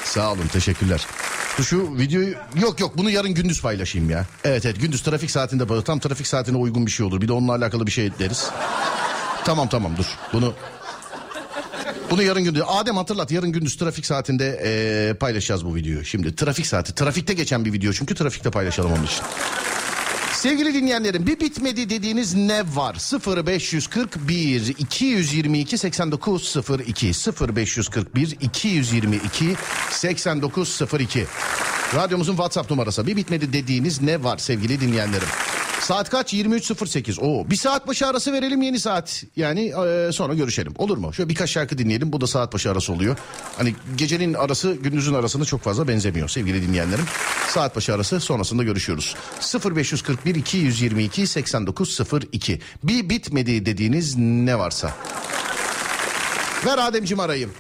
Sağ 0.04 0.32
olun. 0.34 0.48
Teşekkürler. 0.54 1.08
Şu 1.64 1.98
videoyu 1.98 2.34
yok 2.62 2.80
yok 2.80 2.98
bunu 2.98 3.10
yarın 3.10 3.34
gündüz 3.34 3.62
paylaşayım 3.62 4.10
ya. 4.10 4.26
Evet 4.44 4.66
evet 4.66 4.82
gündüz 4.82 5.02
trafik 5.02 5.32
saatinde 5.32 5.84
tam 5.84 6.00
trafik 6.00 6.28
saatine 6.28 6.58
uygun 6.58 6.86
bir 6.86 6.92
şey 6.92 7.06
olur. 7.06 7.22
Bir 7.22 7.28
de 7.28 7.34
onunla 7.34 7.56
alakalı 7.56 7.88
bir 7.88 7.92
şey 7.92 8.10
deriz. 8.20 8.52
tamam 9.46 9.68
tamam 9.70 9.92
dur. 9.98 10.06
Bunu 10.34 10.54
bunu 12.12 12.24
yarın 12.24 12.44
gündüz 12.44 12.64
Adem 12.68 12.98
hatırlat 12.98 13.32
yarın 13.32 13.52
gündüz 13.52 13.78
trafik 13.78 14.06
saatinde 14.06 14.62
eee, 14.64 15.14
paylaşacağız 15.14 15.66
bu 15.66 15.76
videoyu. 15.76 16.06
Şimdi 16.06 16.36
trafik 16.36 16.66
saati 16.68 16.96
trafikte 16.96 17.34
geçen 17.34 17.66
bir 17.66 17.74
video 17.74 17.94
çünkü 17.94 18.16
trafikte 18.16 18.52
paylaşalım 18.52 18.92
onun 18.92 19.04
için. 19.06 19.24
Sevgili 20.34 20.74
dinleyenlerim 20.74 21.28
bir 21.28 21.40
bitmedi 21.40 21.90
dediğiniz 21.90 22.36
ne 22.36 22.64
var? 22.76 22.96
0541 23.46 24.68
222 24.78 25.78
8902 25.78 27.12
0541 27.56 28.38
222 28.42 29.56
8902 29.92 31.26
Radyomuzun 31.96 32.34
WhatsApp 32.34 32.72
numarası. 32.72 33.08
Bir 33.08 33.16
bitmedi 33.16 33.54
dediğiniz 33.54 34.02
ne 34.02 34.24
var 34.24 34.38
sevgili 34.38 34.82
dinleyenlerim? 34.82 35.28
Saat 35.80 36.10
kaç? 36.10 36.34
23.08. 36.34 37.22
Oo, 37.22 37.50
bir 37.50 37.56
saat 37.56 37.88
başı 37.88 38.08
arası 38.08 38.34
verelim 38.34 38.62
yeni 38.62 38.80
saat. 38.80 39.24
Yani 39.36 39.62
e, 39.62 40.12
sonra 40.12 40.34
görüşelim. 40.34 40.74
Olur 40.78 40.98
mu? 40.98 41.14
Şöyle 41.14 41.30
birkaç 41.30 41.50
şarkı 41.50 41.78
dinleyelim. 41.78 42.14
Bu 42.14 42.22
da 42.22 42.28
saat 42.28 42.54
başı 42.54 42.72
arası 42.72 42.94
oluyor. 42.94 43.18
Hani 43.58 43.76
gecenin 43.98 44.34
arası 44.34 44.74
gündüzün 44.74 45.14
arasında 45.14 45.46
çok 45.46 45.62
fazla 45.62 45.88
benzemiyor 45.88 46.30
sevgili 46.30 46.68
dinleyenlerim. 46.68 47.06
Saat 47.48 47.76
başı 47.76 47.94
arası 47.94 48.20
sonrasında 48.20 48.64
görüşüyoruz. 48.64 49.16
0541 49.76 50.36
222 50.36 51.28
8902. 51.28 52.60
Bir 52.84 53.10
bitmedi 53.10 53.66
dediğiniz 53.66 54.18
ne 54.18 54.60
varsa. 54.60 54.94
Ver 56.66 56.78
Ademciğim 56.78 57.20
arayayım. 57.20 57.52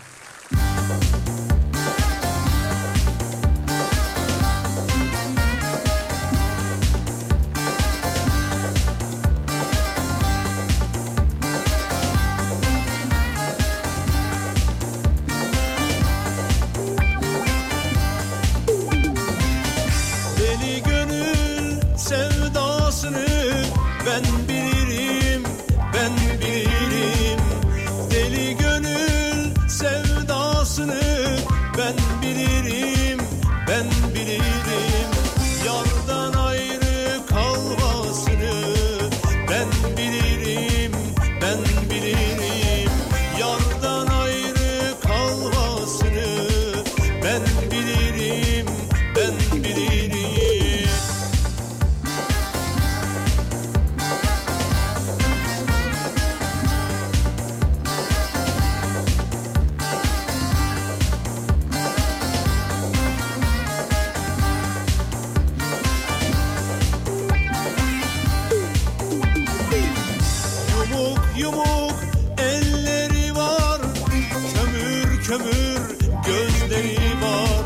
Kömür 75.29 75.81
gözleri 76.25 76.97
var. 77.21 77.63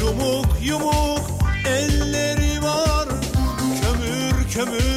Yumuk 0.00 0.46
yumuk 0.62 1.20
elleri 1.66 2.62
var. 2.62 3.08
Kömür 3.82 4.50
kömür 4.54 4.91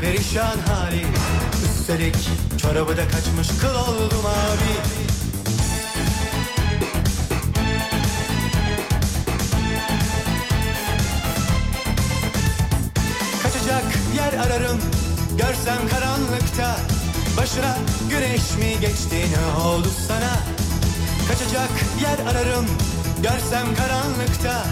perişan 0.00 0.58
hali. 0.68 1.06
Üstelik 1.64 2.16
çorabı 2.62 2.96
da 2.96 3.08
kaçmış 3.08 3.48
Kıl 3.60 3.74
oldu 3.74 4.14
mavi 4.22 4.74
Kaçacak 13.42 13.84
yer 14.16 14.32
ararım 14.32 14.78
Görsem 15.38 15.88
karanlıkta. 15.90 16.76
Başına 17.36 17.78
güneş 18.10 18.56
mi 18.58 18.80
geçti 18.80 19.26
ne 19.32 19.62
oldu 19.62 19.88
sana? 20.08 20.36
Kaçacak 21.28 21.70
yer 22.02 22.26
ararım 22.26 22.66
Görsem 23.22 23.74
karanlıkta. 23.74 24.64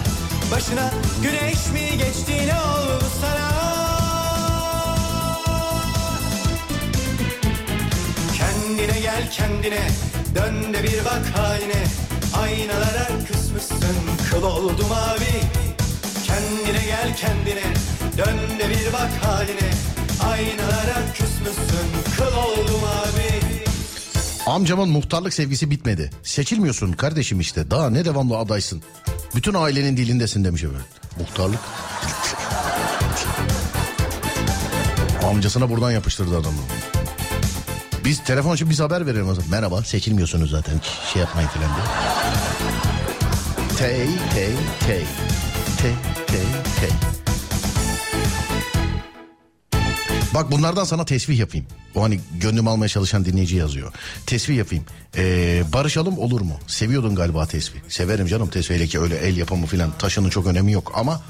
Başına 0.51 0.91
güneş 1.23 1.67
mi 1.73 1.97
geçti 1.97 2.47
ne 2.47 2.61
oldu 2.61 3.06
kendine 9.31 9.87
Dön 10.35 10.73
de 10.73 10.83
bir 10.83 11.05
bak 11.05 11.25
haline 11.35 11.83
Aynalara 12.41 13.07
küsmüşsün 13.27 13.97
Kıl 14.31 14.43
oldu 14.43 14.87
mavi 14.89 15.41
Kendine 16.25 16.85
gel 16.85 17.15
kendine 17.17 17.73
Dön 18.17 18.59
de 18.59 18.69
bir 18.69 18.93
bak 18.93 19.11
haline 19.23 19.69
Aynalara 20.23 21.13
küsmüşsün 21.13 21.87
Kıl 22.17 22.37
oldu 22.37 22.71
mavi 22.81 23.37
Amcamın 24.47 24.89
muhtarlık 24.89 25.33
sevgisi 25.33 25.71
bitmedi. 25.71 26.11
Seçilmiyorsun 26.23 26.93
kardeşim 26.93 27.39
işte. 27.39 27.71
Daha 27.71 27.89
ne 27.89 28.05
devamlı 28.05 28.37
adaysın. 28.37 28.83
Bütün 29.35 29.53
ailenin 29.53 29.97
dilindesin 29.97 30.43
demiş 30.43 30.63
efendim. 30.63 30.85
Muhtarlık. 31.19 31.59
Amcasına 35.23 35.69
buradan 35.69 35.91
yapıştırdı 35.91 36.37
adamı. 36.37 36.57
Biz 38.07 38.23
telefon 38.23 38.51
açıp 38.51 38.69
biz 38.69 38.79
haber 38.79 39.05
verelim. 39.05 39.29
o 39.29 39.33
zaman. 39.33 39.51
Merhaba 39.51 39.83
seçilmiyorsunuz 39.83 40.51
zaten 40.51 40.81
şey 41.13 41.21
yapmayın 41.21 41.49
filan 41.49 41.69
diye. 41.75 41.85
Tey 43.77 44.07
tey 44.33 44.53
tey. 44.87 45.03
Tey 45.81 45.91
tey 46.27 46.45
tey. 46.79 46.89
Bak 50.33 50.51
bunlardan 50.51 50.83
sana 50.83 51.05
tesbih 51.05 51.39
yapayım. 51.39 51.67
O 51.95 52.03
hani 52.03 52.19
gönlüm 52.41 52.67
almaya 52.67 52.89
çalışan 52.89 53.25
dinleyici 53.25 53.55
yazıyor. 53.55 53.93
Tesbih 54.25 54.57
yapayım. 54.57 54.85
Ee, 55.17 55.63
barışalım 55.73 56.17
olur 56.17 56.41
mu? 56.41 56.53
Seviyordun 56.67 57.15
galiba 57.15 57.45
tesbih. 57.45 57.79
Severim 57.89 58.27
canım 58.27 58.49
tesbihle 58.49 58.87
ki 58.87 58.99
öyle 58.99 59.17
el 59.17 59.37
yapımı 59.37 59.65
filan 59.65 59.97
taşının 59.97 60.29
çok 60.29 60.47
önemi 60.47 60.71
yok 60.71 60.91
ama 60.95 61.21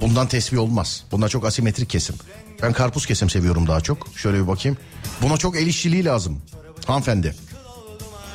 bundan 0.00 0.28
tesbih 0.28 0.58
olmaz. 0.58 1.04
Bunlar 1.12 1.28
çok 1.28 1.44
asimetrik 1.46 1.90
kesim. 1.90 2.16
Ben 2.62 2.72
karpuz 2.72 3.06
kesim 3.06 3.30
seviyorum 3.30 3.66
daha 3.66 3.80
çok. 3.80 4.08
Şöyle 4.16 4.42
bir 4.42 4.48
bakayım. 4.48 4.78
Buna 5.22 5.36
çok 5.36 5.56
el 5.56 5.66
işçiliği 5.66 6.04
lazım. 6.04 6.42
Hanımefendi. 6.86 7.34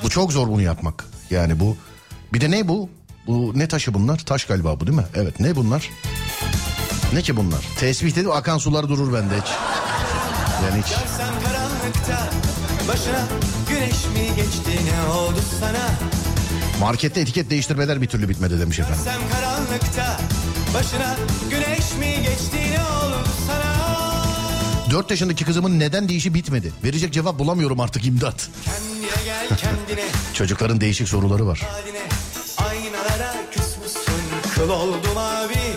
Bu 0.03 0.09
çok 0.09 0.31
zor 0.31 0.47
bunu 0.47 0.61
yapmak. 0.61 1.05
Yani 1.29 1.59
bu. 1.59 1.77
Bir 2.33 2.41
de 2.41 2.51
ne 2.51 2.67
bu? 2.67 2.89
Bu 3.27 3.51
ne 3.55 3.67
taşı 3.67 3.93
bunlar? 3.93 4.17
Taş 4.19 4.45
galiba 4.45 4.79
bu 4.79 4.87
değil 4.87 4.97
mi? 4.97 5.05
Evet 5.15 5.39
ne 5.39 5.55
bunlar? 5.55 5.89
Ne 7.13 7.21
ki 7.21 7.37
bunlar? 7.37 7.65
Tesbih 7.77 8.15
dedi 8.15 8.29
akan 8.29 8.57
sular 8.57 8.89
durur 8.89 9.13
bende 9.13 9.35
hiç. 9.41 9.47
Yani 10.65 10.83
hiç. 10.83 10.93
Başına 12.87 13.27
güneş 13.69 14.05
mi 14.05 14.35
geçti 14.35 14.79
ne 14.85 15.11
oldu 15.11 15.39
sana 15.59 15.89
Markette 16.79 17.21
etiket 17.21 17.49
değiştirmeler 17.49 18.01
bir 18.01 18.07
türlü 18.07 18.29
bitmedi 18.29 18.59
demiş 18.59 18.79
efendim. 18.79 19.03
Görsem 19.05 19.21
karanlıkta 19.31 20.19
Başına 20.73 21.15
güneş 21.49 21.93
mi 21.99 22.23
geçti 22.23 22.72
4 24.93 25.11
yaşındaki 25.11 25.45
kızımın 25.45 25.79
neden 25.79 26.09
deyişi 26.09 26.33
bitmedi. 26.33 26.73
Verecek 26.83 27.13
cevap 27.13 27.39
bulamıyorum 27.39 27.79
artık 27.79 28.05
imdat. 28.05 28.49
Kendine 28.65 29.23
gel 29.25 29.47
kendine 29.47 30.05
Çocukların 30.33 30.81
değişik 30.81 31.07
soruları 31.09 31.47
var. 31.47 31.61
haline 31.71 31.99
Aynalara 32.57 33.33
küsmüşsün 33.51 34.13
kıl 34.55 34.69
oldu 34.69 35.07
mavi 35.15 35.73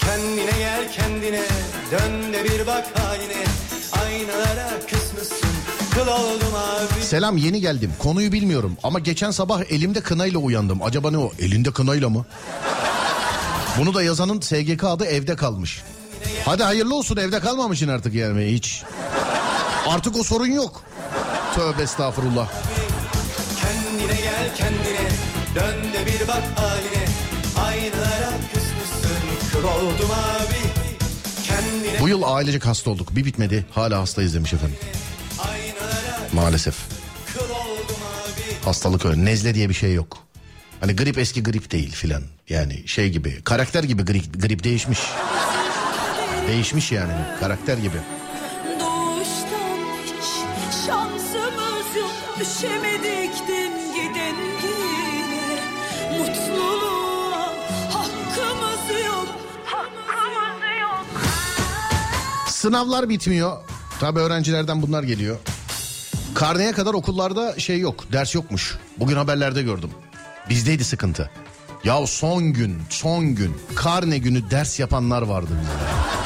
Kendine 0.00 0.58
gel 0.58 0.92
kendine 0.92 1.42
Dön 1.90 2.32
de 2.32 2.44
bir 2.44 2.66
bak 2.66 2.86
haline 2.98 3.44
Aynalara 4.04 4.80
küsmüşsün 4.86 5.50
kıl 5.94 6.06
oldu 6.06 6.44
mavi 6.52 7.02
Selam 7.04 7.36
yeni 7.36 7.60
geldim. 7.60 7.92
Konuyu 7.98 8.32
bilmiyorum 8.32 8.76
ama 8.82 8.98
geçen 8.98 9.30
sabah 9.30 9.62
elimde 9.70 10.00
kınayla 10.00 10.38
uyandım. 10.38 10.82
Acaba 10.82 11.10
ne 11.10 11.18
o? 11.18 11.32
Elinde 11.38 11.70
kınayla 11.70 12.08
mı? 12.08 12.26
Bunu 13.78 13.94
da 13.94 14.02
yazanın 14.02 14.40
SGK 14.40 14.84
adı 14.84 15.04
evde 15.04 15.36
kalmış. 15.36 15.82
Hadi 16.44 16.62
hayırlı 16.62 16.94
olsun 16.94 17.16
evde 17.16 17.40
kalmamışsın 17.40 17.88
artık 17.88 18.14
yani 18.14 18.46
hiç. 18.52 18.82
Artık 19.88 20.16
o 20.16 20.22
sorun 20.22 20.46
yok. 20.46 20.82
Tövbe 21.54 21.82
estağfurullah. 21.82 22.48
Kendine 23.60 24.20
gel 24.20 24.56
kendine 24.56 25.08
Dön 25.54 25.92
de 25.92 26.06
bir 26.06 26.28
bak 26.28 26.42
haline 26.56 27.04
Aynalara 27.66 28.32
küsmüşsün 28.54 29.50
kıl 29.52 29.64
oldu 29.64 30.06
mavi 30.08 30.62
Kendine 31.46 32.00
Bu 32.00 32.08
yıl 32.08 32.22
ailecek 32.22 32.66
hasta 32.66 32.90
olduk. 32.90 33.16
Bir 33.16 33.24
bitmedi. 33.24 33.66
Hala 33.74 33.98
hastayız 33.98 34.34
demiş 34.34 34.52
efendim. 34.52 34.76
Maalesef. 36.32 36.74
Hastalık 38.64 39.06
öyle. 39.06 39.24
Nezle 39.24 39.54
diye 39.54 39.68
bir 39.68 39.74
şey 39.74 39.94
yok. 39.94 40.18
Hani 40.80 40.96
grip 40.96 41.18
eski 41.18 41.42
grip 41.42 41.70
değil 41.70 41.92
filan. 41.92 42.22
Yani 42.48 42.88
şey 42.88 43.10
gibi. 43.10 43.42
Karakter 43.44 43.84
gibi 43.84 44.02
grip, 44.02 44.42
grip 44.42 44.64
değişmiş. 44.64 44.98
Değişmiş 46.48 46.92
yani. 46.92 47.12
Karakter 47.40 47.78
gibi. 47.78 47.96
Doğuştan 48.80 49.78
hiç 50.04 50.24
şansımız 50.86 51.96
yok 51.96 52.10
Düşemedik 52.40 53.48
din 53.48 53.72
gidin 53.94 54.36
yine 54.64 55.60
Mutluluğa 56.18 57.52
hakkımız 57.90 59.04
yok 59.06 59.26
Hakkımız 59.64 60.80
yok 60.80 61.04
Sınavlar 62.48 63.08
bitmiyor. 63.08 63.56
Tabi 64.00 64.18
öğrencilerden 64.18 64.82
bunlar 64.82 65.02
geliyor. 65.02 65.36
Karneye 66.34 66.72
kadar 66.72 66.94
okullarda 66.94 67.58
şey 67.58 67.78
yok. 67.78 68.04
Ders 68.12 68.34
yokmuş. 68.34 68.78
Bugün 68.98 69.16
haberlerde 69.16 69.62
gördüm. 69.62 69.90
Bizdeydi 70.48 70.84
sıkıntı. 70.84 71.30
Ya 71.84 72.06
son 72.06 72.52
gün, 72.52 72.82
son 72.90 73.34
gün 73.34 73.56
karne 73.74 74.18
günü 74.18 74.50
ders 74.50 74.80
yapanlar 74.80 75.22
vardı 75.22 75.50
bizde. 75.60 76.21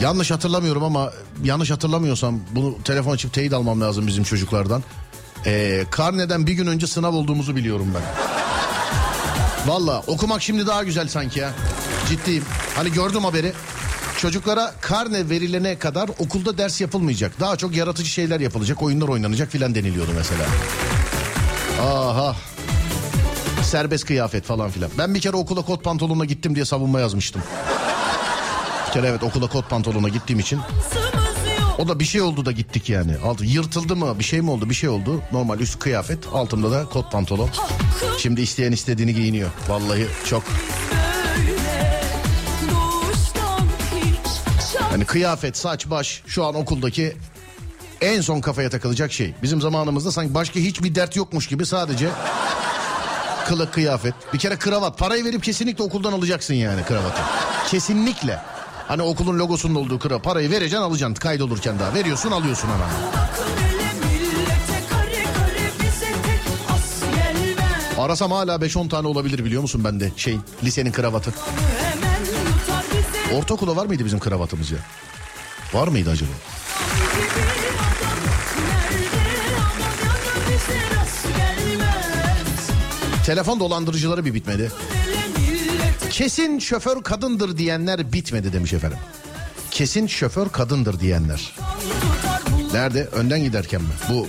Yanlış 0.00 0.30
hatırlamıyorum 0.30 0.84
ama 0.84 1.12
yanlış 1.44 1.70
hatırlamıyorsam 1.70 2.40
bunu 2.50 2.82
telefon 2.82 3.12
açıp 3.12 3.32
teyit 3.32 3.52
almam 3.52 3.80
lazım 3.80 4.06
bizim 4.06 4.24
çocuklardan. 4.24 4.82
Ee, 5.46 5.84
karneden 5.90 6.46
bir 6.46 6.52
gün 6.52 6.66
önce 6.66 6.86
sınav 6.86 7.14
olduğumuzu 7.14 7.56
biliyorum 7.56 7.94
ben. 7.94 8.02
Valla 9.66 10.02
okumak 10.06 10.42
şimdi 10.42 10.66
daha 10.66 10.84
güzel 10.84 11.08
sanki 11.08 11.38
ya. 11.38 11.50
Ciddiyim. 12.08 12.44
Hani 12.76 12.92
gördüm 12.92 13.24
haberi. 13.24 13.52
Çocuklara 14.18 14.74
karne 14.80 15.28
verilene 15.30 15.78
kadar 15.78 16.08
okulda 16.18 16.58
ders 16.58 16.80
yapılmayacak. 16.80 17.40
Daha 17.40 17.56
çok 17.56 17.76
yaratıcı 17.76 18.10
şeyler 18.10 18.40
yapılacak, 18.40 18.82
oyunlar 18.82 19.08
oynanacak 19.08 19.50
filan 19.50 19.74
deniliyordu 19.74 20.10
mesela. 20.16 20.44
Aha. 21.82 22.36
Serbest 23.62 24.04
kıyafet 24.04 24.44
falan 24.44 24.70
filan. 24.70 24.90
Ben 24.98 25.14
bir 25.14 25.20
kere 25.20 25.36
okula 25.36 25.62
kot 25.62 25.84
pantolonla 25.84 26.24
gittim 26.24 26.54
diye 26.54 26.64
savunma 26.64 27.00
yazmıştım. 27.00 27.42
Bir 28.90 28.94
kere 28.94 29.06
evet 29.06 29.22
okula 29.22 29.46
kot 29.46 29.70
pantolonla 29.70 30.08
gittiğim 30.08 30.40
için. 30.40 30.60
O 31.78 31.88
da 31.88 32.00
bir 32.00 32.04
şey 32.04 32.20
oldu 32.20 32.44
da 32.44 32.52
gittik 32.52 32.88
yani. 32.88 33.16
Altı 33.24 33.44
yırtıldı 33.44 33.96
mı 33.96 34.18
bir 34.18 34.24
şey 34.24 34.40
mi 34.40 34.50
oldu 34.50 34.70
bir 34.70 34.74
şey 34.74 34.88
oldu. 34.88 35.22
Normal 35.32 35.60
üst 35.60 35.78
kıyafet 35.78 36.18
altımda 36.32 36.70
da 36.70 36.84
kot 36.84 37.12
pantolon. 37.12 37.50
Şimdi 38.18 38.40
isteyen 38.40 38.72
istediğini 38.72 39.14
giyiniyor. 39.14 39.50
Vallahi 39.68 40.06
çok. 40.24 40.42
Hani 44.90 45.04
kıyafet, 45.04 45.56
saç, 45.56 45.90
baş 45.90 46.22
şu 46.26 46.44
an 46.44 46.54
okuldaki 46.54 47.16
en 48.00 48.20
son 48.20 48.40
kafaya 48.40 48.70
takılacak 48.70 49.12
şey. 49.12 49.34
Bizim 49.42 49.60
zamanımızda 49.60 50.12
sanki 50.12 50.34
başka 50.34 50.60
hiçbir 50.60 50.94
dert 50.94 51.16
yokmuş 51.16 51.46
gibi 51.46 51.66
sadece 51.66 52.08
kılık 53.46 53.72
kıyafet. 53.72 54.14
Bir 54.32 54.38
kere 54.38 54.56
kravat. 54.56 54.98
Parayı 54.98 55.24
verip 55.24 55.42
kesinlikle 55.42 55.84
okuldan 55.84 56.12
alacaksın 56.12 56.54
yani 56.54 56.82
kravatı. 56.84 57.22
Kesinlikle. 57.68 58.49
Hani 58.90 59.02
okulun 59.02 59.38
logosunun 59.38 59.74
olduğu 59.74 59.98
kravat. 59.98 60.24
Parayı 60.24 60.50
vereceksin 60.50 60.84
alacaksın 60.84 61.14
kaydolurken 61.14 61.78
daha. 61.78 61.94
Veriyorsun 61.94 62.30
alıyorsun 62.30 62.68
hemen. 62.68 62.88
Arasam 67.98 68.30
hala 68.32 68.54
5-10 68.54 68.88
tane 68.88 69.08
olabilir 69.08 69.44
biliyor 69.44 69.62
musun 69.62 69.84
bende 69.84 70.10
şey 70.16 70.38
lisenin 70.64 70.92
kravatı. 70.92 71.34
Ortaokula 73.34 73.76
var 73.76 73.86
mıydı 73.86 74.04
bizim 74.04 74.18
kravatımız 74.18 74.70
ya? 74.70 74.78
Var 75.72 75.88
mıydı 75.88 76.10
acaba? 76.10 76.30
Telefon 83.26 83.60
dolandırıcıları 83.60 84.24
bir 84.24 84.34
bitmedi. 84.34 84.70
Kesin 86.20 86.58
şoför 86.58 87.02
kadındır 87.02 87.56
diyenler 87.56 88.12
bitmedi 88.12 88.52
demiş 88.52 88.72
efendim. 88.72 88.98
Kesin 89.70 90.06
şoför 90.06 90.48
kadındır 90.48 91.00
diyenler. 91.00 91.54
Nerede? 92.72 93.04
Önden 93.04 93.40
giderken 93.40 93.82
mi? 93.82 93.88
Bu. 94.10 94.26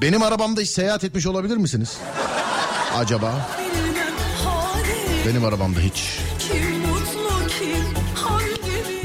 Benim 0.00 0.22
arabamda 0.22 0.60
hiç 0.60 0.68
seyahat 0.68 1.04
etmiş 1.04 1.26
olabilir 1.26 1.56
misiniz? 1.56 1.96
Acaba? 2.94 3.48
Benim 5.28 5.44
arabamda 5.44 5.80
hiç. 5.80 6.18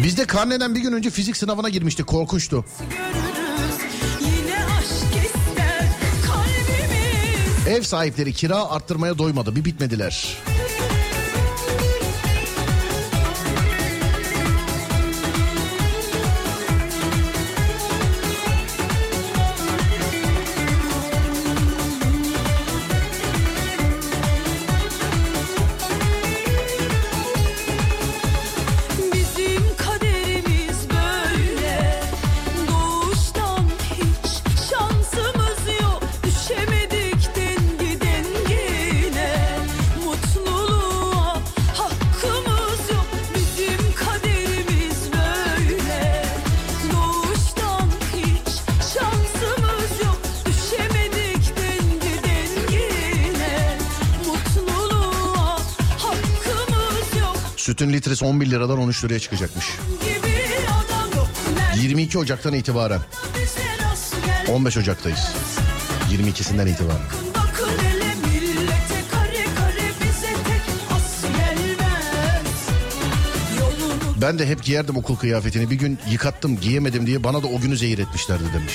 Biz 0.03 0.17
de 0.17 0.25
karneden 0.25 0.75
bir 0.75 0.79
gün 0.79 0.93
önce 0.93 1.09
fizik 1.09 1.37
sınavına 1.37 1.69
girmiştik. 1.69 2.07
Korkunçtu. 2.07 2.65
Ev 7.67 7.81
sahipleri 7.81 8.33
kira 8.33 8.69
arttırmaya 8.69 9.17
doymadı. 9.17 9.55
Bir 9.55 9.65
bitmediler. 9.65 10.37
11 58.27 58.51
liradan 58.51 58.79
13 58.79 59.03
liraya 59.03 59.19
çıkacakmış. 59.19 59.65
gibi 60.01 60.33
adam 60.67 61.17
yok 61.17 61.27
22 61.81 62.17
Ocak'tan 62.17 62.53
itibaren. 62.53 62.99
Bize 63.35 63.89
rast 63.89 64.15
gel 64.25 64.55
15 64.55 64.77
Ocak'tayız. 64.77 65.19
22'sinden 66.11 66.69
itibaren. 66.69 67.01
Ben 74.21 74.39
de 74.39 74.47
hep 74.47 74.63
giyerdim 74.63 74.97
okul 74.97 75.15
kıyafetini. 75.15 75.69
Bir 75.69 75.75
gün 75.75 75.99
yıkattım 76.11 76.59
giyemedim 76.59 77.07
diye 77.07 77.23
bana 77.23 77.43
da 77.43 77.47
o 77.47 77.59
günü 77.59 77.77
zehir 77.77 77.99
etmişlerdi 77.99 78.43
demiş. 78.53 78.73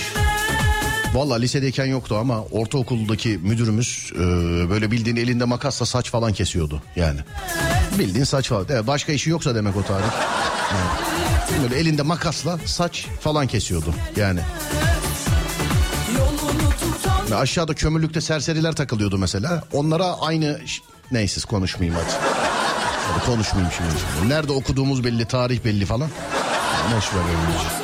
Valla 1.14 1.34
lisedeyken 1.34 1.86
yoktu 1.86 2.16
ama 2.20 2.44
ortaokuldaki 2.44 3.28
müdürümüz 3.42 4.12
e, 4.14 4.18
böyle 4.70 4.90
bildiğin 4.90 5.16
elinde 5.16 5.44
makasla 5.44 5.86
saç 5.86 6.10
falan 6.10 6.32
kesiyordu 6.32 6.82
yani. 6.96 7.20
Bildiğin 7.98 8.24
saç 8.24 8.48
falan. 8.48 8.66
Evet, 8.68 8.86
başka 8.86 9.12
işi 9.12 9.30
yoksa 9.30 9.54
demek 9.54 9.76
o 9.76 9.82
tarih. 9.82 10.04
Yani. 10.72 11.62
Böyle 11.62 11.76
elinde 11.76 12.02
makasla 12.02 12.58
saç 12.66 13.06
falan 13.20 13.46
kesiyordu 13.46 13.94
yani. 14.16 14.40
Ve 17.30 17.36
aşağıda 17.36 17.74
kömürlükte 17.74 18.20
serseriler 18.20 18.72
takılıyordu 18.72 19.18
mesela. 19.18 19.64
Onlara 19.72 20.20
aynı... 20.20 20.60
Neyse 21.12 21.40
konuşmayayım 21.40 22.00
hadi. 22.00 22.12
Hadi 23.12 23.26
konuşmayayım 23.26 23.72
şimdi. 23.76 24.28
Nerede 24.28 24.52
okuduğumuz 24.52 25.04
belli, 25.04 25.24
tarih 25.24 25.64
belli 25.64 25.86
falan. 25.86 26.08
Boş 26.96 27.14
ver 27.14 27.81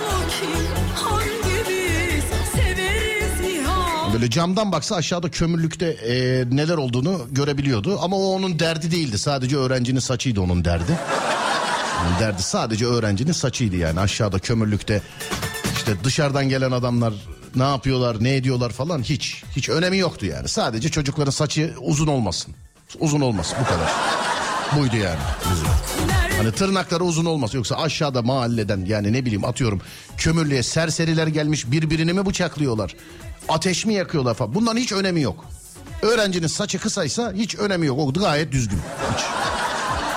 Böyle 4.13 4.31
camdan 4.31 4.73
baksa 4.73 4.97
aşağıda 4.97 5.31
kömürlükte 5.31 5.87
e, 5.87 6.45
neler 6.57 6.77
olduğunu 6.77 7.27
görebiliyordu. 7.31 7.99
Ama 8.01 8.17
o 8.17 8.25
onun 8.25 8.59
derdi 8.59 8.91
değildi. 8.91 9.19
Sadece 9.19 9.57
öğrencinin 9.57 10.01
saçıydı 10.01 10.41
onun 10.41 10.65
derdi. 10.65 10.99
Onun 12.03 12.21
derdi 12.21 12.43
sadece 12.43 12.87
öğrencinin 12.87 13.33
saçıydı 13.33 13.77
yani. 13.77 14.01
Aşağıda 14.01 14.39
kömürlükte 14.39 15.03
işte 15.77 15.93
dışarıdan 16.05 16.49
gelen 16.49 16.71
adamlar 16.71 17.15
ne 17.57 17.63
yapıyorlar, 17.63 18.25
ne 18.25 18.37
ediyorlar 18.37 18.71
falan 18.71 19.03
hiç. 19.03 19.43
Hiç 19.57 19.69
önemi 19.69 19.99
yoktu 19.99 20.27
yani. 20.27 20.49
Sadece 20.49 20.89
çocukların 20.89 21.31
saçı 21.31 21.75
uzun 21.81 22.07
olmasın. 22.07 22.55
Uzun 23.01 23.21
olmasın 23.21 23.59
bu 23.61 23.65
kadar. 23.65 23.91
Buydu 24.77 24.97
yani. 24.97 25.19
Hani 26.39 26.53
tırnakları 26.53 27.05
uzun 27.05 27.25
olması 27.25 27.57
yoksa 27.57 27.77
aşağıda 27.77 28.23
mahalleden 28.23 28.85
yani 28.87 29.13
ne 29.13 29.25
bileyim 29.25 29.45
atıyorum 29.45 29.81
kömürlüğe 30.17 30.63
serseriler 30.63 31.27
gelmiş 31.27 31.71
birbirini 31.71 32.13
mi 32.13 32.27
bıçaklıyorlar? 32.27 32.95
Ateş 33.49 33.87
mi 33.87 33.95
yakıyorlar 33.95 34.35
falan. 34.35 34.55
Bunların 34.55 34.81
hiç 34.81 34.93
önemi 34.93 35.21
yok. 35.21 35.45
Öğrencinin 36.03 36.47
saçı 36.47 36.79
kısaysa 36.79 37.33
hiç 37.33 37.55
önemi 37.55 37.87
yok. 37.87 37.99
O 37.99 38.13
gayet 38.13 38.53
düzgün. 38.53 38.79
Hiç. 39.15 39.25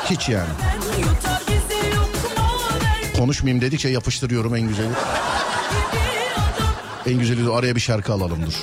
Hiç 0.10 0.30
yani. 0.30 0.50
Konuşmayayım 3.18 3.62
dedikçe 3.62 3.90
yapıştırıyorum 3.90 4.56
en 4.56 4.68
güzeli. 4.68 4.88
En 7.06 7.20
güzeli 7.20 7.46
de 7.46 7.52
araya 7.52 7.76
bir 7.76 7.82
şarkı 7.82 8.14
alalım 8.14 8.46
dur. 8.46 8.54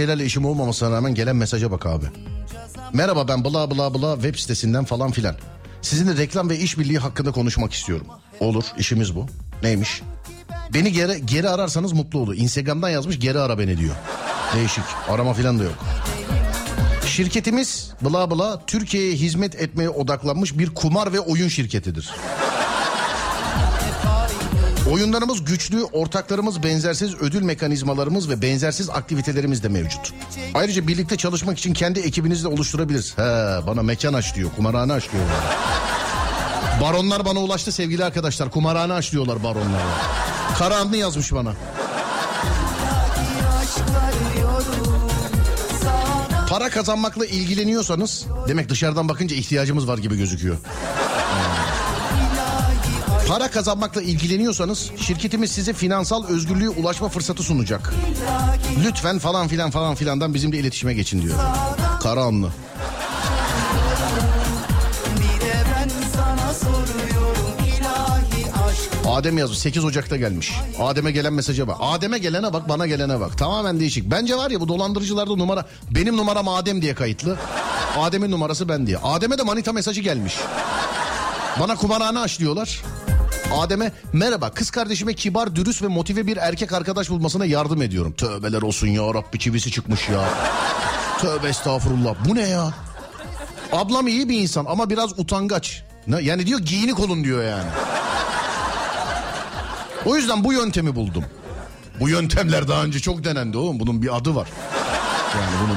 Şeylerle 0.00 0.24
işim 0.24 0.44
olmamasına 0.44 0.90
rağmen 0.90 1.14
gelen 1.14 1.36
mesaja 1.36 1.70
bak 1.70 1.86
abi. 1.86 2.06
Merhaba 2.92 3.28
ben 3.28 3.44
bla 3.44 3.70
bla 3.70 3.94
bla 3.94 4.14
web 4.14 4.34
sitesinden 4.34 4.84
falan 4.84 5.10
filan. 5.10 5.36
Sizinle 5.82 6.16
reklam 6.16 6.50
ve 6.50 6.58
işbirliği 6.58 6.98
hakkında 6.98 7.32
konuşmak 7.32 7.72
istiyorum. 7.72 8.06
Olur 8.40 8.64
işimiz 8.78 9.16
bu. 9.16 9.26
Neymiş? 9.62 10.02
Beni 10.74 10.92
geri, 10.92 11.26
geri 11.26 11.48
ararsanız 11.48 11.92
mutlu 11.92 12.18
olur. 12.18 12.34
Instagram'dan 12.36 12.88
yazmış 12.88 13.18
geri 13.18 13.38
ara 13.38 13.58
beni 13.58 13.78
diyor. 13.78 13.94
Değişik. 14.54 14.84
Arama 15.08 15.34
filan 15.34 15.58
da 15.58 15.64
yok. 15.64 15.74
Şirketimiz 17.06 17.92
bla 18.02 18.30
bla 18.30 18.62
Türkiye'ye 18.66 19.12
hizmet 19.12 19.54
etmeye 19.54 19.90
odaklanmış 19.90 20.58
bir 20.58 20.74
kumar 20.74 21.12
ve 21.12 21.20
oyun 21.20 21.48
şirketidir. 21.48 22.10
Oyunlarımız 24.90 25.44
güçlü, 25.44 25.84
ortaklarımız 25.84 26.62
benzersiz, 26.62 27.14
ödül 27.14 27.42
mekanizmalarımız 27.42 28.28
ve 28.28 28.42
benzersiz 28.42 28.90
aktivitelerimiz 28.90 29.62
de 29.62 29.68
mevcut. 29.68 30.12
Ayrıca 30.54 30.86
birlikte 30.86 31.16
çalışmak 31.16 31.58
için 31.58 31.74
kendi 31.74 32.00
ekibinizi 32.00 32.44
de 32.44 32.48
oluşturabiliriz. 32.48 33.18
He, 33.18 33.22
bana 33.66 33.82
mekan 33.82 34.12
aç 34.12 34.34
diyor, 34.34 34.50
kumarhane 34.56 34.92
aç 34.92 35.12
diyor. 35.12 35.22
Baronlar 36.82 37.24
bana 37.24 37.38
ulaştı 37.38 37.72
sevgili 37.72 38.04
arkadaşlar. 38.04 38.50
Kumarhane 38.50 38.92
aç 38.92 39.12
diyorlar 39.12 39.42
baronlar. 39.42 39.82
Karahanlı 40.58 40.96
yazmış 40.96 41.32
bana. 41.32 41.52
Para 46.48 46.70
kazanmakla 46.70 47.26
ilgileniyorsanız 47.26 48.26
demek 48.48 48.68
dışarıdan 48.68 49.08
bakınca 49.08 49.36
ihtiyacımız 49.36 49.88
var 49.88 49.98
gibi 49.98 50.16
gözüküyor. 50.16 50.56
Para 53.30 53.50
kazanmakla 53.50 54.02
ilgileniyorsanız 54.02 54.90
şirketimiz 54.96 55.50
size 55.50 55.72
finansal 55.72 56.26
özgürlüğe 56.26 56.68
ulaşma 56.68 57.08
fırsatı 57.08 57.42
sunacak. 57.42 57.94
Lütfen 58.84 59.18
falan 59.18 59.48
filan 59.48 59.70
falan 59.70 59.94
filandan 59.94 60.34
bizimle 60.34 60.58
iletişime 60.58 60.94
geçin 60.94 61.22
diyor. 61.22 61.34
Karahanlı. 62.02 62.50
Adem 69.08 69.38
yazmış 69.38 69.58
8 69.58 69.84
Ocak'ta 69.84 70.16
gelmiş. 70.16 70.52
Adem'e 70.78 71.10
gelen 71.10 71.32
mesaja 71.32 71.68
bak. 71.68 71.76
Adem'e 71.80 72.18
gelene 72.18 72.52
bak 72.52 72.68
bana 72.68 72.86
gelene 72.86 73.20
bak. 73.20 73.38
Tamamen 73.38 73.80
değişik. 73.80 74.10
Bence 74.10 74.36
var 74.36 74.50
ya 74.50 74.60
bu 74.60 74.68
dolandırıcılarda 74.68 75.36
numara 75.36 75.66
benim 75.90 76.16
numaram 76.16 76.48
Adem 76.48 76.82
diye 76.82 76.94
kayıtlı. 76.94 77.36
Adem'in 77.98 78.30
numarası 78.30 78.68
ben 78.68 78.86
diye. 78.86 78.98
Adem'e 78.98 79.38
de 79.38 79.42
manita 79.42 79.72
mesajı 79.72 80.00
gelmiş. 80.00 80.34
Bana 81.60 81.76
kumarhane 81.76 82.18
aç 82.18 82.38
diyorlar. 82.38 82.82
Adem'e 83.52 83.92
merhaba 84.12 84.50
kız 84.50 84.70
kardeşime 84.70 85.14
kibar, 85.14 85.56
dürüst 85.56 85.82
ve 85.82 85.86
motive 85.86 86.26
bir 86.26 86.36
erkek 86.36 86.72
arkadaş 86.72 87.10
bulmasına 87.10 87.46
yardım 87.46 87.82
ediyorum. 87.82 88.12
Tövbeler 88.12 88.62
olsun 88.62 88.86
ya 88.86 89.02
Rabbi 89.14 89.38
çivisi 89.38 89.70
çıkmış 89.70 90.08
ya. 90.08 90.28
Tövbe 91.18 91.48
estağfurullah. 91.48 92.14
Bu 92.28 92.34
ne 92.34 92.48
ya? 92.48 92.74
Ablam 93.72 94.08
iyi 94.08 94.28
bir 94.28 94.40
insan 94.40 94.64
ama 94.68 94.90
biraz 94.90 95.18
utangaç. 95.18 95.82
Yani 96.20 96.46
diyor 96.46 96.60
giyinik 96.60 97.00
olun 97.00 97.24
diyor 97.24 97.44
yani. 97.44 97.68
O 100.06 100.16
yüzden 100.16 100.44
bu 100.44 100.52
yöntemi 100.52 100.94
buldum. 100.94 101.24
Bu 102.00 102.08
yöntemler 102.08 102.68
daha 102.68 102.84
önce 102.84 103.00
çok 103.00 103.24
denendi 103.24 103.56
oğlum. 103.56 103.80
Bunun 103.80 104.02
bir 104.02 104.16
adı 104.16 104.34
var. 104.34 104.48
Yani 105.34 105.52
bunun 105.64 105.76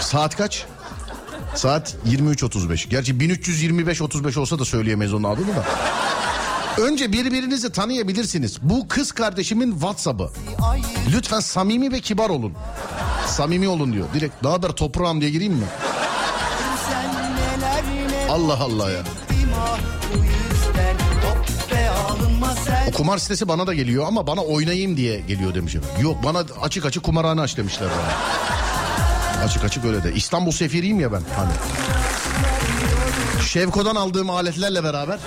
saat 0.00 0.36
kaç? 0.36 0.64
Saat 1.54 1.96
23.35. 2.08 2.88
Gerçi 2.88 3.12
1325.35 3.14 4.38
olsa 4.38 4.58
da 4.58 4.64
söyleyemeyiz 4.64 5.14
onun 5.14 5.24
adını 5.24 5.56
da. 5.56 5.64
Önce 6.78 7.12
birbirinizi 7.12 7.72
tanıyabilirsiniz. 7.72 8.58
Bu 8.62 8.88
kız 8.88 9.12
kardeşimin 9.12 9.72
WhatsApp'ı. 9.72 10.30
Lütfen 11.14 11.40
samimi 11.40 11.92
ve 11.92 12.00
kibar 12.00 12.30
olun. 12.30 12.52
Samimi 13.26 13.68
olun 13.68 13.92
diyor. 13.92 14.06
Direkt 14.14 14.42
ne 14.42 14.48
haber 14.48 14.68
toprağım 14.68 15.20
diye 15.20 15.30
gireyim 15.30 15.52
mi? 15.52 15.66
Allah 18.30 18.58
Allah 18.60 18.90
ya. 18.90 19.00
O 22.88 22.92
kumar 22.92 23.18
sitesi 23.18 23.48
bana 23.48 23.66
da 23.66 23.74
geliyor 23.74 24.04
ama 24.08 24.26
bana 24.26 24.40
oynayayım 24.40 24.96
diye 24.96 25.20
geliyor 25.20 25.54
demişim. 25.54 25.82
Yok 26.00 26.16
bana 26.24 26.44
açık 26.62 26.86
açık 26.86 27.02
kumarhane 27.02 27.40
aç 27.40 27.56
demişler 27.56 27.88
bana. 27.90 29.44
Açık 29.44 29.64
açık 29.64 29.84
öyle 29.84 30.02
de. 30.04 30.14
İstanbul 30.14 30.50
sefiriyim 30.50 31.00
ya 31.00 31.12
ben 31.12 31.22
hani. 31.36 31.52
Şevko'dan 33.46 33.96
aldığım 33.96 34.30
aletlerle 34.30 34.84
beraber 34.84 35.18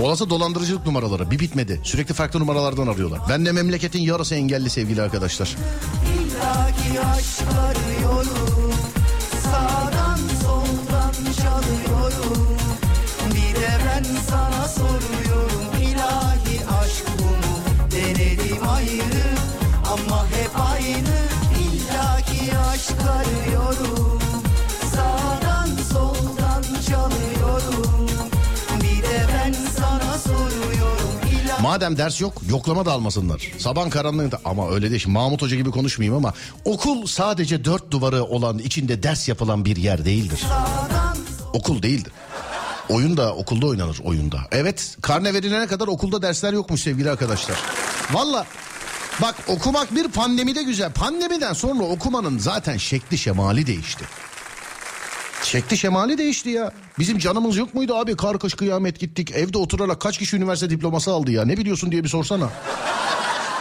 olası 0.00 0.30
dolandırıcılık 0.30 0.86
numaraları 0.86 1.30
bir 1.30 1.38
bitmedi. 1.38 1.80
Sürekli 1.84 2.14
farklı 2.14 2.40
numaralardan 2.40 2.86
arıyorlar. 2.86 3.20
Ben 3.28 3.46
de 3.46 3.52
memleketin 3.52 4.00
yarısı 4.00 4.34
engelli 4.34 4.70
sevgili 4.70 5.02
arkadaşlar. 5.02 5.56
ayrı 18.68 19.26
ama 19.92 20.26
hep 20.26 20.50
aynı 20.54 21.18
illaki 21.60 22.58
aşk 22.58 23.00
arıyorum 23.10 23.89
Madem 31.70 31.98
ders 31.98 32.20
yok 32.20 32.42
yoklama 32.48 32.86
da 32.86 32.92
almasınlar. 32.92 33.52
Sabah 33.58 33.90
karanlığında 33.90 34.40
ama 34.44 34.70
öyle 34.70 34.90
değil. 34.90 35.02
Şimdi 35.02 35.14
Mahmut 35.14 35.42
Hoca 35.42 35.56
gibi 35.56 35.70
konuşmayayım 35.70 36.16
ama 36.16 36.34
okul 36.64 37.06
sadece 37.06 37.64
dört 37.64 37.90
duvarı 37.90 38.24
olan 38.24 38.58
içinde 38.58 39.02
ders 39.02 39.28
yapılan 39.28 39.64
bir 39.64 39.76
yer 39.76 40.04
değildir. 40.04 40.40
Okul 41.52 41.82
değildir. 41.82 42.12
Oyun 42.88 43.16
da 43.16 43.34
okulda 43.34 43.66
oynanır 43.66 43.98
oyunda. 44.04 44.38
Evet 44.52 44.96
karne 45.02 45.34
verilene 45.34 45.66
kadar 45.66 45.88
okulda 45.88 46.22
dersler 46.22 46.52
yokmuş 46.52 46.80
sevgili 46.80 47.10
arkadaşlar. 47.10 47.56
Valla 48.12 48.46
bak 49.22 49.34
okumak 49.48 49.94
bir 49.94 50.08
pandemide 50.08 50.62
güzel. 50.62 50.92
Pandemiden 50.92 51.52
sonra 51.52 51.82
okumanın 51.82 52.38
zaten 52.38 52.76
şekli 52.76 53.18
şemali 53.18 53.66
değişti. 53.66 54.04
Şekli 55.42 55.76
şemali 55.78 56.18
değişti 56.18 56.50
ya. 56.50 56.72
Bizim 56.98 57.18
canımız 57.18 57.56
yok 57.56 57.74
muydu 57.74 57.94
abi? 57.94 58.16
Kar 58.16 58.38
kış 58.38 58.54
kıyamet 58.54 59.00
gittik. 59.00 59.30
Evde 59.30 59.58
oturarak 59.58 60.00
kaç 60.00 60.18
kişi 60.18 60.36
üniversite 60.36 60.70
diploması 60.70 61.10
aldı 61.10 61.30
ya? 61.30 61.44
Ne 61.44 61.56
biliyorsun 61.56 61.92
diye 61.92 62.04
bir 62.04 62.08
sorsana. 62.08 62.50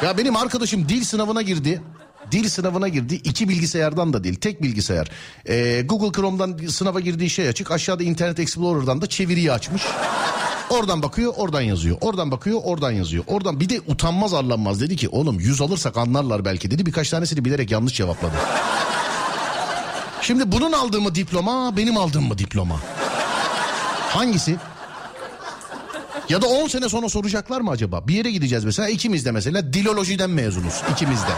Ya 0.04 0.18
benim 0.18 0.36
arkadaşım 0.36 0.90
dil 0.90 1.04
sınavına 1.04 1.42
girdi. 1.42 1.82
Dil 2.32 2.50
sınavına 2.50 2.88
girdi. 2.88 3.16
iki 3.16 3.50
bilgisayardan 3.50 4.14
da 4.14 4.24
değil. 4.24 4.36
Tek 4.36 4.64
bilgisayar. 4.64 5.10
Ee, 5.46 5.82
Google 5.86 6.22
Chrome'dan 6.22 6.68
sınava 6.68 7.00
girdiği 7.00 7.30
şey 7.30 7.48
açık. 7.48 7.72
Aşağıda 7.72 8.04
Internet 8.04 8.40
Explorer'dan 8.40 9.02
da 9.02 9.08
çeviriyi 9.08 9.52
açmış. 9.52 9.84
Oradan 10.70 11.04
bakıyor, 11.04 11.34
oradan 11.38 11.62
yazıyor. 11.62 11.98
Oradan 12.02 12.32
bakıyor, 12.32 12.62
oradan 12.64 12.92
yazıyor. 12.92 13.24
Oradan 13.28 13.60
bir 13.60 13.70
de 13.70 13.82
utanmaz 13.88 14.34
arlanmaz 14.34 14.82
dedi 14.82 14.96
ki 14.96 15.10
oğlum 15.10 15.40
yüz 15.40 15.62
alırsak 15.62 15.98
anlarlar 15.98 16.46
belki 16.46 16.72
dedi. 16.72 16.86
Birkaç 16.86 17.10
tanesini 17.10 17.46
bilerek 17.46 17.72
yanlış 17.72 17.94
cevapladı. 17.94 18.36
Şimdi 20.22 20.52
bunun 20.52 20.72
aldığı 20.72 21.02
mı 21.02 21.16
diploma, 21.16 21.78
benim 21.78 21.98
aldığım 21.98 22.28
mı 22.28 22.38
diploma? 22.38 22.80
Hangisi? 24.10 24.58
Ya 26.30 26.42
da 26.42 26.48
10 26.48 26.68
sene 26.68 26.90
sonra 26.90 27.10
soracaklar 27.10 27.62
mı 27.62 27.72
acaba? 27.72 28.08
Bir 28.08 28.14
yere 28.14 28.32
gideceğiz 28.32 28.66
mesela 28.66 28.90
ikimiz 28.90 29.26
de 29.26 29.32
mesela 29.32 29.74
dilolojiden 29.74 30.30
mezunuz 30.30 30.82
ikimiz 30.92 31.22
de. 31.22 31.32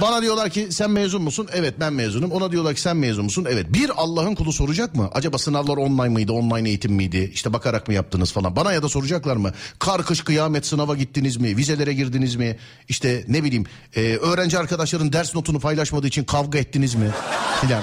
Bana 0.00 0.22
diyorlar 0.22 0.50
ki 0.50 0.68
sen 0.70 0.90
mezun 0.90 1.22
musun? 1.22 1.48
Evet 1.52 1.74
ben 1.80 1.92
mezunum. 1.92 2.32
Ona 2.32 2.52
diyorlar 2.52 2.74
ki 2.74 2.80
sen 2.80 2.96
mezun 2.96 3.24
musun? 3.24 3.46
Evet. 3.50 3.66
Bir 3.72 3.90
Allah'ın 3.96 4.34
kulu 4.34 4.52
soracak 4.52 4.94
mı? 4.94 5.10
Acaba 5.14 5.38
sınavlar 5.38 5.76
online 5.76 6.08
mıydı? 6.08 6.32
Online 6.32 6.68
eğitim 6.68 6.92
miydi? 6.92 7.30
İşte 7.34 7.52
bakarak 7.52 7.88
mı 7.88 7.94
yaptınız 7.94 8.32
falan. 8.32 8.56
Bana 8.56 8.72
ya 8.72 8.82
da 8.82 8.88
soracaklar 8.88 9.36
mı? 9.36 9.52
Kar 9.78 10.04
kış 10.04 10.20
kıyamet 10.20 10.66
sınava 10.66 10.94
gittiniz 10.94 11.36
mi? 11.36 11.56
Vizelere 11.56 11.92
girdiniz 11.92 12.36
mi? 12.36 12.56
İşte 12.88 13.24
ne 13.28 13.44
bileyim 13.44 13.64
e, 13.96 14.16
öğrenci 14.16 14.58
arkadaşların 14.58 15.12
ders 15.12 15.34
notunu 15.34 15.60
paylaşmadığı 15.60 16.06
için 16.06 16.24
kavga 16.24 16.58
ettiniz 16.58 16.94
mi? 16.94 17.10
Filan. 17.60 17.82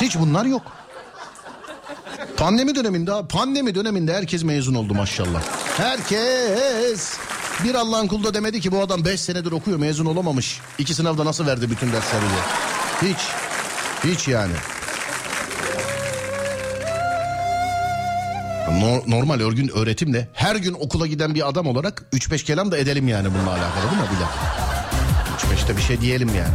Hiç 0.00 0.18
bunlar 0.18 0.44
yok. 0.44 0.62
Pandemi 2.36 2.74
döneminde 2.74 3.12
pandemi 3.28 3.74
döneminde 3.74 4.14
herkes 4.14 4.44
mezun 4.44 4.74
oldu 4.74 4.94
maşallah. 4.94 5.42
Herkes. 5.76 7.18
Bir 7.64 7.74
Allah'ın 7.74 8.06
kulu 8.08 8.24
da 8.24 8.34
demedi 8.34 8.60
ki 8.60 8.72
bu 8.72 8.80
adam 8.80 9.04
5 9.04 9.20
senedir 9.20 9.52
okuyor 9.52 9.78
mezun 9.78 10.06
olamamış. 10.06 10.60
İki 10.78 10.94
sınavda 10.94 11.24
nasıl 11.24 11.46
verdi 11.46 11.70
bütün 11.70 11.92
dersleri 11.92 12.22
diye. 12.22 13.12
Hiç. 13.12 13.18
Hiç 14.04 14.28
yani. 14.28 14.52
No- 18.80 19.02
normal 19.18 19.40
örgün 19.40 19.68
öğretimle 19.74 20.28
her 20.32 20.56
gün 20.56 20.72
okula 20.80 21.06
giden 21.06 21.34
bir 21.34 21.48
adam 21.48 21.66
olarak 21.66 22.02
3-5 22.12 22.44
kelam 22.44 22.70
da 22.72 22.78
edelim 22.78 23.08
yani 23.08 23.28
bununla 23.34 23.50
alakalı 23.50 23.90
değil 23.90 24.02
mi 24.02 24.08
bir 24.16 24.20
dakika? 24.20 25.64
3-5'te 25.64 25.76
bir 25.76 25.82
şey 25.82 26.00
diyelim 26.00 26.28
yani. 26.28 26.54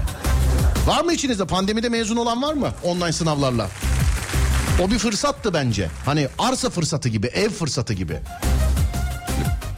Var 0.88 1.04
mı 1.04 1.14
içinizde 1.14 1.46
pandemide 1.46 1.90
mezun 1.90 2.16
olan 2.16 2.42
var 2.42 2.54
mı 2.54 2.72
online 2.84 3.12
sınavlarla? 3.12 3.68
O 4.82 4.92
bir 4.92 5.00
fırsattı 5.00 5.54
bence. 5.54 5.90
Hani 6.06 6.28
arsa 6.40 6.70
fırsatı 6.70 7.10
gibi, 7.10 7.28
ev 7.28 7.50
fırsatı 7.50 7.94
gibi. 7.94 8.20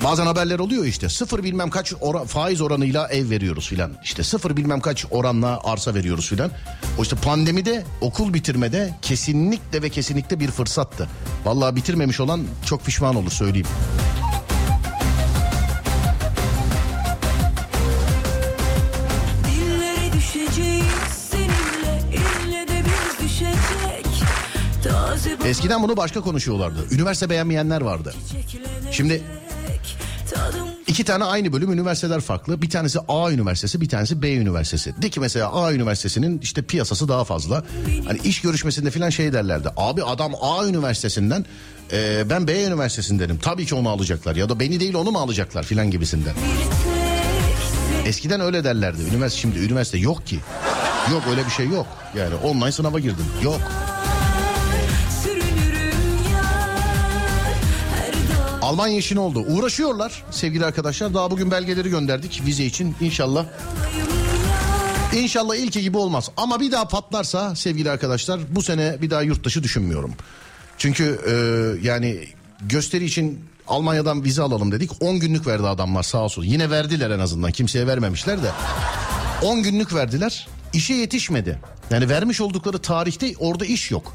Bazen 0.04 0.26
haberler 0.26 0.60
oluyor 0.60 0.86
işte 0.86 1.10
sıfır 1.10 1.44
bilmem 1.44 1.70
kaç 1.70 1.94
ora, 2.02 2.26
faiz 2.26 2.62
oranıyla 2.62 3.08
ev 3.08 3.30
veriyoruz 3.30 3.68
filan. 3.68 3.92
İşte 4.04 4.24
sıfır 4.24 4.58
bilmem 4.58 4.80
kaç 4.80 5.06
oranla 5.12 5.60
arsa 5.64 5.94
veriyoruz 5.94 6.30
filan. 6.30 6.52
O 6.98 7.02
işte 7.02 7.16
pandemide 7.16 7.84
okul 8.02 8.34
bitirmede 8.34 8.94
kesinlikle 9.02 9.82
ve 9.82 9.90
kesinlikle 9.90 10.40
bir 10.40 10.52
fırsattı. 10.52 11.10
Vallahi 11.46 11.76
bitirmemiş 11.76 12.20
olan 12.20 12.42
çok 12.66 12.86
pişman 12.86 13.16
olur 13.16 13.32
söyleyeyim. 13.32 13.68
Eskiden 25.46 25.84
bunu 25.84 25.98
başka 25.98 26.22
konuşuyorlardı. 26.22 26.88
Üniversite 26.92 27.30
beğenmeyenler 27.30 27.82
vardı. 27.82 28.14
Şimdi 28.92 29.24
iki 30.94 31.04
tane 31.04 31.24
aynı 31.24 31.54
bölüm 31.54 31.74
üniversiteler 31.74 32.22
farklı. 32.22 32.62
Bir 32.62 32.70
tanesi 32.70 33.00
A 33.08 33.32
üniversitesi, 33.32 33.82
bir 33.82 33.90
tanesi 33.90 34.22
B 34.22 34.34
üniversitesi. 34.34 35.02
De 35.02 35.10
ki 35.10 35.20
mesela 35.20 35.54
A 35.54 35.74
üniversitesinin 35.74 36.40
işte 36.40 36.62
piyasası 36.62 37.08
daha 37.08 37.24
fazla. 37.24 37.64
Hani 38.06 38.20
iş 38.24 38.42
görüşmesinde 38.42 38.92
falan 38.92 39.10
şey 39.10 39.34
derlerdi. 39.34 39.70
Abi 39.78 40.04
adam 40.04 40.32
A 40.42 40.68
üniversitesinden 40.68 41.46
e, 41.92 42.30
ben 42.30 42.48
B 42.48 42.64
üniversitesindenim. 42.64 43.38
Tabii 43.38 43.66
ki 43.66 43.76
onu 43.76 43.90
alacaklar 43.90 44.36
ya 44.36 44.50
da 44.50 44.60
beni 44.60 44.80
değil 44.80 44.94
onu 44.94 45.12
mu 45.12 45.20
alacaklar 45.20 45.64
filan 45.64 45.92
gibisinden. 45.92 46.34
Eskiden 48.06 48.42
öyle 48.42 48.64
derlerdi. 48.64 49.02
Üniversite 49.12 49.42
şimdi 49.42 49.60
üniversite 49.60 49.98
yok 49.98 50.28
ki. 50.28 50.40
Yok 51.12 51.24
öyle 51.30 51.46
bir 51.46 51.52
şey 51.52 51.68
yok. 51.68 51.88
Yani 52.18 52.36
online 52.36 52.72
sınava 52.72 53.00
girdim. 53.00 53.26
Yok. 53.44 53.62
Almanya 58.74 58.98
işi 58.98 59.16
ne 59.16 59.20
oldu? 59.20 59.40
Uğraşıyorlar 59.40 60.24
sevgili 60.32 60.66
arkadaşlar. 60.66 61.14
Daha 61.14 61.32
bugün 61.32 61.52
belgeleri 61.52 61.90
gönderdik 61.90 62.42
vize 62.46 62.66
için 62.66 62.96
inşallah. 63.02 63.46
İnşallah 65.16 65.56
ilki 65.56 65.82
gibi 65.82 65.98
olmaz. 65.98 66.32
Ama 66.38 66.60
bir 66.60 66.72
daha 66.72 66.88
patlarsa 66.88 67.56
sevgili 67.56 67.92
arkadaşlar 67.92 68.40
bu 68.50 68.62
sene 68.62 69.02
bir 69.02 69.10
daha 69.10 69.22
yurt 69.22 69.44
dışı 69.44 69.64
düşünmüyorum. 69.64 70.14
Çünkü 70.78 71.20
e, 71.28 71.34
yani 71.88 72.28
gösteri 72.62 73.06
için 73.06 73.40
Almanya'dan 73.68 74.24
vize 74.24 74.42
alalım 74.42 74.72
dedik. 74.72 74.92
10 75.00 75.20
günlük 75.20 75.48
verdi 75.48 75.68
adamlar 75.68 76.04
sağ 76.04 76.24
olsun. 76.24 76.44
Yine 76.44 76.70
verdiler 76.70 77.10
en 77.10 77.20
azından 77.20 77.52
kimseye 77.52 77.88
vermemişler 77.88 78.44
de. 78.44 78.52
10 79.42 79.64
günlük 79.64 79.94
verdiler. 79.94 80.48
İşe 80.74 80.94
yetişmedi. 80.94 81.60
Yani 81.90 82.10
vermiş 82.10 82.42
oldukları 82.42 82.80
tarihte 82.80 83.34
orada 83.40 83.66
iş 83.66 83.92
yok. 83.92 84.14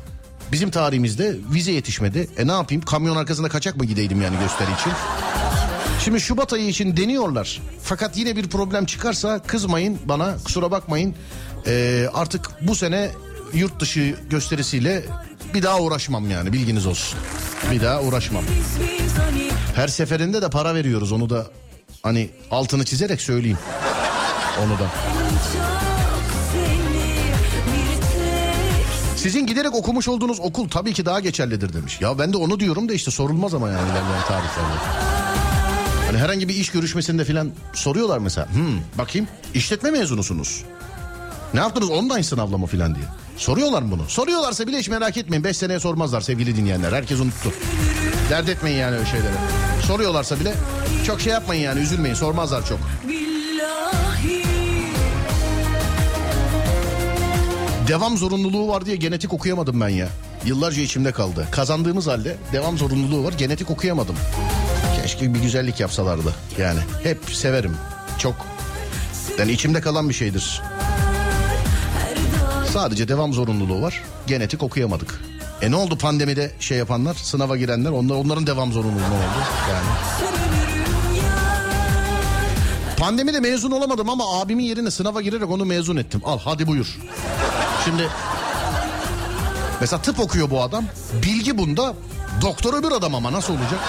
Bizim 0.52 0.70
tarihimizde 0.70 1.36
vize 1.52 1.72
yetişmedi. 1.72 2.28
E 2.38 2.46
ne 2.46 2.52
yapayım 2.52 2.82
kamyon 2.82 3.16
arkasında 3.16 3.48
kaçak 3.48 3.76
mı 3.76 3.84
gideydim 3.84 4.22
yani 4.22 4.38
gösteri 4.38 4.68
için? 4.80 4.92
Şimdi 6.04 6.20
Şubat 6.20 6.52
ayı 6.52 6.68
için 6.68 6.96
deniyorlar. 6.96 7.62
Fakat 7.82 8.16
yine 8.16 8.36
bir 8.36 8.48
problem 8.48 8.86
çıkarsa 8.86 9.38
kızmayın 9.38 9.98
bana 10.04 10.36
kusura 10.44 10.70
bakmayın. 10.70 11.14
Ee, 11.66 12.06
artık 12.14 12.50
bu 12.60 12.74
sene 12.74 13.10
yurt 13.54 13.80
dışı 13.80 14.14
gösterisiyle 14.30 15.04
bir 15.54 15.62
daha 15.62 15.80
uğraşmam 15.80 16.30
yani 16.30 16.52
bilginiz 16.52 16.86
olsun. 16.86 17.18
Bir 17.72 17.80
daha 17.80 18.02
uğraşmam. 18.02 18.44
Her 19.74 19.88
seferinde 19.88 20.42
de 20.42 20.50
para 20.50 20.74
veriyoruz 20.74 21.12
onu 21.12 21.30
da 21.30 21.46
hani 22.02 22.30
altını 22.50 22.84
çizerek 22.84 23.20
söyleyeyim. 23.20 23.58
Onu 24.64 24.78
da. 24.78 24.86
Sizin 29.28 29.46
giderek 29.46 29.74
okumuş 29.74 30.08
olduğunuz 30.08 30.40
okul 30.40 30.68
tabii 30.68 30.92
ki 30.92 31.06
daha 31.06 31.20
geçerlidir 31.20 31.72
demiş. 31.72 32.00
Ya 32.00 32.18
ben 32.18 32.32
de 32.32 32.36
onu 32.36 32.60
diyorum 32.60 32.88
da 32.88 32.92
işte 32.92 33.10
sorulmaz 33.10 33.54
ama 33.54 33.68
yani 33.68 33.82
ilerleyen 33.82 34.22
tarihlerde. 34.28 34.78
Hani 36.06 36.18
herhangi 36.18 36.48
bir 36.48 36.54
iş 36.54 36.70
görüşmesinde 36.70 37.24
falan 37.24 37.50
soruyorlar 37.72 38.18
mesela. 38.18 38.48
Hmm, 38.52 38.80
bakayım 38.98 39.28
işletme 39.54 39.90
mezunusunuz. 39.90 40.64
Ne 41.54 41.60
yaptınız 41.60 41.90
online 41.90 42.22
sınavla 42.22 42.58
mı 42.58 42.66
falan 42.66 42.94
diye. 42.94 43.04
Soruyorlar 43.36 43.82
mı 43.82 43.90
bunu? 43.90 44.08
Soruyorlarsa 44.08 44.66
bile 44.66 44.78
hiç 44.78 44.88
merak 44.88 45.16
etmeyin. 45.16 45.44
Beş 45.44 45.56
seneye 45.56 45.80
sormazlar 45.80 46.20
sevgili 46.20 46.56
dinleyenler. 46.56 46.92
Herkes 46.92 47.20
unuttu. 47.20 47.52
Dert 48.30 48.48
etmeyin 48.48 48.76
yani 48.78 48.96
öyle 48.96 49.06
şeyleri. 49.06 49.34
Soruyorlarsa 49.86 50.40
bile 50.40 50.54
çok 51.06 51.20
şey 51.20 51.32
yapmayın 51.32 51.62
yani 51.62 51.80
üzülmeyin. 51.80 52.14
Sormazlar 52.14 52.66
çok. 52.66 52.78
Devam 57.88 58.16
zorunluluğu 58.16 58.68
var 58.68 58.86
diye 58.86 58.96
genetik 58.96 59.32
okuyamadım 59.32 59.80
ben 59.80 59.88
ya. 59.88 60.08
Yıllarca 60.44 60.82
içimde 60.82 61.12
kaldı. 61.12 61.48
Kazandığımız 61.50 62.06
halde 62.06 62.36
devam 62.52 62.78
zorunluluğu 62.78 63.24
var. 63.24 63.32
Genetik 63.32 63.70
okuyamadım. 63.70 64.16
Keşke 65.02 65.34
bir 65.34 65.40
güzellik 65.40 65.80
yapsalardı. 65.80 66.34
Yani 66.58 66.80
hep 67.02 67.18
severim. 67.32 67.76
Çok. 68.18 68.34
Yani 69.38 69.52
içimde 69.52 69.80
kalan 69.80 70.08
bir 70.08 70.14
şeydir. 70.14 70.62
Sadece 72.72 73.08
devam 73.08 73.32
zorunluluğu 73.32 73.82
var. 73.82 74.02
Genetik 74.26 74.62
okuyamadık. 74.62 75.20
E 75.62 75.70
ne 75.70 75.76
oldu 75.76 75.98
pandemide 75.98 76.52
şey 76.60 76.78
yapanlar, 76.78 77.14
sınava 77.14 77.56
girenler, 77.56 77.90
onlar 77.90 78.14
onların 78.14 78.46
devam 78.46 78.72
zorunluluğu 78.72 79.00
ne 79.00 79.16
oldu? 79.16 79.44
Yani. 79.70 79.86
Pandemide 82.98 83.40
mezun 83.40 83.70
olamadım 83.70 84.10
ama 84.10 84.40
abimin 84.40 84.64
yerine 84.64 84.90
sınava 84.90 85.22
girerek 85.22 85.50
onu 85.50 85.64
mezun 85.64 85.96
ettim. 85.96 86.20
Al 86.24 86.38
hadi 86.44 86.66
buyur. 86.66 86.98
Şimdi 87.84 88.08
mesela 89.80 90.02
tıp 90.02 90.20
okuyor 90.20 90.50
bu 90.50 90.62
adam. 90.62 90.84
Bilgi 91.22 91.58
bunda. 91.58 91.94
Doktor 92.42 92.74
öbür 92.74 92.92
adam 92.92 93.14
ama 93.14 93.32
nasıl 93.32 93.52
olacak? 93.52 93.80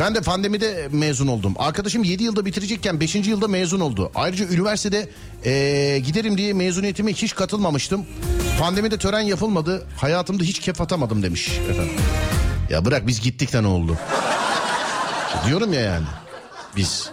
Ben 0.00 0.14
de 0.14 0.20
pandemide 0.20 0.88
mezun 0.92 1.26
oldum. 1.26 1.54
Arkadaşım 1.58 2.04
7 2.04 2.22
yılda 2.24 2.44
bitirecekken 2.46 3.00
5. 3.00 3.14
yılda 3.14 3.48
mezun 3.48 3.80
oldu. 3.80 4.10
Ayrıca 4.14 4.44
üniversitede 4.44 5.08
eee, 5.44 5.98
giderim 5.98 6.38
diye 6.38 6.52
mezuniyetime 6.52 7.12
hiç 7.12 7.34
katılmamıştım. 7.34 8.06
Pandemide 8.60 8.98
tören 8.98 9.20
yapılmadı. 9.20 9.86
Hayatımda 9.96 10.44
hiç 10.44 10.60
kef 10.60 10.80
atamadım 10.80 11.22
demiş 11.22 11.58
efendim. 11.70 11.92
Ya 12.70 12.84
bırak 12.84 13.06
biz 13.06 13.20
gittik 13.20 13.52
de 13.52 13.62
ne 13.62 13.66
oldu? 13.66 13.96
Diyorum 15.46 15.72
ya 15.72 15.80
yani. 15.80 16.06
Biz. 16.76 17.10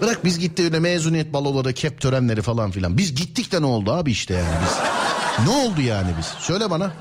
Bırak 0.00 0.24
biz 0.24 0.38
gitti 0.38 0.64
öyle 0.64 0.78
mezuniyet 0.78 1.32
baloları, 1.32 1.72
kep 1.72 2.00
törenleri 2.00 2.42
falan 2.42 2.70
filan. 2.70 2.98
Biz 2.98 3.14
gittik 3.14 3.52
de 3.52 3.62
ne 3.62 3.66
oldu 3.66 3.92
abi 3.92 4.10
işte 4.10 4.34
yani 4.34 4.56
biz. 4.64 4.78
Ne 5.46 5.50
oldu 5.50 5.80
yani 5.80 6.10
biz? 6.18 6.26
Söyle 6.26 6.70
bana. 6.70 6.92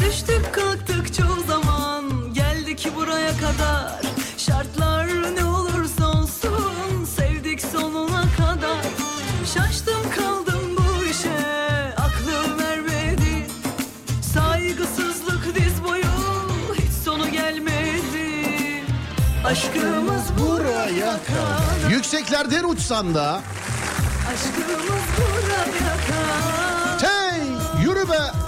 Düştük 0.00 0.54
kalktık 0.54 1.14
çoğu 1.14 1.46
zaman 1.46 2.34
Geldik 2.34 2.88
buraya 2.96 3.32
kadar 3.32 4.00
Şartlar 4.36 5.34
ne 5.36 5.44
Aşkımız 19.46 20.22
buraya 20.40 21.12
kadar 21.12 21.90
Yükseklerden 21.90 22.64
uçsan 22.64 23.14
da. 23.14 23.40
Aşkımız 24.32 25.04
buraya 25.16 25.64
kadar 26.06 27.00
Hey 27.00 27.40
yürü 27.84 28.08
be. 28.08 28.45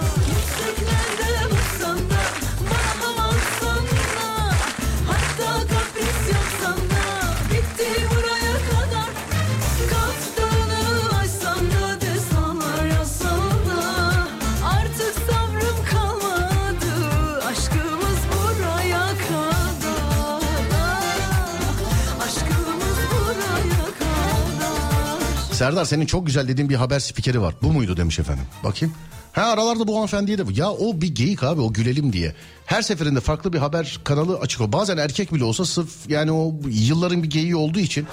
Serdar 25.59 25.85
senin 25.85 26.05
çok 26.05 26.25
güzel 26.25 26.47
dediğin 26.47 26.69
bir 26.69 26.75
haber 26.75 26.99
spikeri 26.99 27.41
var. 27.41 27.55
Bu 27.61 27.73
muydu 27.73 27.97
demiş 27.97 28.19
efendim. 28.19 28.43
Bakayım. 28.63 28.95
Ha 29.31 29.41
aralarda 29.41 29.87
bu 29.87 29.95
hanımefendiye 29.95 30.37
de 30.37 30.43
ya 30.53 30.71
o 30.71 31.01
bir 31.01 31.15
geyik 31.15 31.43
abi 31.43 31.61
o 31.61 31.73
gülelim 31.73 32.13
diye. 32.13 32.35
Her 32.65 32.81
seferinde 32.81 33.19
farklı 33.19 33.53
bir 33.53 33.57
haber 33.57 33.99
kanalı 34.03 34.37
açık 34.37 34.61
o. 34.61 34.71
Bazen 34.71 34.97
erkek 34.97 35.33
bile 35.33 35.43
olsa 35.43 35.65
sırf 35.65 35.89
yani 36.09 36.31
o 36.31 36.55
yılların 36.67 37.23
bir 37.23 37.29
geyiği 37.29 37.55
olduğu 37.55 37.79
için. 37.79 38.07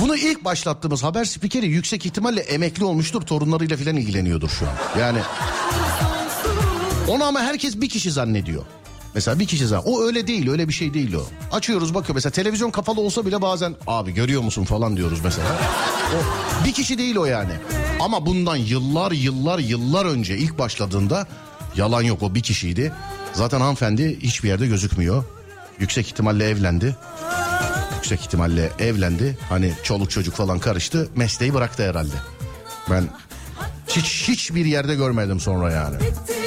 Bunu 0.00 0.16
ilk 0.16 0.44
başlattığımız 0.44 1.02
haber 1.02 1.24
spikeri 1.24 1.66
yüksek 1.66 2.06
ihtimalle 2.06 2.40
emekli 2.40 2.84
olmuştur. 2.84 3.22
Torunlarıyla 3.22 3.76
falan 3.76 3.96
ilgileniyordur 3.96 4.48
şu 4.48 4.66
an. 4.66 5.00
Yani 5.00 5.18
onu 7.08 7.24
ama 7.24 7.40
herkes 7.40 7.80
bir 7.80 7.88
kişi 7.88 8.10
zannediyor. 8.10 8.64
Mesela 9.14 9.38
bir 9.38 9.46
kişi 9.46 9.66
zannediyor. 9.66 9.96
O 9.96 10.02
öyle 10.06 10.26
değil 10.26 10.50
öyle 10.50 10.68
bir 10.68 10.72
şey 10.72 10.94
değil 10.94 11.14
o. 11.14 11.26
Açıyoruz 11.56 11.94
bakıyor 11.94 12.14
mesela 12.14 12.32
televizyon 12.32 12.70
kapalı 12.70 13.00
olsa 13.00 13.26
bile 13.26 13.42
bazen 13.42 13.74
abi 13.86 14.14
görüyor 14.14 14.42
musun 14.42 14.64
falan 14.64 14.96
diyoruz 14.96 15.20
mesela. 15.24 15.48
O 16.14 16.64
bir 16.64 16.72
kişi 16.72 16.98
değil 16.98 17.16
o 17.16 17.24
yani. 17.24 17.52
Ama 18.00 18.26
bundan 18.26 18.56
yıllar 18.56 19.12
yıllar 19.12 19.58
yıllar 19.58 20.06
önce 20.06 20.36
ilk 20.38 20.58
başladığında 20.58 21.26
yalan 21.76 22.02
yok 22.02 22.22
o 22.22 22.34
bir 22.34 22.42
kişiydi. 22.42 22.92
Zaten 23.32 23.60
hanımefendi 23.60 24.18
hiçbir 24.22 24.48
yerde 24.48 24.66
gözükmüyor. 24.66 25.24
Yüksek 25.80 26.06
ihtimalle 26.06 26.48
evlendi. 26.48 26.96
Yüksek 27.94 28.20
ihtimalle 28.20 28.70
evlendi. 28.78 29.38
Hani 29.48 29.72
çoluk 29.82 30.10
çocuk 30.10 30.34
falan 30.34 30.58
karıştı. 30.58 31.08
Mesleği 31.16 31.54
bıraktı 31.54 31.88
herhalde. 31.88 32.14
Ben 32.90 33.04
hiç 33.88 34.28
hiçbir 34.28 34.64
yerde 34.64 34.94
görmedim 34.94 35.40
sonra 35.40 35.72
yani. 35.72 35.96
Bitti 36.00 36.37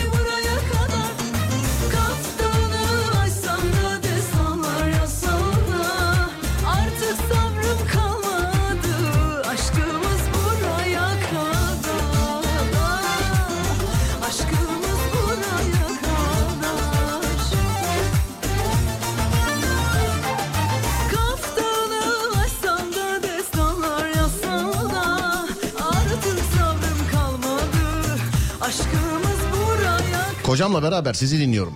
Kocamla 30.52 30.84
beraber 30.84 31.14
sizi 31.14 31.40
dinliyorum. 31.40 31.74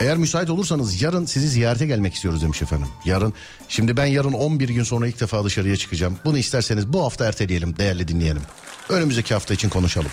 Eğer 0.00 0.16
müsait 0.16 0.50
olursanız 0.50 1.02
yarın 1.02 1.26
sizi 1.26 1.48
ziyarete 1.48 1.86
gelmek 1.86 2.14
istiyoruz 2.14 2.42
demiş 2.42 2.62
efendim. 2.62 2.88
Yarın 3.04 3.34
şimdi 3.68 3.96
ben 3.96 4.06
yarın 4.06 4.32
11 4.32 4.68
gün 4.68 4.82
sonra 4.82 5.06
ilk 5.06 5.20
defa 5.20 5.44
dışarıya 5.44 5.76
çıkacağım. 5.76 6.18
Bunu 6.24 6.38
isterseniz 6.38 6.92
bu 6.92 7.04
hafta 7.04 7.24
erteleyelim 7.26 7.76
değerli 7.76 8.08
dinleyelim. 8.08 8.42
Önümüzdeki 8.88 9.34
hafta 9.34 9.54
için 9.54 9.68
konuşalım. 9.68 10.10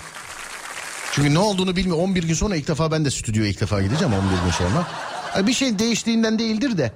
Çünkü 1.12 1.34
ne 1.34 1.38
olduğunu 1.38 1.76
bilmiyorum. 1.76 2.04
11 2.04 2.22
gün 2.22 2.34
sonra 2.34 2.56
ilk 2.56 2.68
defa 2.68 2.92
ben 2.92 3.04
de 3.04 3.10
stüdyoya 3.10 3.50
ilk 3.50 3.60
defa 3.60 3.82
gideceğim 3.82 4.14
11 4.14 4.44
gün 4.44 4.50
sonra. 4.50 4.86
Yani 5.36 5.46
bir 5.46 5.52
şey 5.52 5.78
değiştiğinden 5.78 6.38
değildir 6.38 6.78
de. 6.78 6.92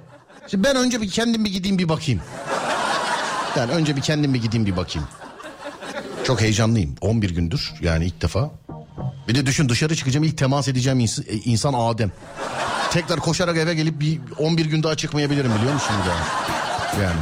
Şimdi 0.47 0.63
ben 0.63 0.75
önce 0.75 1.01
bir 1.01 1.09
kendim 1.09 1.45
bir 1.45 1.53
gideyim 1.53 1.77
bir 1.77 1.89
bakayım. 1.89 2.21
Yani 3.57 3.71
önce 3.71 3.95
bir 3.95 4.01
kendim 4.01 4.33
bir 4.33 4.41
gideyim 4.41 4.65
bir 4.65 4.77
bakayım. 4.77 5.07
Çok 6.23 6.41
heyecanlıyım. 6.41 6.95
11 7.01 7.29
gündür 7.29 7.73
yani 7.81 8.05
ilk 8.05 8.21
defa. 8.21 8.51
Bir 9.27 9.35
de 9.35 9.45
düşün 9.45 9.69
dışarı 9.69 9.95
çıkacağım 9.95 10.23
ilk 10.23 10.37
temas 10.37 10.67
edeceğim 10.67 10.99
ins- 10.99 11.27
e, 11.29 11.33
insan 11.33 11.73
Adem. 11.77 12.11
Tekrar 12.91 13.19
koşarak 13.19 13.57
eve 13.57 13.73
gelip 13.75 13.99
bir 13.99 14.19
11 14.37 14.65
gün 14.65 14.83
daha 14.83 14.95
çıkmayabilirim 14.95 15.51
biliyor 15.55 15.73
musunuz 15.73 15.99
yani? 16.09 17.03
Yani. 17.03 17.19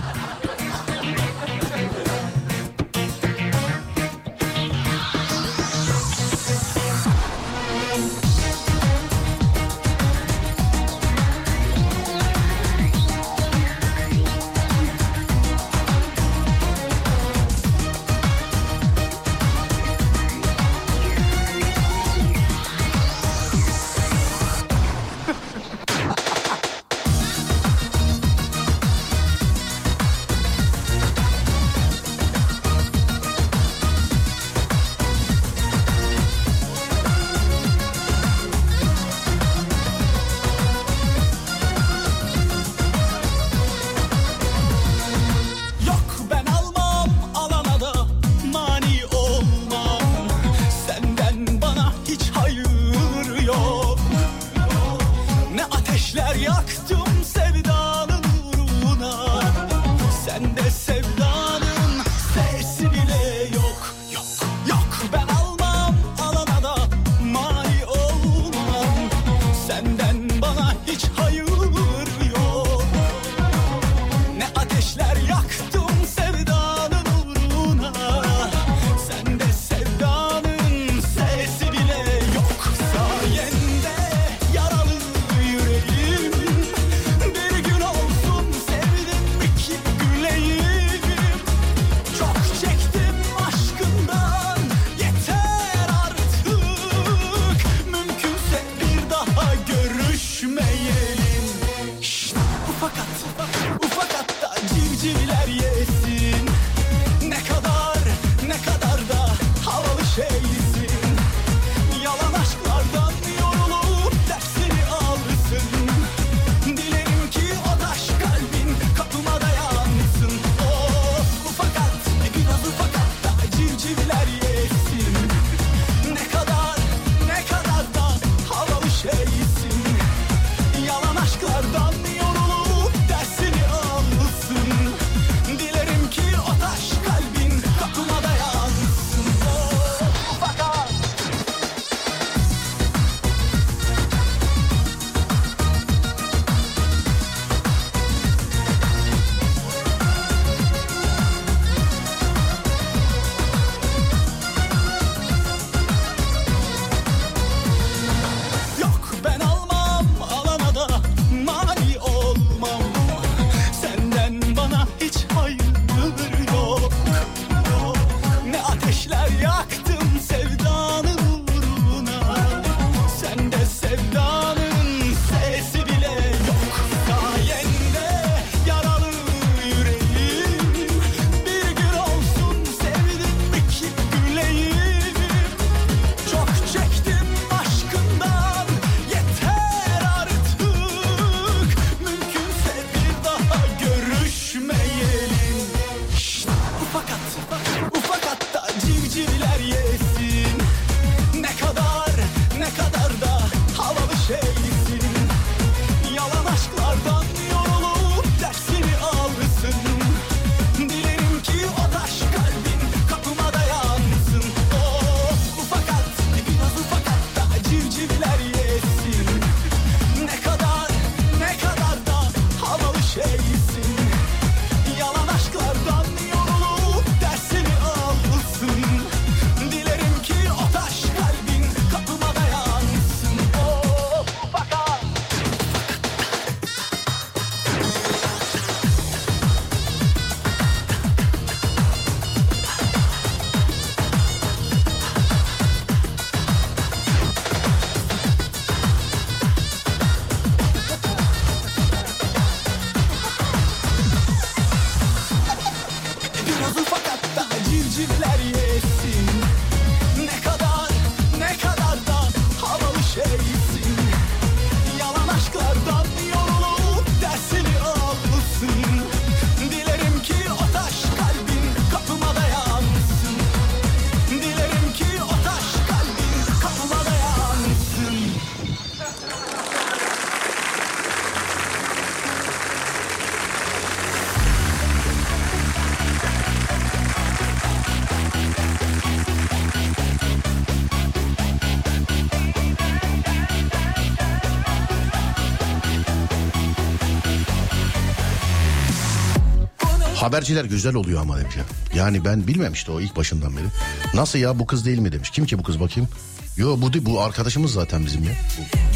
Haberciler 300.24 300.66
güzel 300.66 300.96
oluyor 300.96 301.22
ama 301.22 301.38
demiş 301.38 301.56
ya. 301.56 301.64
Yani 301.96 302.26
ben 302.26 302.48
bilmemişti 302.48 302.92
o 302.92 303.02
ilk 303.02 303.16
başından 303.16 303.58
beri. 303.58 303.66
Nasıl 304.14 304.40
ya 304.40 304.60
bu 304.60 304.68
kız 304.68 304.86
değil 304.86 305.00
mi 305.00 305.12
demiş. 305.12 305.30
Kim 305.30 305.46
ki 305.46 305.60
bu 305.60 305.64
kız 305.64 305.80
bakayım. 305.80 306.10
Yo 306.58 306.78
bu 306.82 306.94
değil 306.94 307.06
bu 307.06 307.22
arkadaşımız 307.22 307.74
zaten 307.74 308.06
bizim 308.06 308.24
ya. 308.24 308.32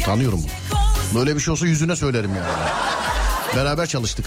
Tanıyorum 0.04 0.40
bu. 0.42 1.18
Böyle 1.18 1.34
bir 1.34 1.40
şey 1.40 1.52
olsa 1.52 1.66
yüzüne 1.66 1.96
söylerim 1.96 2.30
yani. 2.36 2.48
Beraber 3.56 3.86
çalıştık. 3.86 4.26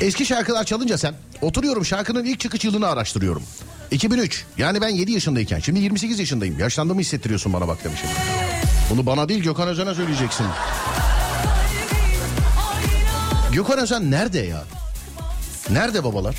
Eski 0.00 0.26
şarkılar 0.26 0.64
çalınca 0.64 0.98
sen 0.98 1.14
oturuyorum 1.40 1.84
şarkının 1.84 2.24
ilk 2.24 2.40
çıkış 2.40 2.64
yılını 2.64 2.88
araştırıyorum. 2.88 3.42
2003 3.90 4.44
yani 4.58 4.80
ben 4.80 4.88
7 4.88 5.12
yaşındayken 5.12 5.58
şimdi 5.58 5.80
28 5.80 6.18
yaşındayım. 6.18 6.58
Yaşlandığımı 6.58 7.00
hissettiriyorsun 7.00 7.52
bana 7.52 7.68
bak 7.68 7.84
demişim. 7.84 8.08
Bunu 8.90 9.06
bana 9.06 9.28
değil 9.28 9.42
Gökhan 9.42 9.68
Özen'e 9.68 9.94
söyleyeceksin. 9.94 10.46
Gökhan 13.52 13.78
Özen 13.78 14.10
nerede 14.10 14.38
ya? 14.38 14.64
Nerede 15.70 16.04
babalar? 16.04 16.36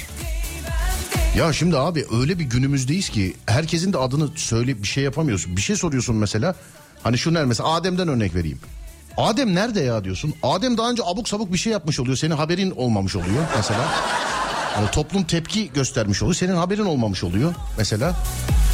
Ya 1.38 1.54
şimdi 1.54 1.78
abi 1.78 2.06
öyle 2.20 2.40
bir 2.40 2.44
günümüzdeyiz 2.44 3.10
ki 3.10 3.36
herkesin 3.46 3.94
de 3.94 3.98
adını 3.98 4.30
söyle 4.36 4.84
bir 4.84 4.88
şey 4.88 5.04
yapamıyorsun. 5.04 5.58
Bir 5.58 5.62
şey 5.62 5.76
soruyorsun 5.76 6.16
mesela. 6.16 6.56
Hani 7.04 7.18
şu 7.18 7.34
ne 7.34 7.46
mesela 7.46 7.70
Adem'den 7.70 8.08
örnek 8.08 8.36
vereyim. 8.36 8.60
Adem 9.18 9.56
nerede 9.56 9.82
ya 9.82 10.04
diyorsun. 10.04 10.34
Adem 10.44 10.78
daha 10.78 10.90
önce 10.90 11.04
abuk 11.06 11.30
sabuk 11.30 11.54
bir 11.54 11.58
şey 11.58 11.74
yapmış 11.74 12.00
oluyor. 12.00 12.18
Senin 12.18 12.36
haberin 12.36 12.72
olmamış 12.72 13.16
oluyor 13.16 13.44
mesela. 13.58 13.88
Hani 14.76 14.92
toplum 14.92 15.24
tepki 15.24 15.74
göstermiş 15.74 16.22
oluyor. 16.22 16.36
Senin 16.36 16.56
haberin 16.56 16.86
olmamış 16.86 17.24
oluyor 17.24 17.54
mesela. 17.78 18.16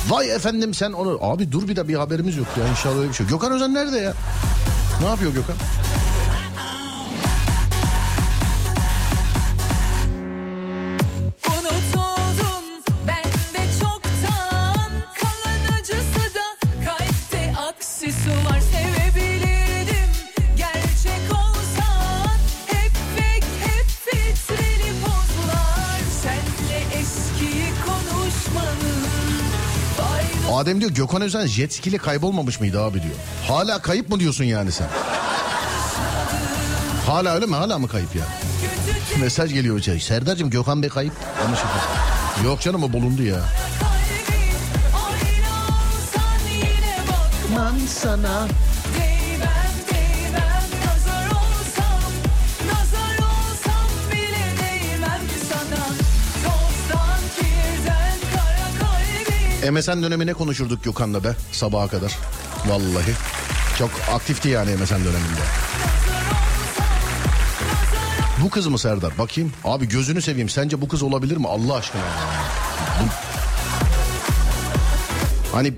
Vay 0.09 0.31
efendim 0.31 0.73
sen 0.73 0.91
onu... 0.91 1.17
Abi 1.21 1.51
dur 1.51 1.67
bir 1.67 1.75
de 1.75 1.88
bir 1.88 1.95
haberimiz 1.95 2.38
yok 2.38 2.47
ya 2.59 2.67
inşallah 2.67 2.97
öyle 2.97 3.09
bir 3.09 3.13
şey. 3.13 3.27
Gökhan 3.27 3.51
Özen 3.51 3.73
nerede 3.73 3.97
ya? 3.97 4.13
Ne 5.01 5.07
yapıyor 5.07 5.34
Gökhan? 5.34 5.55
Adem 30.68 30.81
diyor 30.81 30.91
Gökhan 30.91 31.22
Özen 31.22 31.45
jet 31.45 31.73
ski 31.73 31.89
ile 31.89 31.98
kaybolmamış 31.98 32.60
mıydı 32.60 32.81
abi 32.81 33.03
diyor. 33.03 33.15
Hala 33.48 33.81
kayıp 33.81 34.10
mı 34.10 34.19
diyorsun 34.19 34.44
yani 34.44 34.72
sen? 34.72 34.88
Hala 37.06 37.35
öyle 37.35 37.45
mi? 37.45 37.56
Hala 37.56 37.80
mı 37.80 37.88
kayıp 37.88 38.15
ya? 38.15 38.23
Mesaj 39.19 39.53
geliyor 39.53 39.81
şey. 39.81 39.99
Serdar'cığım 39.99 40.49
Gökhan 40.49 40.81
Bey 40.81 40.89
kayıp. 40.89 41.14
Yanlış. 41.44 41.60
Yok 42.45 42.61
canım 42.61 42.84
o 42.84 42.94
bulundu 42.94 43.23
ya. 43.23 43.39
Bakmam 47.10 47.76
sana 47.88 48.48
MSN 59.72 60.03
dönemine 60.03 60.34
konuşurduk 60.34 60.84
Gökhan'la 60.84 61.23
be 61.23 61.35
sabaha 61.52 61.88
kadar. 61.88 62.18
Vallahi. 62.65 63.14
Çok 63.77 63.89
aktifti 64.14 64.49
yani 64.49 64.76
MSN 64.76 64.95
döneminde. 64.95 65.41
Bu 68.44 68.49
kız 68.49 68.68
mı 68.68 68.80
Serdar? 68.80 69.18
Bakayım. 69.18 69.52
Abi 69.64 69.88
gözünü 69.88 70.22
seveyim. 70.22 70.49
Sence 70.49 70.81
bu 70.81 70.88
kız 70.88 71.03
olabilir 71.03 71.38
mi? 71.38 71.48
Allah 71.48 71.76
aşkına. 71.76 72.02
Hani 75.52 75.73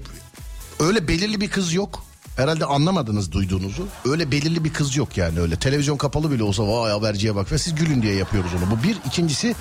öyle 0.80 1.08
belirli 1.08 1.42
bir 1.42 1.50
kız 1.50 1.74
yok. 1.74 2.04
Herhalde 2.36 2.66
anlamadınız 2.66 3.32
duyduğunuzu. 3.32 3.88
Öyle 4.06 4.32
belirli 4.32 4.64
bir 4.64 4.74
kız 4.74 4.96
yok 4.96 5.18
yani 5.18 5.40
öyle. 5.40 5.56
Televizyon 5.56 5.98
kapalı 5.98 6.32
bile 6.32 6.44
olsa 6.44 6.68
vay 6.68 6.92
haberciye 6.92 7.36
bak 7.36 7.52
ve 7.52 7.58
siz 7.58 7.76
gülün 7.76 8.02
diye 8.02 8.16
yapıyoruz 8.16 8.52
onu. 8.54 8.72
Bu 8.72 8.84
bir. 8.84 8.98
ikincisi 9.08 9.56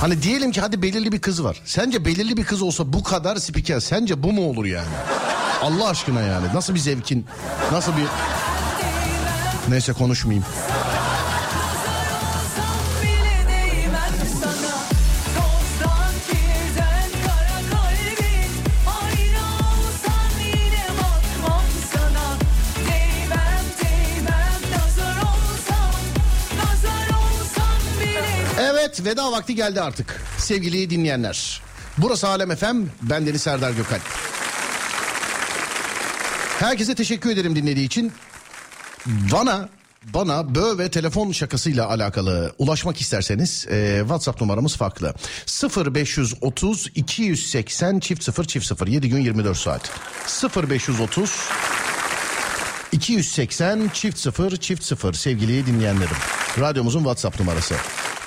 hani 0.00 0.22
diyelim 0.22 0.52
ki 0.52 0.60
hadi 0.60 0.82
belirli 0.82 1.12
bir 1.12 1.20
kız 1.20 1.44
var. 1.44 1.60
Sence 1.64 2.04
belirli 2.04 2.36
bir 2.36 2.44
kız 2.44 2.62
olsa 2.62 2.92
bu 2.92 3.02
kadar 3.02 3.36
spiker 3.36 3.80
sence 3.80 4.22
bu 4.22 4.32
mu 4.32 4.50
olur 4.50 4.64
yani? 4.64 4.88
Allah 5.62 5.88
aşkına 5.88 6.20
yani. 6.20 6.46
Nasıl 6.54 6.74
bir 6.74 6.78
zevkin? 6.78 7.26
Nasıl 7.72 7.92
bir... 7.92 8.04
Neyse 9.68 9.92
konuşmayayım. 9.92 10.44
Veda 29.08 29.32
vakti 29.32 29.54
geldi 29.54 29.80
artık 29.80 30.22
sevgili 30.38 30.90
dinleyenler. 30.90 31.62
Burası 31.98 32.28
Alem 32.28 32.56
FM 32.56 32.76
ben 33.02 33.26
Deniz 33.26 33.42
Serdar 33.42 33.70
Gökal. 33.70 33.98
Herkese 36.58 36.94
teşekkür 36.94 37.30
ederim 37.30 37.56
dinlediği 37.56 37.86
için. 37.86 38.12
Bana 39.06 39.68
bana 40.14 40.54
bö 40.54 40.78
ve 40.78 40.90
telefon 40.90 41.32
şakasıyla 41.32 41.88
alakalı 41.88 42.54
ulaşmak 42.58 43.00
isterseniz 43.00 43.66
e, 43.70 43.98
WhatsApp 44.00 44.40
numaramız 44.40 44.76
farklı. 44.76 45.14
0530 45.94 46.86
280 46.94 48.00
çift 48.00 48.22
0 48.22 48.44
çift 48.44 48.66
0 48.66 48.86
7 48.86 49.08
gün 49.08 49.20
24 49.20 49.56
saat. 49.56 49.90
0530 50.56 51.30
280 52.92 53.90
çift 53.94 54.18
0 54.18 54.56
çift 54.56 54.84
0 54.84 55.12
sevgili 55.12 55.66
dinleyenlerim. 55.66 56.16
Radyomuzun 56.58 57.00
WhatsApp 57.00 57.40
numarası. 57.40 57.74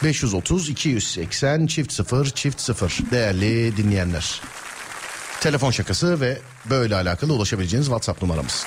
530 0.03 0.69
280 0.69 1.67
çift 1.67 1.93
0 1.93 2.29
çift 2.29 2.61
0 2.61 2.97
değerli 3.11 3.77
dinleyenler. 3.77 4.41
Telefon 5.41 5.71
şakası 5.71 6.21
ve 6.21 6.37
böyle 6.69 6.95
alakalı 6.95 7.33
ulaşabileceğiniz 7.33 7.87
WhatsApp 7.87 8.21
numaramız. 8.21 8.65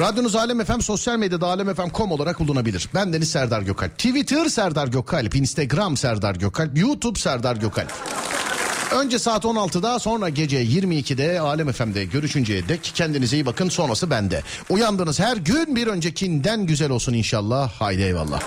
Radyonuz 0.00 0.36
Alem 0.36 0.64
FM 0.64 0.80
sosyal 0.80 1.18
medyada 1.18 1.46
alemfm.com 1.46 2.12
olarak 2.12 2.40
bulunabilir. 2.40 2.88
Ben 2.94 3.12
Deniz 3.12 3.30
Serdar 3.30 3.62
Gökalp. 3.62 3.98
Twitter 3.98 4.46
Serdar 4.46 4.88
Gökalp, 4.88 5.34
Instagram 5.34 5.96
Serdar 5.96 6.34
Gökalp, 6.34 6.78
YouTube 6.78 7.18
Serdar 7.18 7.56
Gökalp. 7.56 7.92
Önce 8.94 9.18
saat 9.18 9.44
16'da 9.44 9.98
sonra 9.98 10.28
gece 10.28 10.64
22'de 10.64 11.40
Alem 11.40 11.72
FM'de 11.72 12.04
görüşünceye 12.04 12.68
dek 12.68 12.92
kendinize 12.94 13.36
iyi 13.36 13.46
bakın 13.46 13.68
sonrası 13.68 14.10
bende. 14.10 14.42
Uyandığınız 14.68 15.20
her 15.20 15.36
gün 15.36 15.76
bir 15.76 15.86
öncekinden 15.86 16.66
güzel 16.66 16.90
olsun 16.90 17.12
inşallah. 17.12 17.72
Haydi 17.72 18.02
eyvallah. 18.02 18.42